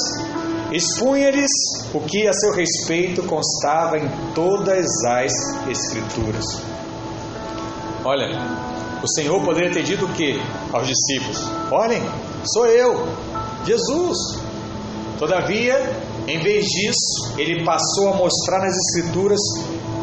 expunha-lhes 0.73 1.49
o 1.95 2.01
que 2.01 2.27
a 2.27 2.33
seu 2.33 2.53
respeito 2.55 3.23
constava 3.23 3.99
em 3.99 4.09
todas 4.35 4.85
as 5.07 5.33
Escrituras. 5.69 6.45
Olha, 8.05 8.27
o 9.01 9.09
Senhor 9.15 9.41
poderia 9.45 9.71
ter 9.71 9.85
dito 9.85 10.07
o 10.07 10.13
que 10.13 10.41
aos 10.73 10.89
discípulos? 10.89 11.47
Olhem, 11.71 12.03
sou 12.53 12.67
eu, 12.67 13.07
Jesus. 13.65 14.19
Todavia, 15.21 16.03
em 16.27 16.41
vez 16.41 16.65
disso, 16.65 17.35
ele 17.39 17.65
passou 17.65 18.13
a 18.13 18.17
mostrar 18.17 18.59
nas 18.59 18.75
Escrituras 18.77 19.41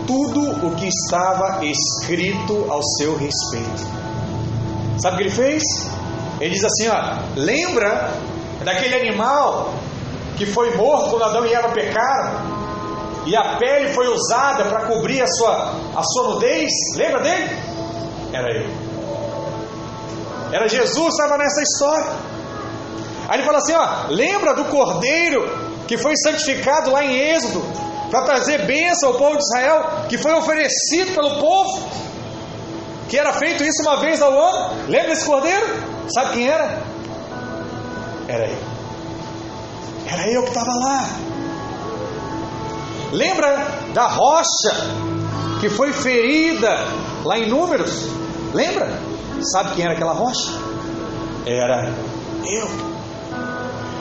tudo 0.07 0.65
o 0.65 0.75
que 0.75 0.87
estava 0.87 1.59
escrito 1.65 2.65
ao 2.69 2.81
seu 2.97 3.17
respeito. 3.17 3.85
Sabe 4.97 5.15
o 5.15 5.17
que 5.17 5.23
ele 5.23 5.31
fez? 5.31 5.63
Ele 6.39 6.53
diz 6.53 6.63
assim: 6.63 6.87
ó, 6.89 7.17
lembra 7.35 8.11
daquele 8.63 8.95
animal 8.95 9.73
que 10.37 10.45
foi 10.45 10.75
morto 10.75 11.11
quando 11.11 11.23
Adão 11.23 11.45
e 11.45 11.53
Eva 11.53 11.69
pecaram? 11.69 12.55
E 13.25 13.35
a 13.35 13.57
pele 13.57 13.89
foi 13.89 14.07
usada 14.07 14.65
para 14.65 14.85
cobrir 14.85 15.21
a 15.21 15.27
sua, 15.27 15.73
a 15.95 16.03
sua 16.03 16.33
nudez? 16.33 16.71
Lembra 16.95 17.21
dele? 17.21 17.49
Era 18.31 18.49
ele. 18.49 18.85
Era 20.51 20.67
Jesus, 20.67 21.13
estava 21.13 21.37
nessa 21.37 21.61
história. 21.61 22.05
Aí 23.27 23.37
ele 23.37 23.43
fala 23.43 23.57
assim: 23.57 23.73
ó, 23.73 24.07
lembra 24.09 24.53
do 24.53 24.65
cordeiro 24.65 25.65
que 25.87 25.97
foi 25.97 26.15
santificado 26.17 26.91
lá 26.91 27.03
em 27.03 27.15
Êxodo 27.15 27.63
para 28.11 28.23
trazer 28.23 28.65
bênção 28.65 29.09
ao 29.09 29.15
povo 29.15 29.37
de 29.37 29.43
Israel, 29.43 30.05
que 30.07 30.17
foi 30.17 30.33
oferecido 30.33 31.13
pelo 31.13 31.39
povo, 31.39 31.89
que 33.09 33.17
era 33.17 33.33
feito 33.33 33.63
isso 33.63 33.81
uma 33.81 33.97
vez 33.97 34.21
ao 34.21 34.31
ano? 34.31 34.75
Lembra 34.87 35.09
desse 35.09 35.25
cordeiro? 35.25 35.94
Sabe 36.13 36.33
quem 36.33 36.47
era? 36.47 36.81
Era 38.27 38.47
eu. 38.47 38.57
Era 40.07 40.31
eu 40.31 40.43
que 40.43 40.49
estava 40.49 40.71
lá. 40.71 41.09
Lembra 43.11 43.67
da 43.93 44.07
rocha 44.07 44.71
que 45.59 45.69
foi 45.69 45.93
ferida 45.93 46.69
lá 47.23 47.37
em 47.37 47.49
Números? 47.49 48.07
Lembra? 48.53 48.99
Sabe 49.53 49.75
quem 49.75 49.85
era 49.85 49.93
aquela 49.93 50.13
rocha? 50.13 50.51
Era 51.45 51.93
eu. 52.45 52.67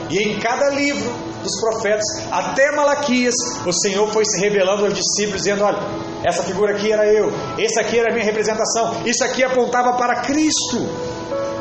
E 0.09 0.19
em 0.19 0.39
cada 0.39 0.69
livro 0.69 1.11
dos 1.43 1.59
profetas, 1.59 2.05
até 2.31 2.71
Malaquias, 2.75 3.35
o 3.65 3.71
Senhor 3.71 4.07
foi 4.11 4.25
se 4.25 4.39
revelando 4.41 4.85
aos 4.85 4.93
discípulos, 4.93 5.43
dizendo: 5.43 5.63
Olha, 5.63 5.79
essa 6.23 6.43
figura 6.43 6.75
aqui 6.75 6.91
era 6.91 7.05
eu, 7.05 7.31
essa 7.57 7.81
aqui 7.81 7.99
era 7.99 8.11
a 8.11 8.13
minha 8.13 8.25
representação, 8.25 9.01
isso 9.05 9.23
aqui 9.23 9.43
apontava 9.43 9.93
para 9.93 10.21
Cristo. 10.21 10.89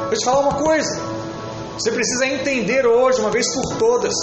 Vou 0.06 0.12
te 0.12 0.24
falar 0.24 0.40
uma 0.40 0.54
coisa. 0.54 1.00
Você 1.74 1.90
precisa 1.90 2.26
entender 2.26 2.86
hoje, 2.86 3.20
uma 3.20 3.30
vez 3.30 3.46
por 3.52 3.76
todas, 3.78 4.14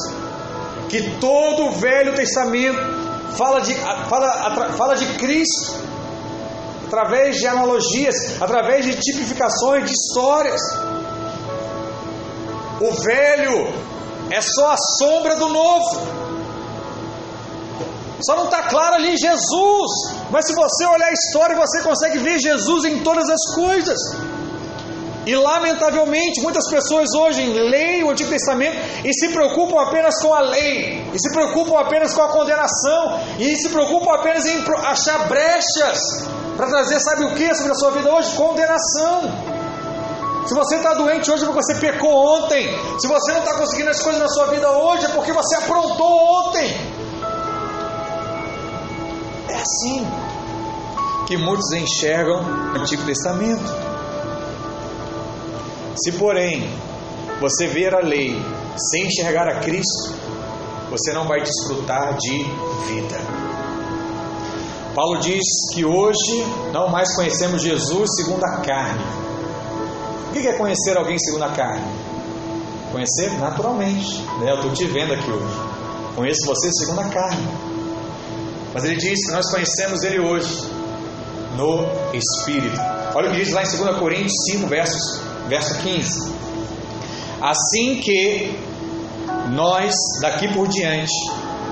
que 0.90 1.18
todo 1.20 1.68
o 1.68 1.72
Velho 1.72 2.16
Testamento 2.16 2.80
fala 3.38 3.62
de, 3.62 3.76
fala, 3.76 4.74
fala 4.74 4.96
de 4.96 5.06
Cristo, 5.18 5.76
através 6.88 7.38
de 7.38 7.48
analogias, 7.48 8.42
através 8.42 8.86
de 8.86 8.96
tipificações, 8.96 9.86
de 9.86 9.92
histórias. 9.92 10.62
O 12.82 12.92
velho 13.04 13.74
é 14.32 14.42
só 14.42 14.72
a 14.72 14.78
sombra 15.00 15.36
do 15.36 15.48
novo. 15.48 16.02
Só 18.24 18.36
não 18.36 18.46
está 18.46 18.64
claro 18.64 18.96
ali 18.96 19.18
Jesus. 19.18 19.92
Mas 20.30 20.46
se 20.46 20.54
você 20.54 20.86
olhar 20.86 21.08
a 21.08 21.14
história, 21.14 21.56
você 21.56 21.82
consegue 21.82 22.20
ver 22.20 22.40
Jesus 22.40 22.86
em 22.86 23.00
todas 23.04 23.30
as 23.30 23.56
coisas. 23.56 24.00
E 25.26 25.36
lamentavelmente, 25.36 26.42
muitas 26.42 26.68
pessoas 26.68 27.14
hoje 27.14 27.46
leem 27.46 28.04
o 28.04 28.10
Antigo 28.10 28.30
Testamento 28.30 28.76
e 29.06 29.14
se 29.14 29.30
preocupam 29.30 29.80
apenas 29.80 30.20
com 30.20 30.34
a 30.34 30.40
lei, 30.40 31.06
e 31.14 31.20
se 31.20 31.32
preocupam 31.32 31.80
apenas 31.80 32.14
com 32.14 32.24
a 32.24 32.30
condenação, 32.30 33.20
e 33.38 33.56
se 33.56 33.70
preocupam 33.70 34.16
apenas 34.16 34.46
em 34.46 34.64
achar 34.84 35.28
brechas 35.28 36.00
para 36.58 36.68
trazer, 36.68 37.00
sabe 37.00 37.26
o 37.26 37.36
que 37.36 37.54
sobre 37.54 37.72
a 37.72 37.76
sua 37.76 37.92
vida 37.92 38.12
hoje? 38.12 38.36
Condenação. 38.36 39.32
Se 40.48 40.56
você 40.56 40.78
está 40.78 40.96
doente 40.96 41.30
hoje 41.30 41.44
é 41.44 41.46
porque 41.46 41.64
você 41.64 41.76
pecou 41.76 42.44
ontem. 42.44 42.68
Se 43.00 43.08
você 43.08 43.32
não 43.32 43.40
está 43.40 43.54
conseguindo 43.56 43.92
as 43.92 44.02
coisas 44.02 44.20
na 44.20 44.28
sua 44.28 44.48
vida 44.48 44.72
hoje 44.72 45.06
é 45.06 45.10
porque 45.10 45.32
você 45.32 45.56
aprontou 45.56 46.48
ontem. 46.48 46.76
É 49.50 49.56
assim 49.56 50.08
que 51.28 51.38
muitos 51.38 51.72
enxergam 51.74 52.42
o 52.74 52.80
Antigo 52.80 53.06
Testamento. 53.06 53.91
Se, 55.96 56.12
porém, 56.14 56.70
você 57.40 57.68
ver 57.68 57.94
a 57.94 58.00
lei 58.00 58.40
sem 58.92 59.08
enxergar 59.08 59.48
a 59.48 59.60
Cristo, 59.60 60.16
você 60.90 61.14
não 61.14 61.28
vai 61.28 61.42
desfrutar 61.42 62.16
de 62.18 62.44
vida. 62.88 63.18
Paulo 64.94 65.20
diz 65.20 65.44
que 65.74 65.86
hoje 65.86 66.46
não 66.74 66.90
mais 66.90 67.16
conhecemos 67.16 67.62
Jesus 67.62 68.10
segundo 68.16 68.44
a 68.44 68.58
carne. 68.58 69.04
O 70.30 70.34
que 70.34 70.48
é 70.48 70.54
conhecer 70.54 70.98
alguém 70.98 71.18
segundo 71.18 71.44
a 71.44 71.50
carne? 71.50 71.86
Conhecer 72.92 73.32
naturalmente. 73.40 74.22
Né? 74.40 74.52
Eu 74.52 74.56
estou 74.56 74.74
te 74.74 74.86
vendo 74.86 75.14
aqui 75.14 75.32
hoje. 75.32 75.56
Conheço 76.16 76.46
você 76.46 76.70
segundo 76.74 77.00
a 77.00 77.10
carne. 77.10 77.48
Mas 78.74 78.84
ele 78.84 78.98
diz 78.98 79.26
que 79.26 79.32
nós 79.32 79.50
conhecemos 79.50 80.04
ele 80.04 80.20
hoje 80.20 80.70
no 81.56 81.86
Espírito. 82.14 82.80
Olha 83.16 83.30
o 83.30 83.32
que 83.32 83.44
diz 83.44 83.54
lá 83.54 83.64
em 83.64 83.78
2 83.78 83.98
Coríntios 83.98 84.34
5, 84.52 84.68
versos 84.68 85.22
verso 85.48 85.82
15. 85.82 86.34
Assim 87.42 88.00
que 88.02 88.56
nós, 89.50 89.94
daqui 90.22 90.54
por 90.54 90.68
diante, 90.68 91.12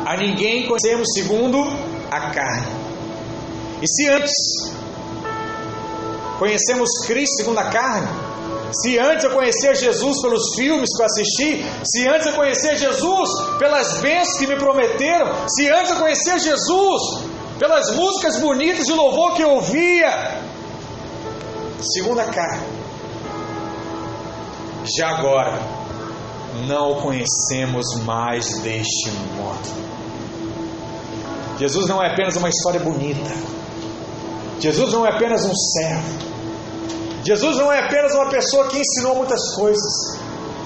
a 0.05 0.17
ninguém 0.17 0.67
conhecemos 0.67 1.07
segundo 1.13 1.61
a 2.09 2.19
carne. 2.31 2.67
E 3.81 3.87
se 3.87 4.09
antes 4.09 4.33
conhecemos 6.37 6.89
Cristo 7.05 7.35
segundo 7.37 7.59
a 7.59 7.65
carne, 7.65 8.07
se 8.71 8.97
antes 8.99 9.23
eu 9.23 9.31
conhecer 9.31 9.75
Jesus 9.75 10.21
pelos 10.21 10.55
filmes 10.55 10.89
que 10.95 11.01
eu 11.01 11.05
assisti, 11.05 11.65
se 11.83 12.07
antes 12.07 12.27
eu 12.27 12.33
conhecer 12.33 12.77
Jesus 12.77 13.29
pelas 13.57 13.99
bênçãos 13.99 14.37
que 14.37 14.47
me 14.47 14.55
prometeram, 14.55 15.47
se 15.47 15.69
antes 15.69 15.91
eu 15.91 15.97
conhecer 15.97 16.39
Jesus 16.39 17.01
pelas 17.57 17.95
músicas 17.95 18.37
bonitas 18.37 18.85
de 18.85 18.93
louvor 18.93 19.33
que 19.33 19.41
eu 19.41 19.51
ouvia, 19.51 20.41
segundo 21.81 22.19
a 22.19 22.25
carne, 22.25 22.78
já 24.97 25.09
agora 25.09 25.59
não 26.67 26.91
o 26.91 27.01
conhecemos 27.01 27.85
mais 28.03 28.59
deste 28.59 29.11
modo. 29.35 29.89
Jesus 31.57 31.87
não 31.87 32.01
é 32.01 32.11
apenas 32.11 32.35
uma 32.37 32.49
história 32.49 32.79
bonita. 32.79 33.31
Jesus 34.59 34.93
não 34.93 35.05
é 35.05 35.09
apenas 35.09 35.45
um 35.45 35.55
servo. 35.55 36.29
Jesus 37.23 37.57
não 37.57 37.71
é 37.71 37.79
apenas 37.79 38.13
uma 38.13 38.29
pessoa 38.29 38.67
que 38.67 38.79
ensinou 38.79 39.15
muitas 39.15 39.55
coisas. 39.55 40.19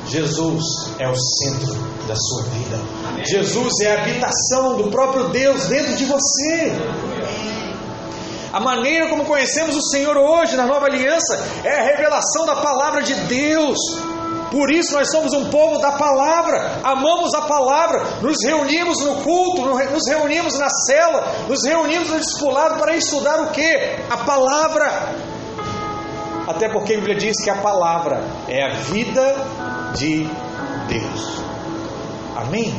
Jesus 0.08 0.64
é 1.00 1.08
o 1.08 1.16
centro 1.16 1.74
da 2.08 2.16
sua 2.16 2.44
vida. 2.44 2.80
Amém. 3.08 3.26
Jesus 3.26 3.80
é 3.82 3.96
a 3.96 4.02
habitação 4.02 4.78
do 4.78 4.90
próprio 4.90 5.30
Deus 5.30 5.66
dentro 5.66 5.96
de 5.96 6.06
você. 6.06 6.72
A 8.52 8.60
maneira 8.60 9.10
como 9.10 9.26
conhecemos 9.26 9.76
o 9.76 9.82
Senhor 9.82 10.16
hoje 10.16 10.56
na 10.56 10.68
nova 10.68 10.86
aliança 10.86 11.44
é 11.64 11.80
a 11.80 11.84
revelação 11.84 12.46
da 12.46 12.58
palavra 12.58 13.02
de 13.02 13.16
Deus. 13.16 13.80
Por 14.54 14.72
isso 14.72 14.94
nós 14.94 15.10
somos 15.10 15.34
um 15.34 15.50
povo 15.50 15.80
da 15.80 15.94
palavra, 15.94 16.80
amamos 16.84 17.34
a 17.34 17.42
palavra, 17.42 18.22
nos 18.22 18.38
reunimos 18.46 19.00
no 19.04 19.16
culto, 19.24 19.62
nos 19.66 20.08
reunimos 20.08 20.60
na 20.60 20.68
cela, 20.88 21.26
nos 21.48 21.66
reunimos 21.66 22.10
no 22.10 22.20
discipulado 22.20 22.78
para 22.78 22.96
estudar 22.96 23.42
o 23.42 23.50
que? 23.50 23.76
A 24.12 24.18
palavra. 24.18 25.16
Até 26.48 26.70
porque 26.70 26.94
a 26.94 26.98
Bíblia 26.98 27.16
diz 27.16 27.44
que 27.44 27.50
a 27.50 27.64
palavra 27.64 28.24
é 28.48 28.64
a 28.64 28.76
vida 28.76 29.36
de 29.96 30.30
Deus. 30.88 31.42
Amém? 32.36 32.72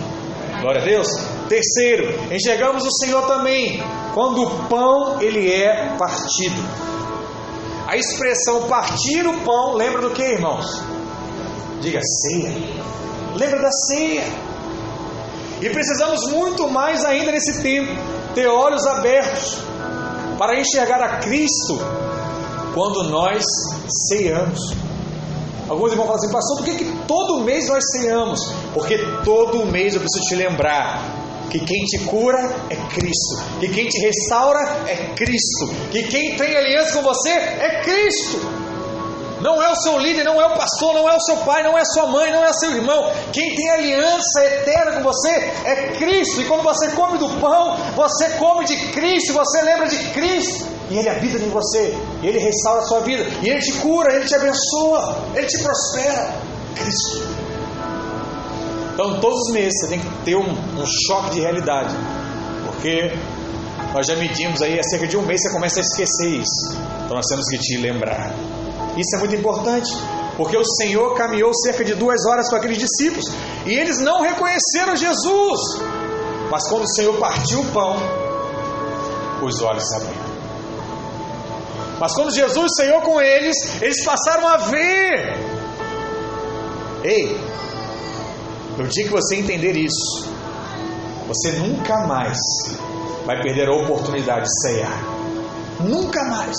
Glória 0.61 0.81
a 0.81 0.85
Deus. 0.85 1.09
Terceiro, 1.49 2.33
enxergamos 2.33 2.85
o 2.85 3.05
Senhor 3.05 3.27
também 3.27 3.83
quando 4.15 4.45
o 4.45 4.69
pão 4.69 5.21
ele 5.21 5.53
é 5.53 5.97
partido. 5.99 6.63
A 7.89 7.97
expressão 7.97 8.69
partir 8.69 9.27
o 9.27 9.41
pão 9.41 9.75
lembra 9.75 10.03
do 10.03 10.11
que, 10.11 10.23
irmãos? 10.23 10.94
Diga 11.85 12.01
ceia. 12.03 12.51
Lembra 13.37 13.61
da 13.61 13.71
ceia. 13.71 14.25
E 15.61 15.69
precisamos 15.69 16.31
muito 16.31 16.67
mais 16.71 17.05
ainda 17.05 17.31
nesse 17.31 17.61
tempo 17.61 17.93
ter 18.35 18.47
olhos 18.47 18.87
abertos 18.87 19.59
para 20.39 20.59
enxergar 20.59 21.03
a 21.03 21.19
Cristo 21.19 21.79
quando 22.73 23.05
nós 23.11 23.45
ceamos. 24.09 24.59
Alguns 25.69 25.93
irmãos 25.93 26.07
falam 26.07 26.23
assim, 26.23 26.33
pastor, 26.33 26.57
por 26.57 26.65
que, 26.65 26.75
que 26.77 27.07
todo 27.07 27.45
mês 27.45 27.69
nós 27.69 27.85
ceamos? 27.93 28.41
Porque 28.73 28.97
todo 29.23 29.67
mês 29.67 29.95
eu 29.95 30.01
preciso 30.01 30.25
te 30.25 30.37
lembrar 30.37 31.03
que 31.51 31.59
quem 31.61 31.85
te 31.85 31.99
cura 32.07 32.41
é 32.71 32.77
Cristo, 32.95 33.61
que 33.61 33.69
quem 33.69 33.87
te 33.89 34.01
restaura 34.01 34.61
é 34.87 35.13
Cristo, 35.15 35.69
que 35.93 36.03
quem 36.05 36.35
tem 36.37 36.57
aliança 36.57 36.95
com 36.95 37.03
você 37.03 37.31
é 37.31 37.83
Cristo. 37.83 38.64
Não 39.45 39.63
é 39.63 39.71
o 39.71 39.77
seu 39.77 39.99
líder, 39.99 40.25
não 40.25 40.41
é 40.41 40.47
o 40.47 40.57
pastor, 40.57 40.95
não 40.95 41.07
é 41.07 41.15
o 41.15 41.21
seu 41.21 41.37
pai, 41.45 41.63
não 41.63 41.77
é 41.77 41.85
sua 41.85 42.07
mãe, 42.07 42.33
não 42.33 42.43
é 42.43 42.51
seu 42.55 42.71
irmão. 42.71 43.13
Quem 43.31 43.55
tem 43.55 43.71
aliança 43.73 44.43
eterna 44.43 44.93
com 44.93 45.03
você 45.03 45.29
é 45.67 45.93
Cristo. 45.99 46.41
E 46.41 46.47
quando 46.47 46.63
você 46.63 46.89
come 46.93 47.19
do 47.19 47.29
pão, 47.43 47.77
você 47.95 48.31
come 48.39 48.65
de 48.65 48.75
Cristo, 48.93 49.35
você 49.35 49.61
lembra 49.61 49.87
de 49.87 49.99
Cristo. 50.13 50.67
E 50.89 50.97
Ele 50.97 51.11
habita 51.11 51.37
em 51.37 51.51
você, 51.51 51.95
Ele 52.23 52.39
restaura 52.39 52.81
a 52.81 52.87
sua 52.87 53.01
vida, 53.01 53.23
e 53.43 53.51
Ele 53.51 53.61
te 53.61 53.73
cura, 53.75 54.15
Ele 54.15 54.25
te 54.25 54.35
abençoa, 54.35 55.19
Ele 55.35 55.47
te 55.47 55.63
prospera. 55.63 56.33
Cristo. 56.75 57.29
Então, 58.95 59.21
todos 59.21 59.39
os 59.41 59.53
meses 59.53 59.79
você 59.79 59.89
tem 59.89 60.01
que 60.01 60.09
ter 60.25 60.37
um, 60.37 60.53
um 60.53 60.87
choque 61.07 61.35
de 61.35 61.41
realidade, 61.41 61.95
porque 62.65 63.13
nós 63.93 64.07
já 64.07 64.17
medimos 64.17 64.63
aí, 64.63 64.81
há 64.81 64.83
cerca 64.85 65.07
de 65.07 65.19
um 65.19 65.23
mês 65.23 65.43
você 65.43 65.53
começa 65.53 65.81
a 65.81 65.83
esquecer 65.83 66.29
isso. 66.29 66.79
Então, 67.05 67.15
nós 67.15 67.27
temos 67.27 67.45
que 67.51 67.59
te 67.59 67.77
lembrar. 67.77 68.33
Isso 68.97 69.17
é 69.17 69.19
muito 69.19 69.35
importante, 69.35 69.91
porque 70.37 70.57
o 70.57 70.65
Senhor 70.65 71.15
caminhou 71.15 71.53
cerca 71.55 71.85
de 71.85 71.95
duas 71.95 72.25
horas 72.27 72.49
com 72.49 72.57
aqueles 72.57 72.79
discípulos 72.79 73.31
e 73.67 73.73
eles 73.73 73.99
não 74.01 74.23
reconheceram 74.23 74.97
Jesus. 74.97 75.61
Mas 76.51 76.69
quando 76.69 76.85
o 76.85 76.95
Senhor 76.95 77.17
partiu 77.19 77.61
o 77.61 77.67
pão, 77.67 77.97
os 79.43 79.61
olhos 79.63 79.89
se 79.89 79.97
abriram. 79.97 80.35
Mas 81.99 82.13
quando 82.15 82.33
Jesus 82.33 82.73
saiu 82.77 83.01
com 83.01 83.21
eles, 83.21 83.57
eles 83.81 84.05
passaram 84.05 84.47
a 84.47 84.57
ver. 84.57 85.39
Ei, 87.05 87.41
no 88.77 88.87
dia 88.89 89.05
que 89.05 89.11
você 89.11 89.37
entender 89.37 89.77
isso, 89.77 90.29
você 91.27 91.53
nunca 91.53 92.07
mais 92.07 92.39
vai 93.25 93.41
perder 93.43 93.69
a 93.69 93.75
oportunidade 93.75 94.45
de 94.45 94.63
ceiar. 94.63 95.03
Nunca 95.81 96.25
mais. 96.25 96.57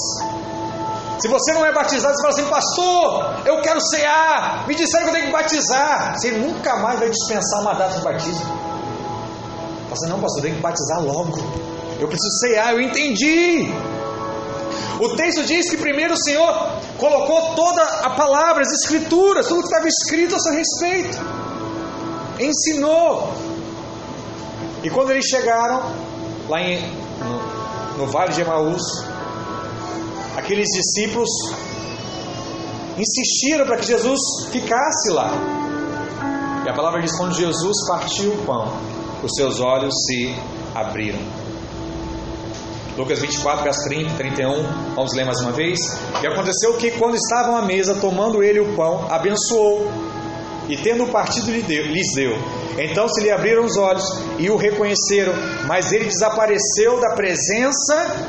Se 1.20 1.28
você 1.30 1.54
não 1.54 1.66
é 1.66 1.72
batizado, 1.72 2.14
você 2.16 2.22
fala 2.22 2.34
assim, 2.34 2.46
pastor, 2.46 3.48
eu 3.48 3.62
quero 3.62 3.80
cear, 3.82 4.68
me 4.68 4.76
disseram 4.76 5.06
que 5.06 5.10
eu 5.10 5.14
tenho 5.14 5.26
que 5.28 5.32
batizar. 5.32 6.18
Você 6.18 6.32
nunca 6.32 6.76
mais 6.78 7.00
vai 7.00 7.10
dispensar 7.10 7.62
uma 7.62 7.74
data 7.74 7.98
de 7.98 8.04
batismo. 8.04 8.46
Fala 8.46 9.94
assim, 9.94 10.10
não, 10.10 10.20
pastor, 10.20 10.40
eu 10.40 10.44
tenho 10.44 10.56
que 10.56 10.62
batizar 10.62 11.02
logo. 11.02 11.38
Eu 12.00 12.08
preciso 12.08 12.40
cear, 12.40 12.74
eu 12.74 12.82
entendi. 12.82 13.72
O 15.00 15.16
texto 15.16 15.44
diz 15.44 15.70
que 15.70 15.78
primeiro 15.78 16.14
o 16.14 16.18
Senhor 16.18 16.54
colocou 16.98 17.56
toda 17.56 17.82
a 17.82 18.10
palavra, 18.12 18.62
as 18.62 18.72
escrituras, 18.72 19.48
tudo 19.48 19.62
que 19.62 19.68
estava 19.68 19.88
escrito 19.88 20.36
a 20.36 20.40
seu 20.40 20.54
respeito. 20.54 21.18
Ensinou. 22.40 23.34
E 24.84 24.90
quando 24.90 25.12
eles 25.12 25.26
chegaram 25.26 25.92
lá 26.50 26.62
em, 26.62 26.92
no, 27.20 27.98
no 27.98 28.08
vale 28.08 28.34
de 28.34 28.42
Emaús, 28.42 28.84
aqueles 30.36 30.68
discípulos 30.70 31.30
insistiram 32.98 33.66
para 33.66 33.78
que 33.78 33.86
Jesus 33.86 34.20
ficasse 34.52 35.12
lá. 35.12 35.32
E 36.66 36.70
a 36.70 36.74
palavra 36.74 37.02
diz: 37.02 37.16
quando 37.18 37.36
Jesus 37.36 37.76
partiu 37.88 38.34
o 38.34 38.46
pão, 38.46 38.74
os 39.24 39.32
seus 39.36 39.60
olhos 39.60 39.94
se 40.06 40.36
abriram. 40.74 41.20
Lucas 42.98 43.20
24, 43.20 43.64
verso 43.64 43.90
30 43.90 44.12
e 44.12 44.16
31, 44.16 44.64
vamos 44.96 45.14
ler 45.14 45.26
mais 45.26 45.42
uma 45.42 45.52
vez. 45.52 45.80
E 46.24 46.28
aconteceu 46.28 46.76
que, 46.78 46.92
quando 46.92 47.16
estavam 47.16 47.58
à 47.58 47.62
mesa, 47.62 47.96
tomando 47.96 48.42
ele 48.42 48.62
o 48.62 48.74
pão, 48.74 49.08
abençoou 49.12 49.92
e 50.70 50.78
tendo 50.78 51.06
partido 51.08 51.52
lhes 51.52 52.14
deu. 52.16 52.34
Então 52.78 53.08
se 53.08 53.22
lhe 53.22 53.32
abriram 53.32 53.66
os 53.66 53.78
olhos 53.78 54.04
e 54.40 54.50
o 54.50 54.58
reconheceram, 54.58 55.34
mas 55.68 55.92
ele 55.92 56.06
desapareceu 56.06 57.00
da 57.00 57.12
presença 57.12 58.28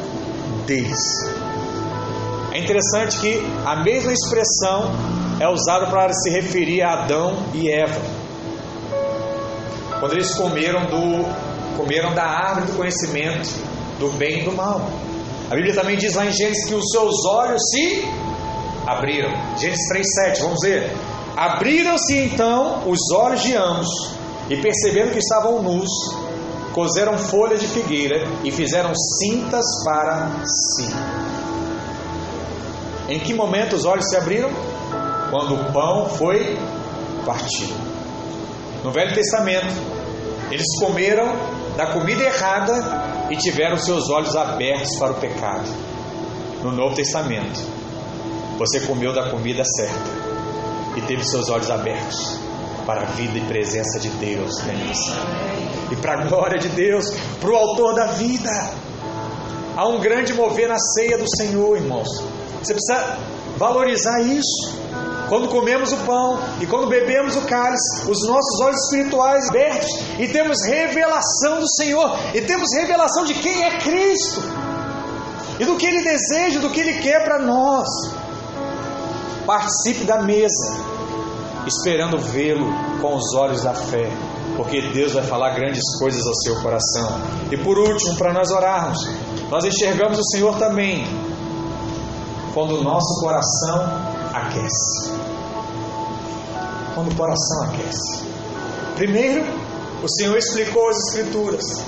deles. 0.67 0.99
É 2.57 2.59
interessante 2.59 3.19
que 3.19 3.39
a 3.67 3.83
mesma 3.83 4.15
expressão 4.15 4.91
é 5.39 5.47
usada 5.47 5.89
para 5.89 6.11
se 6.15 6.31
referir 6.31 6.81
a 6.81 7.03
Adão 7.03 7.37
e 7.53 7.71
Eva. 7.71 8.01
Quando 10.01 10.13
eles 10.15 10.35
comeram 10.35 10.87
do 10.87 11.77
comeram 11.77 12.15
da 12.15 12.25
árvore 12.25 12.69
do 12.69 12.77
conhecimento 12.79 13.51
do 13.99 14.09
bem 14.13 14.41
e 14.41 14.45
do 14.45 14.53
mal. 14.53 14.89
A 15.51 15.55
Bíblia 15.55 15.75
também 15.75 15.99
diz 15.99 16.15
lá 16.15 16.25
em 16.25 16.33
Gênesis 16.33 16.65
que 16.67 16.75
os 16.75 16.91
seus 16.91 17.27
olhos 17.27 17.61
se 17.71 18.09
abriram. 18.87 19.29
Gênesis 19.59 19.87
3:7, 19.91 20.41
vamos 20.41 20.61
ver. 20.63 20.97
Abriram-se 21.37 22.17
então 22.17 22.89
os 22.89 22.99
olhos 23.15 23.43
de 23.43 23.55
ambos 23.55 23.89
e 24.49 24.57
perceberam 24.57 25.11
que 25.11 25.19
estavam 25.19 25.63
nus, 25.63 25.91
cozeram 26.73 27.19
folha 27.19 27.59
de 27.59 27.67
figueira 27.67 28.27
e 28.43 28.51
fizeram 28.51 28.95
cintas 28.95 29.67
para 29.85 30.31
si. 30.47 31.36
Em 33.09 33.21
que 33.21 33.33
momento 33.33 33.77
os 33.77 33.85
olhos 33.85 34.05
se 34.09 34.17
abriram? 34.17 34.51
Quando 35.31 35.55
o 35.55 35.73
pão 35.73 36.09
foi 36.11 36.59
partido. 37.25 37.75
No 38.83 38.91
Velho 38.93 39.15
Testamento, 39.15 39.75
eles 40.51 40.67
comeram 40.79 41.27
da 41.77 41.87
comida 41.87 42.23
errada 42.23 43.27
e 43.31 43.37
tiveram 43.37 43.77
seus 43.77 44.09
olhos 44.09 44.35
abertos 44.37 44.97
para 44.99 45.13
o 45.13 45.15
pecado. 45.17 45.69
No 46.63 46.73
Novo 46.73 46.95
Testamento, 46.95 47.61
você 48.59 48.81
comeu 48.81 49.13
da 49.13 49.31
comida 49.31 49.63
certa 49.65 50.27
e 50.97 51.03
teve 51.03 51.25
seus 51.25 51.49
olhos 51.49 51.71
abertos 51.71 52.39
para 52.87 53.03
a 53.03 53.05
vida 53.07 53.39
e 53.39 53.41
presença 53.43 53.99
de 53.99 54.09
Deus 54.11 54.53
E 55.91 55.97
para 55.97 56.23
a 56.23 56.25
glória 56.27 56.59
de 56.59 56.69
Deus, 56.69 57.11
para 57.41 57.51
o 57.51 57.57
autor 57.57 57.95
da 57.95 58.07
vida. 58.07 58.51
Há 59.77 59.87
um 59.89 60.01
grande 60.01 60.33
mover 60.33 60.69
na 60.69 60.79
ceia 60.79 61.19
do 61.19 61.27
Senhor, 61.37 61.77
irmãos. 61.77 62.09
Você 62.63 62.75
precisa 62.75 63.19
valorizar 63.57 64.21
isso. 64.23 64.77
Quando 65.29 65.49
comemos 65.49 65.93
o 65.93 65.97
pão 65.99 66.39
e 66.61 66.67
quando 66.67 66.89
bebemos 66.89 67.35
o 67.37 67.43
cálice, 67.43 68.09
os 68.09 68.27
nossos 68.29 68.61
olhos 68.61 68.81
espirituais 68.85 69.49
abertos 69.49 69.91
e 70.21 70.29
temos 70.29 70.65
revelação 70.65 71.59
do 71.59 71.69
Senhor 71.69 72.17
e 72.33 72.41
temos 72.43 72.69
revelação 72.77 73.25
de 73.25 73.35
quem 73.35 73.65
é 73.65 73.79
Cristo 73.79 74.41
e 75.59 75.65
do 75.65 75.77
que 75.77 75.87
Ele 75.87 76.05
deseja, 76.05 76.61
do 76.61 76.71
que 76.71 76.81
Ele 76.81 77.01
quer 77.01 77.25
para 77.25 77.41
nós. 77.41 77.89
Participe 79.45 80.05
da 80.05 80.23
mesa, 80.23 80.77
esperando 81.67 82.19
vê-lo 82.19 82.67
com 83.01 83.17
os 83.17 83.35
olhos 83.35 83.63
da 83.63 83.75
fé, 83.75 84.09
porque 84.57 84.81
Deus 84.93 85.13
vai 85.13 85.25
falar 85.25 85.51
grandes 85.55 85.83
coisas 85.99 86.25
ao 86.25 86.35
seu 86.35 86.63
coração. 86.63 87.21
E 87.51 87.57
por 87.57 87.79
último, 87.79 88.17
para 88.17 88.33
nós 88.33 88.51
orarmos, 88.51 89.09
nós 89.51 89.65
enxergamos 89.65 90.19
o 90.19 90.25
Senhor 90.25 90.57
também 90.57 91.05
quando 92.57 92.79
o 92.79 92.83
nosso 92.83 93.21
coração 93.21 93.85
aquece. 94.33 95.13
Quando 96.95 97.13
o 97.13 97.15
coração 97.15 97.65
aquece. 97.65 98.25
Primeiro, 98.95 99.45
o 100.03 100.09
Senhor 100.09 100.39
explicou 100.39 100.89
as 100.89 100.97
Escrituras. 100.97 101.85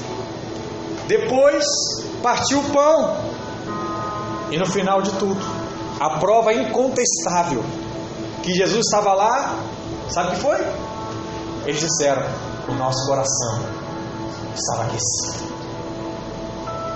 Depois, 1.07 1.64
partiu 2.23 2.61
o 2.61 2.64
pão. 2.71 3.16
E 4.51 4.59
no 4.59 4.66
final 4.66 5.01
de 5.01 5.11
tudo, 5.12 5.41
a 5.99 6.19
prova 6.19 6.53
incontestável 6.53 7.64
que 8.43 8.53
Jesus 8.53 8.85
estava 8.85 9.14
lá, 9.14 9.59
sabe 10.11 10.29
o 10.29 10.31
que 10.33 10.41
foi? 10.41 10.59
Eles 11.64 11.81
disseram: 11.81 12.27
o 12.69 12.75
nosso 12.75 13.07
coração 13.07 13.62
estava 14.55 14.83
aquecido. 14.83 15.47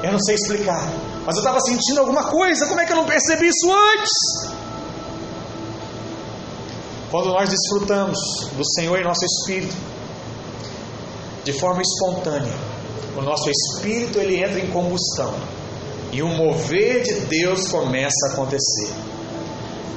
Eu 0.02 0.12
não 0.12 0.20
sei 0.20 0.34
explicar, 0.34 0.88
mas 1.24 1.36
eu 1.36 1.40
estava 1.40 1.60
sentindo 1.60 2.00
alguma 2.00 2.24
coisa, 2.24 2.66
como 2.66 2.80
é 2.80 2.86
que 2.86 2.92
eu 2.92 2.96
não 2.96 3.06
percebi 3.06 3.48
isso 3.48 3.70
antes? 3.70 4.10
Quando 7.10 7.26
nós 7.26 7.48
desfrutamos 7.48 8.18
do 8.56 8.64
Senhor 8.74 8.98
em 8.98 9.04
nosso 9.04 9.24
espírito, 9.24 9.76
de 11.44 11.52
forma 11.52 11.82
espontânea, 11.82 12.52
o 13.16 13.20
nosso 13.20 13.50
espírito 13.50 14.18
ele 14.18 14.42
entra 14.42 14.58
em 14.58 14.70
combustão 14.70 15.34
e 16.10 16.22
o 16.22 16.28
mover 16.28 17.02
de 17.02 17.14
Deus 17.26 17.68
começa 17.68 18.28
a 18.28 18.32
acontecer. 18.32 18.90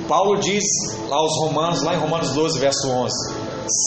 Paulo 0.07 0.39
diz 0.39 0.63
lá 1.09 1.17
aos 1.17 1.37
Romanos, 1.39 1.81
lá 1.81 1.95
em 1.95 1.99
Romanos 1.99 2.31
12, 2.31 2.59
verso 2.59 2.87
11: 2.89 3.13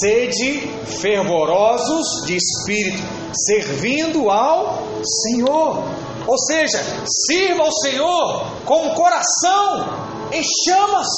Sede 0.01 0.69
fervorosos 0.87 2.27
de 2.27 2.37
espírito, 2.37 3.03
servindo 3.47 4.31
ao 4.31 4.83
Senhor. 5.23 5.85
Ou 6.29 6.39
seja, 6.39 6.79
sirva 7.27 7.65
ao 7.65 7.73
Senhor 7.73 8.65
com 8.65 8.87
o 8.87 8.95
coração 8.95 10.07
em 10.31 10.43
chamas 10.65 11.09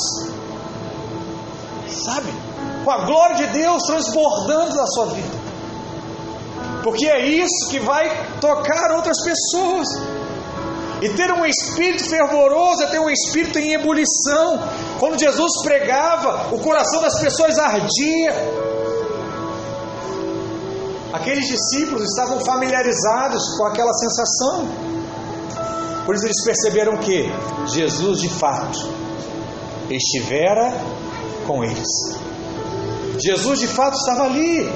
sabe? 2.05 2.33
Com 2.85 2.91
a 2.91 3.05
glória 3.05 3.37
de 3.37 3.47
Deus 3.49 3.83
transbordando 3.85 4.75
na 4.75 4.87
sua 4.87 5.07
vida. 5.07 5.41
Porque 6.83 7.07
é 7.07 7.27
isso 7.27 7.69
que 7.71 7.79
vai 7.79 8.09
tocar 8.41 8.93
outras 8.93 9.19
pessoas. 9.23 9.87
E 11.03 11.09
ter 11.11 11.33
um 11.33 11.45
espírito 11.47 12.05
fervoroso 12.09 12.83
é 12.83 12.87
ter 12.87 12.99
um 12.99 13.11
espírito 13.11 13.59
em 13.59 13.73
ebulição. 13.73 14.59
Quando 14.99 15.19
Jesus 15.19 15.51
pregava, 15.63 16.55
o 16.55 16.59
coração 16.61 17.01
das 17.03 17.19
pessoas 17.21 17.59
ardia. 17.59 18.35
Aqueles 21.13 21.47
discípulos 21.47 22.05
estavam 22.05 22.41
familiarizados 22.41 23.43
com 23.57 23.67
aquela 23.67 23.93
sensação. 23.93 25.00
Por 26.11 26.17
isso 26.17 26.27
eles 26.27 26.45
perceberam 26.45 26.97
que 26.97 27.31
Jesus 27.73 28.19
de 28.19 28.29
fato 28.29 28.81
estivera 29.89 30.73
com 31.47 31.63
eles. 31.63 31.87
Jesus 33.25 33.61
de 33.61 33.69
fato 33.69 33.95
estava 33.95 34.25
ali. 34.25 34.69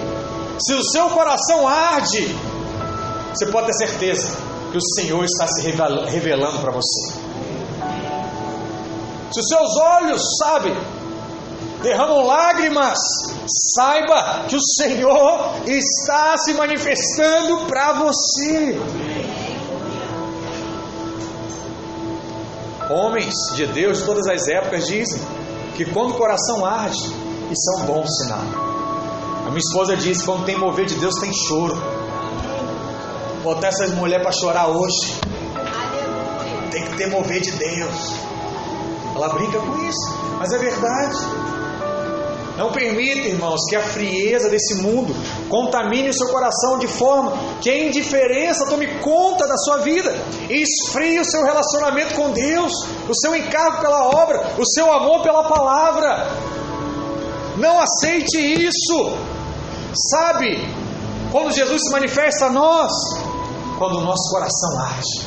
Se 0.61 0.75
o 0.75 0.85
seu 0.85 1.11
coração 1.11 1.67
arde, 1.67 2.29
você 3.35 3.47
pode 3.47 3.67
ter 3.67 3.73
certeza 3.73 4.31
que 4.71 4.79
o 4.79 4.81
Senhor 4.95 5.25
está 5.25 5.49
se 5.49 5.61
revelando 5.63 6.61
para 6.61 6.71
você. 6.71 7.15
Se 9.33 9.41
os 9.41 9.49
seus 9.49 9.77
olhos, 9.77 10.23
sabe, 10.39 10.73
derramam 11.83 12.25
lágrimas, 12.29 13.01
saiba 13.75 14.45
que 14.49 14.55
o 14.55 14.63
Senhor 14.63 15.57
está 15.67 16.37
se 16.39 16.55
manifestando 16.55 17.67
para 17.67 17.93
você. 17.95 18.79
Homens 22.91 23.35
de 23.55 23.67
Deus 23.67 23.99
de 23.99 24.05
todas 24.05 24.27
as 24.27 24.47
épocas 24.47 24.87
dizem 24.87 25.21
que 25.75 25.85
quando 25.87 26.11
o 26.11 26.15
coração 26.15 26.65
arde, 26.65 26.99
isso 27.51 27.73
é 27.73 27.83
um 27.83 27.87
bom 27.87 28.07
sinal. 28.07 28.45
A 29.47 29.49
minha 29.49 29.59
esposa 29.59 29.97
diz 29.97 30.23
quando 30.23 30.45
tem 30.45 30.59
mover 30.59 30.87
de 30.87 30.95
Deus 30.97 31.15
tem 31.17 31.33
choro. 31.33 31.77
Botar 33.43 33.69
essas 33.69 33.91
mulheres 33.93 34.23
para 34.23 34.33
chorar 34.33 34.69
hoje. 34.69 35.21
Tem 36.71 36.85
que 36.85 36.97
ter 36.97 37.09
mover 37.09 37.41
de 37.41 37.53
Deus. 37.53 38.15
Ela 39.15 39.29
brinca 39.29 39.59
com 39.59 39.79
isso, 39.87 40.15
mas 40.39 40.53
é 40.53 40.59
verdade. 40.59 41.17
Não 42.57 42.71
permita, 42.71 43.27
irmãos, 43.27 43.61
que 43.69 43.75
a 43.75 43.83
frieza 43.83 44.49
desse 44.49 44.75
mundo 44.83 45.13
contamine 45.49 46.09
o 46.09 46.15
seu 46.15 46.29
coração 46.29 46.79
de 46.79 46.87
forma 46.87 47.33
que 47.61 47.69
a 47.69 47.87
indiferença 47.87 48.67
tome 48.67 48.87
conta 49.01 49.47
da 49.47 49.57
sua 49.57 49.79
vida 49.79 50.15
e 50.49 50.63
esfrie 50.63 51.19
o 51.19 51.25
seu 51.25 51.43
relacionamento 51.43 52.15
com 52.15 52.31
Deus, 52.31 52.73
o 53.09 53.15
seu 53.15 53.35
encargo 53.35 53.81
pela 53.81 54.07
obra, 54.07 54.55
o 54.57 54.65
seu 54.65 54.93
amor 54.93 55.23
pela 55.23 55.49
palavra. 55.49 56.31
Não 57.57 57.81
aceite 57.81 58.39
isso. 58.39 59.19
Sabe, 60.11 60.57
quando 61.33 61.53
Jesus 61.53 61.83
se 61.83 61.91
manifesta 61.91 62.47
a 62.47 62.51
nós, 62.51 62.93
quando 63.79 63.99
o 63.99 64.01
nosso 64.01 64.31
coração 64.31 64.81
arde, 64.81 65.27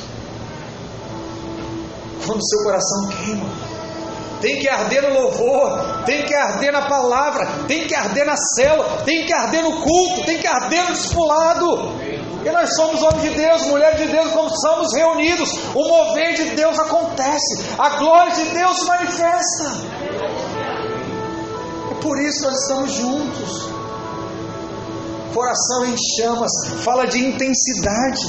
quando 2.26 2.40
o 2.40 2.46
seu 2.46 2.64
coração 2.64 3.08
queima 3.08 3.67
tem 4.42 4.60
que 4.60 4.70
arder 4.70 5.02
no 5.04 5.14
louvor, 5.14 6.04
tem 6.06 6.24
que 6.26 6.34
arder 6.34 6.72
na 6.72 6.88
palavra, 6.88 7.66
tem 7.68 7.88
que 7.88 7.96
arder 7.96 8.26
na 8.26 8.36
cela, 8.56 9.02
tem 9.04 9.26
que 9.26 9.34
arder 9.34 9.64
no 9.64 9.82
culto, 9.82 10.26
tem 10.26 10.38
que 10.38 10.48
arder 10.48 10.84
no 10.88 10.94
discipulado. 10.94 11.68
Porque 12.34 12.52
nós 12.52 12.76
somos 12.76 13.02
homens 13.02 13.24
de 13.24 13.30
Deus, 13.32 13.64
mulheres 13.64 14.00
de 14.00 14.08
Deus, 14.08 14.32
quando 14.32 14.52
somos 14.62 14.94
reunidos, 14.94 15.50
o 15.74 15.88
mover 15.88 16.34
de 16.36 16.56
Deus 16.56 16.78
acontece, 16.80 17.66
a 17.78 17.90
glória 17.98 18.32
de 18.34 18.44
Deus 18.46 18.80
se 18.80 18.86
manifesta. 18.86 19.74
É 21.92 21.96
por 21.96 22.22
isso 22.22 22.44
nós 22.44 22.58
estamos 22.62 22.92
juntos. 22.94 23.68
Coração 25.34 25.86
em 25.86 25.96
chamas, 26.16 26.52
fala 26.84 27.06
de 27.06 27.20
intensidade. 27.20 28.22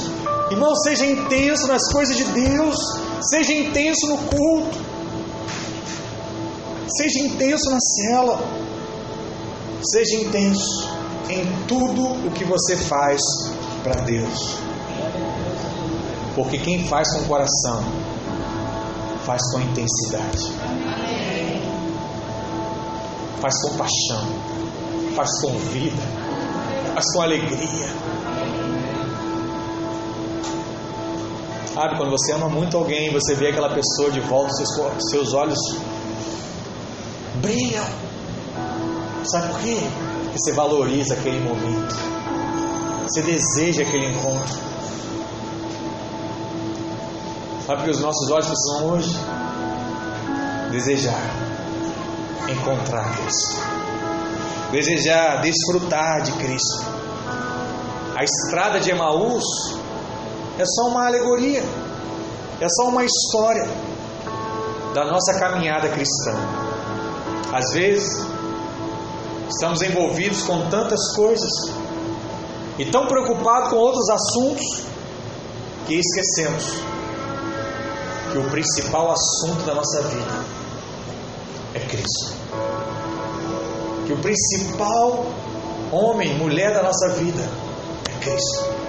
Irmão, 0.51 0.75
seja 0.75 1.05
intenso 1.05 1.67
nas 1.67 1.91
coisas 1.91 2.17
de 2.17 2.23
Deus, 2.25 2.75
seja 3.21 3.53
intenso 3.53 4.07
no 4.07 4.17
culto. 4.17 4.88
Seja 6.97 7.19
intenso 7.19 7.69
na 7.69 7.79
cela. 7.79 8.39
Seja 9.81 10.15
intenso 10.15 10.89
em 11.29 11.45
tudo 11.67 12.27
o 12.27 12.31
que 12.31 12.43
você 12.43 12.75
faz 12.75 13.21
para 13.83 14.01
Deus. 14.01 14.57
Porque 16.35 16.57
quem 16.57 16.85
faz 16.87 17.13
com 17.13 17.25
coração, 17.25 17.83
faz 19.25 19.41
com 19.51 19.61
intensidade, 19.61 20.51
faz 23.39 23.61
com 23.61 23.77
paixão, 23.77 24.27
faz 25.15 25.41
com 25.41 25.57
vida, 25.57 26.01
faz 26.93 27.13
com 27.13 27.21
alegria. 27.21 27.87
Sabe, 31.73 31.97
quando 31.97 32.11
você 32.11 32.31
ama 32.33 32.49
muito 32.49 32.75
alguém, 32.75 33.11
você 33.11 33.35
vê 33.35 33.49
aquela 33.49 33.69
pessoa 33.69 34.11
de 34.11 34.19
volta, 34.21 34.51
seus, 34.53 35.09
seus 35.11 35.33
olhos 35.33 35.59
Sabe 39.23 39.47
por 39.49 39.59
quê? 39.61 39.77
Porque 40.23 40.39
você 40.39 40.51
valoriza 40.53 41.13
aquele 41.13 41.39
momento. 41.39 41.95
Você 43.03 43.21
deseja 43.21 43.83
aquele 43.83 44.07
encontro. 44.07 44.57
Sabe 47.65 47.81
o 47.81 47.83
que 47.85 47.91
os 47.91 47.99
nossos 47.99 48.29
olhos 48.31 48.47
precisam 48.47 48.89
hoje? 48.89 49.15
Desejar 50.71 51.49
encontrar 52.51 53.15
Cristo. 53.17 53.61
Desejar 54.71 55.41
desfrutar 55.41 56.21
de 56.21 56.31
Cristo. 56.33 56.85
A 58.15 58.23
estrada 58.23 58.79
de 58.79 58.91
Emaús 58.91 59.43
é 60.57 60.65
só 60.65 60.89
uma 60.89 61.07
alegoria, 61.07 61.63
é 62.59 62.67
só 62.69 62.89
uma 62.89 63.03
história 63.03 63.67
da 64.93 65.05
nossa 65.05 65.39
caminhada 65.39 65.87
cristã. 65.89 66.68
Às 67.51 67.73
vezes, 67.73 68.25
estamos 69.49 69.81
envolvidos 69.81 70.43
com 70.43 70.69
tantas 70.69 71.15
coisas 71.15 71.51
e 72.77 72.85
tão 72.85 73.07
preocupados 73.07 73.69
com 73.69 73.77
outros 73.77 74.09
assuntos 74.09 74.83
que 75.87 75.95
esquecemos 75.95 76.73
que 78.31 78.37
o 78.37 78.49
principal 78.51 79.11
assunto 79.11 79.65
da 79.65 79.73
nossa 79.73 80.01
vida 80.03 80.45
é 81.73 81.79
Cristo. 81.79 82.33
Que 84.05 84.13
o 84.13 84.17
principal 84.19 85.25
homem, 85.91 86.37
mulher 86.37 86.73
da 86.73 86.83
nossa 86.83 87.09
vida 87.15 87.49
é 88.07 88.23
Cristo 88.23 88.79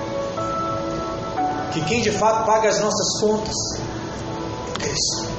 que 1.73 1.81
quem 1.83 2.03
de 2.03 2.11
fato 2.11 2.45
paga 2.45 2.69
as 2.69 2.81
nossas 2.81 3.21
contas 3.21 3.55
é 4.69 4.79
Cristo. 4.79 5.30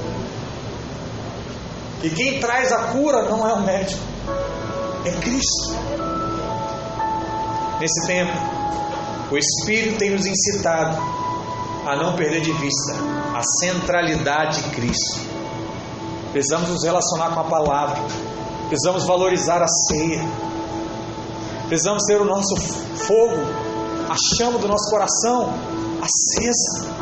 E 2.02 2.10
quem 2.10 2.40
traz 2.40 2.72
a 2.72 2.88
cura 2.88 3.22
não 3.22 3.48
é 3.48 3.52
o 3.52 3.62
médico, 3.62 4.02
é 5.04 5.10
Cristo. 5.20 5.76
Nesse 7.80 8.06
tempo, 8.06 8.32
o 9.30 9.36
Espírito 9.36 9.98
tem 9.98 10.10
nos 10.10 10.26
incitado 10.26 10.96
a 11.86 11.96
não 11.96 12.14
perder 12.16 12.40
de 12.40 12.52
vista 12.52 12.92
a 13.34 13.42
centralidade 13.60 14.62
de 14.62 14.70
Cristo. 14.70 15.20
Precisamos 16.32 16.70
nos 16.70 16.84
relacionar 16.84 17.34
com 17.34 17.40
a 17.40 17.44
palavra, 17.44 18.02
precisamos 18.68 19.04
valorizar 19.04 19.62
a 19.62 19.68
ceia, 19.68 20.22
precisamos 21.68 22.02
ter 22.04 22.20
o 22.20 22.24
nosso 22.24 22.56
fogo, 22.56 23.36
a 24.08 24.16
chama 24.36 24.58
do 24.58 24.66
nosso 24.66 24.90
coração 24.90 25.52
acesa. 26.00 27.01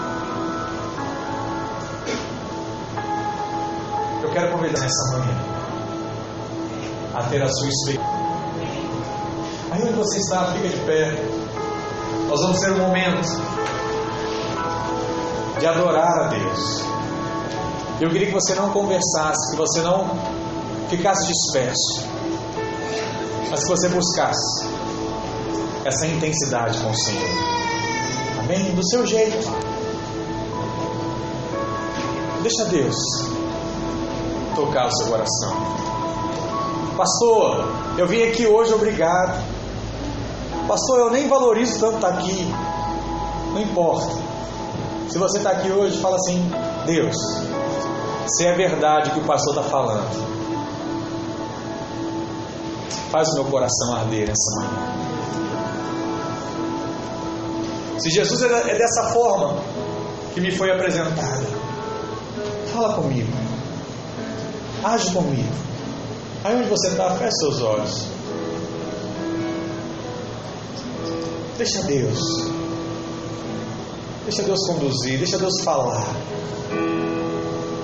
Convidar 4.71 4.83
nessa 4.83 5.18
manhã 5.18 5.35
a 7.14 7.23
ter 7.25 7.43
a 7.43 7.49
sua 7.49 7.68
experiência. 7.68 8.07
Aí 9.73 9.83
onde 9.83 9.93
você 9.95 10.18
está, 10.18 10.53
fica 10.53 10.68
de 10.68 10.77
pé. 10.87 11.11
Nós 12.29 12.41
vamos 12.41 12.61
ter 12.61 12.71
um 12.71 12.79
momento 12.79 13.29
de 15.59 15.66
adorar 15.66 16.21
a 16.21 16.29
Deus. 16.29 16.85
Eu 18.01 18.11
queria 18.11 18.29
que 18.29 18.33
você 18.33 18.55
não 18.55 18.71
conversasse, 18.71 19.51
que 19.51 19.57
você 19.57 19.81
não 19.83 20.16
ficasse 20.89 21.27
disperso, 21.27 22.07
mas 23.51 23.64
que 23.64 23.71
você 23.71 23.89
buscasse 23.89 24.66
essa 25.85 26.07
intensidade 26.07 26.79
com 26.79 26.91
o 26.91 26.97
Senhor. 26.97 27.29
Amém? 28.39 28.73
Do 28.73 28.89
seu 28.89 29.05
jeito. 29.05 29.51
Deixa 32.43 32.64
Deus 32.66 33.39
tocar 34.55 34.86
o 34.86 34.96
seu 34.96 35.07
coração. 35.09 35.55
Pastor, 36.96 37.64
eu 37.96 38.07
vim 38.07 38.22
aqui 38.22 38.46
hoje, 38.46 38.72
obrigado. 38.74 39.42
Pastor, 40.68 40.98
eu 40.98 41.11
nem 41.11 41.28
valorizo 41.28 41.80
tanto 41.80 41.96
estar 41.96 42.09
aqui. 42.09 42.53
Não 43.53 43.62
importa. 43.62 44.14
Se 45.09 45.18
você 45.18 45.38
está 45.38 45.51
aqui 45.51 45.70
hoje, 45.70 45.98
fala 45.98 46.16
assim: 46.16 46.40
Deus, 46.86 47.16
se 48.26 48.46
é 48.46 48.55
verdade 48.55 49.11
o 49.11 49.12
que 49.14 49.20
o 49.20 49.24
pastor 49.24 49.57
está 49.57 49.68
falando, 49.68 50.09
faz 53.11 53.28
o 53.30 53.34
meu 53.34 53.44
coração 53.46 53.94
arder 53.96 54.30
essa 54.30 54.61
manhã. 54.61 54.90
Se 57.98 58.09
Jesus 58.11 58.42
é 58.42 58.78
dessa 58.78 59.11
forma 59.12 59.57
que 60.32 60.40
me 60.40 60.51
foi 60.51 60.70
apresentado, 60.70 61.46
fala 62.72 62.94
comigo, 62.94 63.30
age 64.85 65.12
comigo. 65.12 65.53
Aí 66.45 66.57
onde 66.57 66.68
você 66.68 66.89
está, 66.89 67.14
feche 67.16 67.37
seus 67.37 67.61
olhos. 67.62 68.07
Deixa 71.59 71.83
Deus, 71.83 72.18
deixa 74.24 74.43
Deus 74.43 74.66
conduzir, 74.66 75.18
deixa 75.18 75.39
Deus 75.39 75.61
falar 75.62 76.16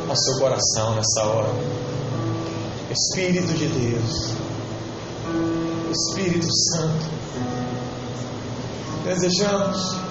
ao 0.08 0.16
seu 0.16 0.38
coração 0.38 0.94
nessa 0.94 1.24
hora. 1.26 1.52
Espírito 2.90 3.52
de 3.52 3.66
Deus, 3.66 4.32
Espírito 5.92 6.46
Santo, 6.50 7.06
desejamos 9.04 10.06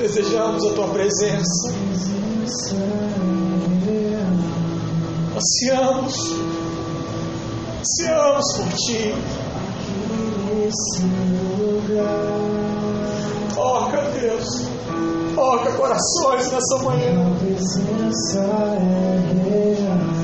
Desejamos 0.00 0.64
a 0.64 0.72
tua 0.72 0.88
presença. 0.88 1.74
Ansiamos, 5.40 6.14
ansiamos 7.80 8.44
por 8.58 8.68
ti. 8.74 9.14
Toca, 13.54 14.02
Deus, 14.20 14.68
toca 15.34 15.72
corações 15.72 16.52
nessa 16.52 16.76
manhã. 16.84 17.36
presença 17.38 18.38
é 18.38 19.20
real. 19.32 20.20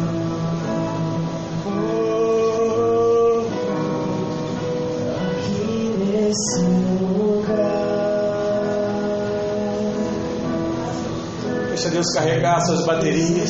Deus 11.91 12.13
carregar 12.13 12.61
suas 12.61 12.85
baterias. 12.85 13.49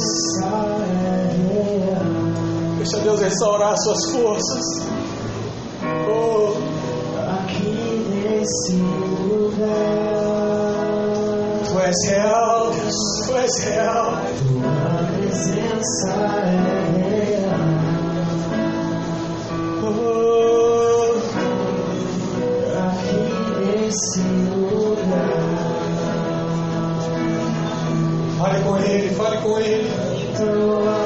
Deixa 2.87 3.03
Deus 3.03 3.21
restaurar 3.21 3.77
suas 3.79 4.13
forças. 4.13 4.63
Oh. 6.09 6.53
Aqui 7.33 8.07
nesse 8.15 8.77
lugar. 8.77 9.67
Tu 11.67 11.81
és 11.81 11.97
real, 12.07 12.71
Deus. 12.71 12.95
Tu 13.27 13.37
és 13.39 13.59
real. 13.65 14.13
Tua 14.39 15.03
presença 15.17 16.13
é 16.45 16.55
real. 16.95 17.67
Oh. 19.83 21.11
Aqui 22.87 23.19
nesse 23.67 24.23
lugar. 24.55 25.43
Fale 28.39 28.59
com 28.63 28.77
Ele, 28.79 29.11
fale 29.17 29.39
com 29.39 29.59
Ele. 29.59 31.06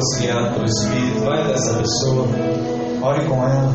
Fosse 0.00 0.20
guiado 0.20 0.54
pelo 0.54 0.64
Espírito, 0.64 1.20
vai 1.24 1.46
dessa 1.46 1.74
pessoa, 1.74 2.26
ore 3.02 3.24
com 3.26 3.44
ela. 3.44 3.74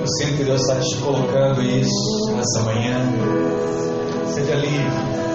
Eu 0.00 0.06
sinto 0.06 0.36
que 0.36 0.44
Deus 0.44 0.60
está 0.60 0.78
te 0.78 0.96
colocando 0.98 1.62
isso 1.62 2.32
nessa 2.32 2.62
manhã. 2.62 3.00
Seja 4.28 4.54
livre. 4.56 5.25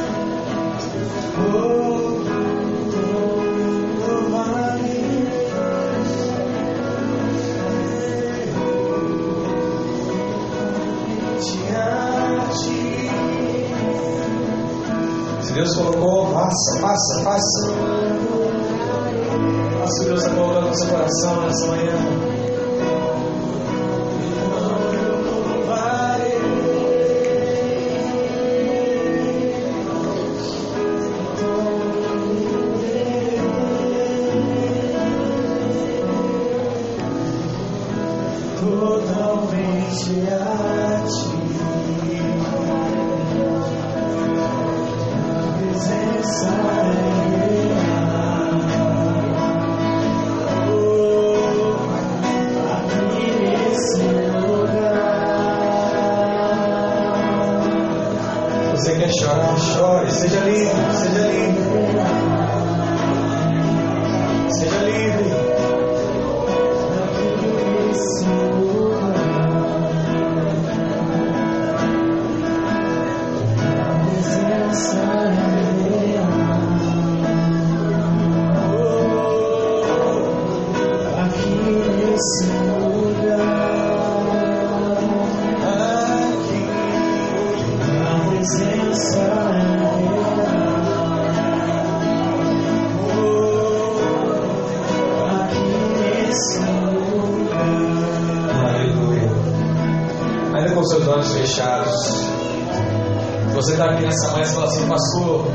Você 103.61 103.73
está 103.73 103.91
aqui 103.91 104.03
nessa 104.03 104.31
manhã 104.31 104.43
e 104.43 104.47
fala 104.47 104.65
assim, 104.65 104.87
pastor, 104.87 105.45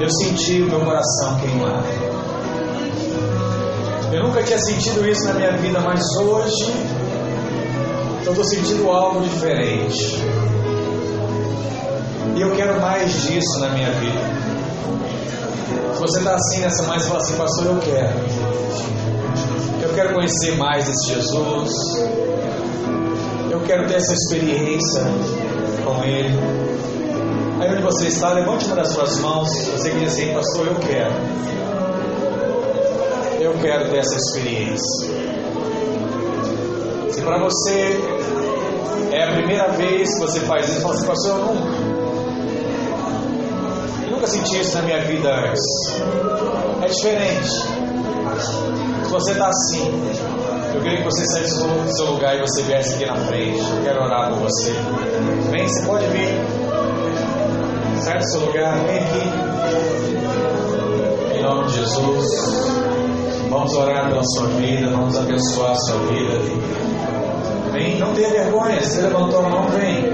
eu 0.00 0.10
senti 0.10 0.62
o 0.62 0.66
meu 0.66 0.80
coração 0.80 1.38
queimar. 1.38 1.99
Nunca 4.40 4.56
tinha 4.56 4.58
sentido 4.60 5.06
isso 5.06 5.26
na 5.26 5.34
minha 5.34 5.52
vida, 5.58 5.80
mas 5.80 6.00
hoje 6.16 6.72
eu 8.24 8.30
estou 8.32 8.42
sentindo 8.42 8.88
algo 8.88 9.20
diferente. 9.20 10.16
E 12.34 12.40
eu 12.40 12.50
quero 12.56 12.80
mais 12.80 13.22
disso 13.24 13.60
na 13.60 13.68
minha 13.68 13.90
vida. 13.92 14.18
Se 15.92 16.00
você 16.00 16.18
está 16.20 16.34
assim 16.34 16.60
nessa 16.60 16.84
manhã 16.84 17.02
e 17.02 17.06
fala 17.06 17.18
assim, 17.20 17.36
pastor, 17.36 17.66
eu 17.66 17.78
quero. 17.80 18.14
Eu 19.82 19.94
quero 19.94 20.14
conhecer 20.14 20.56
mais 20.56 20.88
esse 20.88 21.14
Jesus. 21.14 21.70
Eu 23.50 23.60
quero 23.66 23.86
ter 23.88 23.96
essa 23.96 24.14
experiência 24.14 25.02
com 25.84 26.02
Ele. 26.02 26.38
Aí 27.60 27.70
onde 27.70 27.82
você 27.82 28.06
está, 28.06 28.32
levante 28.32 28.64
uma 28.64 28.76
das 28.76 28.88
suas 28.88 29.18
mãos. 29.18 29.50
Você 29.76 29.90
que 29.90 29.98
diz 29.98 30.14
assim, 30.14 30.32
pastor, 30.32 30.66
eu 30.66 30.76
quero. 30.76 31.59
Eu 33.50 33.58
quero 33.58 33.90
ter 33.90 33.98
essa 33.98 34.14
experiência. 34.14 35.08
Se 37.10 37.20
para 37.20 37.42
você 37.42 38.00
é 39.10 39.24
a 39.24 39.32
primeira 39.32 39.72
vez 39.72 40.08
que 40.14 40.20
você 40.20 40.38
faz 40.40 40.68
isso, 40.68 40.80
fala 40.80 40.94
assim, 40.94 41.06
pastor, 41.06 41.30
eu 41.36 41.44
nunca. 41.46 41.68
Eu 44.04 44.10
nunca 44.12 44.26
senti 44.28 44.60
isso 44.60 44.76
na 44.76 44.82
minha 44.82 45.00
vida 45.04 45.28
antes. 45.34 45.60
É 46.80 46.86
diferente. 46.86 47.50
Se 49.04 49.10
você 49.10 49.32
está 49.32 49.48
assim, 49.48 49.90
eu 50.72 50.80
queria 50.82 50.98
que 50.98 51.04
você 51.04 51.24
saísse 51.26 51.58
do 51.60 51.96
seu 51.96 52.06
lugar 52.12 52.36
e 52.36 52.40
você 52.42 52.62
viesse 52.62 52.94
aqui 52.94 53.06
na 53.06 53.16
frente. 53.16 53.58
Eu 53.58 53.82
quero 53.82 54.04
orar 54.04 54.30
por 54.30 54.42
você. 54.42 54.72
Vem, 55.50 55.66
você 55.66 55.86
pode 55.86 56.06
vir. 56.06 56.28
Sai 58.00 58.16
do 58.16 58.30
seu 58.30 58.40
lugar, 58.42 58.78
vem 58.86 58.98
aqui. 58.98 59.28
Em 61.36 61.42
nome 61.42 61.66
de 61.66 61.74
Jesus. 61.74 62.79
Vamos 63.50 63.74
orar 63.74 64.08
pela 64.08 64.22
sua 64.22 64.46
vida, 64.46 64.88
vamos 64.90 65.18
abençoar 65.18 65.72
a 65.72 65.74
sua 65.74 65.98
vida. 66.06 66.38
Vem, 67.72 67.98
não 67.98 68.14
tenha 68.14 68.30
vergonha, 68.30 68.80
se 68.80 69.00
levantou 69.00 69.40
a 69.40 69.48
mão, 69.48 69.68
vem. 69.70 70.09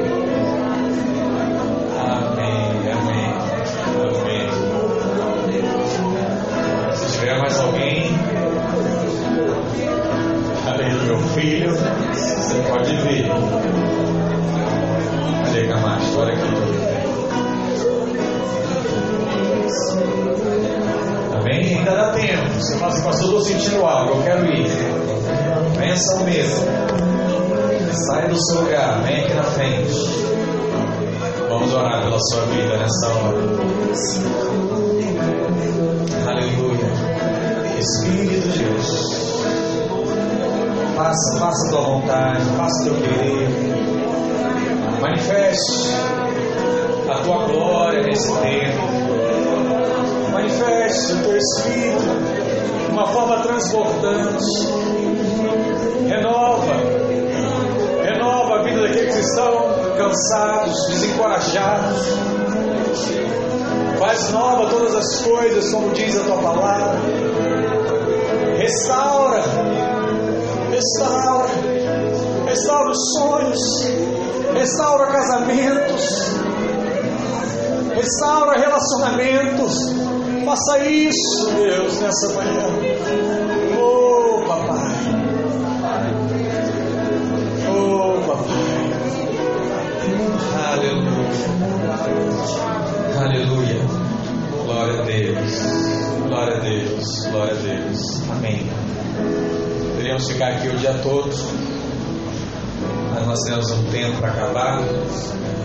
Sentindo 23.56 23.84
algo, 23.84 24.16
eu 24.16 24.22
quero 24.22 24.46
ir. 24.46 24.68
Vença 25.78 26.16
o 26.16 26.24
medo. 26.24 27.96
Saia 28.06 28.28
do 28.28 28.46
seu 28.46 28.60
lugar, 28.62 29.02
vem 29.02 29.24
aqui 29.24 29.34
na 29.34 29.42
frente. 29.42 29.94
Vamos 31.48 31.72
orar 31.72 32.02
pela 32.02 32.18
sua 32.20 32.42
vida 32.46 32.76
nessa 32.76 33.08
hora. 33.08 33.38
Aleluia. 36.28 36.86
Espírito 37.78 38.48
de 38.48 38.64
Deus. 38.64 39.32
Faça, 40.96 41.38
faça 41.38 41.70
tua 41.70 41.82
vontade, 41.82 42.44
faça 42.56 42.84
teu 42.84 42.94
querer. 42.94 43.48
Manifeste 45.00 45.94
a 47.08 47.14
tua 47.22 47.46
glória 47.46 48.02
nesse 48.02 48.32
tempo. 48.40 48.82
Manifeste 50.32 51.12
o 51.12 51.22
teu 51.22 51.36
Espírito 51.36 52.45
de 52.86 52.93
uma 52.93 53.06
forma 53.06 53.40
transbordante. 53.43 54.44
Renova, 56.09 56.72
renova 58.02 58.60
a 58.60 58.62
vida 58.62 58.82
daqueles 58.82 59.14
que 59.14 59.20
estão 59.20 59.76
cansados, 59.97 60.86
desencorajados. 60.88 62.06
Faz 63.98 64.30
nova 64.30 64.70
todas 64.70 64.94
as 64.94 65.22
coisas, 65.22 65.72
como 65.72 65.90
diz 65.90 66.18
a 66.18 66.24
tua 66.24 66.38
palavra. 66.38 67.01
Restaura, 68.59 69.43
restaura, 70.70 71.48
restaura 72.47 72.90
os 72.90 73.12
sonhos, 73.14 73.60
restaura 74.55 75.06
casamentos, 75.06 76.34
restaura 77.94 78.59
relacionamentos. 78.59 80.05
Faça 80.44 80.78
isso, 80.88 81.50
Deus, 81.54 82.00
nessa 82.00 82.34
manhã. 82.34 82.66
Oh, 83.78 84.42
papai. 84.46 84.96
Oh, 87.68 88.20
papai. 88.26 88.76
Aleluia. 90.72 91.46
Aleluia. 93.18 93.80
Glória 94.64 95.00
a 95.00 95.04
Deus. 95.04 95.52
Glória 96.28 96.56
a 96.56 96.60
Deus. 96.60 97.26
Glória 97.30 97.54
a 97.54 97.56
Deus. 97.56 98.30
Amém. 98.30 98.70
Poderíamos 99.90 100.28
ficar 100.30 100.48
aqui 100.52 100.68
o 100.68 100.76
dia 100.76 100.94
todo, 101.02 101.30
mas 103.14 103.26
nós 103.26 103.40
temos 103.48 103.70
um 103.72 103.84
tempo 103.90 104.18
para 104.18 104.30
acabar. 104.30 104.82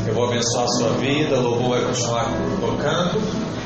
Eu 0.08 0.14
vou 0.16 0.26
abençoar 0.26 0.64
a 0.64 0.68
sua 0.68 0.90
vida, 0.98 1.38
o 1.38 1.42
louvor 1.42 1.70
vai 1.70 1.86
continuar 1.86 2.32
tocando. 2.60 3.61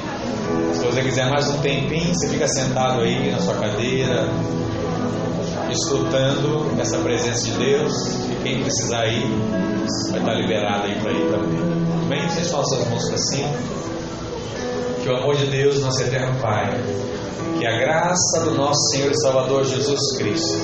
Se 0.73 0.85
você 0.85 1.01
quiser 1.01 1.29
mais 1.29 1.47
um 1.49 1.61
tempinho, 1.61 2.13
você 2.13 2.29
fica 2.29 2.47
sentado 2.47 3.01
aí 3.01 3.31
na 3.31 3.39
sua 3.39 3.55
cadeira, 3.55 4.27
escutando 5.71 6.79
essa 6.79 6.97
presença 6.99 7.45
de 7.45 7.51
Deus. 7.51 7.93
E 8.31 8.35
quem 8.43 8.61
precisar 8.61 9.05
ir, 9.07 9.25
vai 10.11 10.19
estar 10.19 10.33
liberado 10.33 10.83
aí 10.83 10.99
para 11.01 11.11
ir 11.11 11.31
também. 11.31 11.75
Bem, 12.07 12.29
vocês 12.29 12.49
façam 12.49 12.77
suas 12.77 12.89
mãos 12.89 13.07
para 13.07 13.17
cima. 13.17 13.49
Que 15.01 15.09
o 15.09 15.15
amor 15.17 15.35
de 15.35 15.47
Deus, 15.47 15.81
nosso 15.81 16.01
eterno 16.01 16.39
Pai, 16.39 16.69
que 17.59 17.65
a 17.65 17.77
graça 17.77 18.41
do 18.43 18.51
nosso 18.55 18.79
Senhor 18.91 19.11
e 19.11 19.21
Salvador 19.21 19.63
Jesus 19.63 20.17
Cristo, 20.17 20.59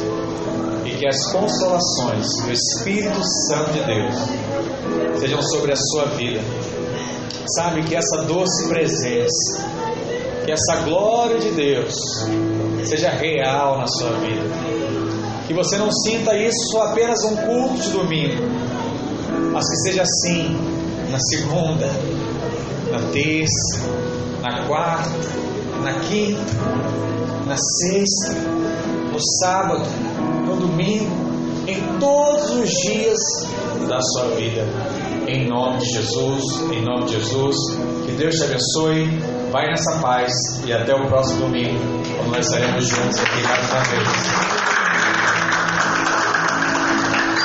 e 0.86 0.92
que 0.92 1.08
as 1.08 1.32
consolações 1.32 2.28
do 2.44 2.52
Espírito 2.52 3.22
Santo 3.48 3.72
de 3.72 3.84
Deus 3.84 4.16
sejam 5.20 5.42
sobre 5.42 5.74
a 5.74 5.76
sua 5.76 6.06
vida. 6.18 6.42
Sabe 7.56 7.84
que 7.84 7.96
essa 7.96 8.24
doce 8.24 8.68
presença, 8.68 9.71
que 10.46 10.52
essa 10.52 10.84
glória 10.84 11.40
de 11.40 11.52
Deus 11.52 11.94
seja 12.84 13.10
real 13.10 13.78
na 13.78 13.88
sua 13.88 14.12
vida. 14.20 14.44
Que 15.48 15.54
você 15.54 15.78
não 15.78 15.92
sinta 15.92 16.36
isso 16.36 16.78
apenas 16.80 17.24
um 17.24 17.36
culto 17.36 17.82
de 17.82 17.90
domingo, 17.90 18.44
mas 19.52 19.70
que 19.70 19.78
seja 19.90 20.04
assim 20.04 20.56
na 21.10 21.20
segunda, 21.20 21.88
na 22.92 23.00
terça, 23.12 23.82
na 24.42 24.66
quarta, 24.66 25.10
na 25.84 25.94
quinta, 26.00 26.42
na 27.46 27.56
sexta, 27.58 28.34
no 29.12 29.20
sábado, 29.40 29.84
no 30.46 30.56
domingo, 30.56 31.32
em 31.68 32.00
todos 32.00 32.50
os 32.52 32.70
dias 32.70 33.20
da 33.88 34.02
sua 34.02 34.36
vida. 34.36 34.66
Em 35.28 35.48
nome 35.48 35.80
de 35.80 35.86
Jesus, 35.94 36.44
em 36.72 36.84
nome 36.84 37.06
de 37.06 37.14
Jesus, 37.14 37.56
que 38.06 38.12
Deus 38.14 38.36
te 38.36 38.44
abençoe. 38.44 39.31
Vai 39.52 39.68
nessa 39.68 40.00
paz 40.00 40.32
e 40.66 40.72
até 40.72 40.96
o 40.96 41.08
próximo 41.08 41.42
domingo, 41.42 41.78
quando 42.16 42.32
nós 42.32 42.46
estaremos 42.46 42.88
juntos 42.88 43.20
aqui 43.20 43.44
mais. 43.44 44.71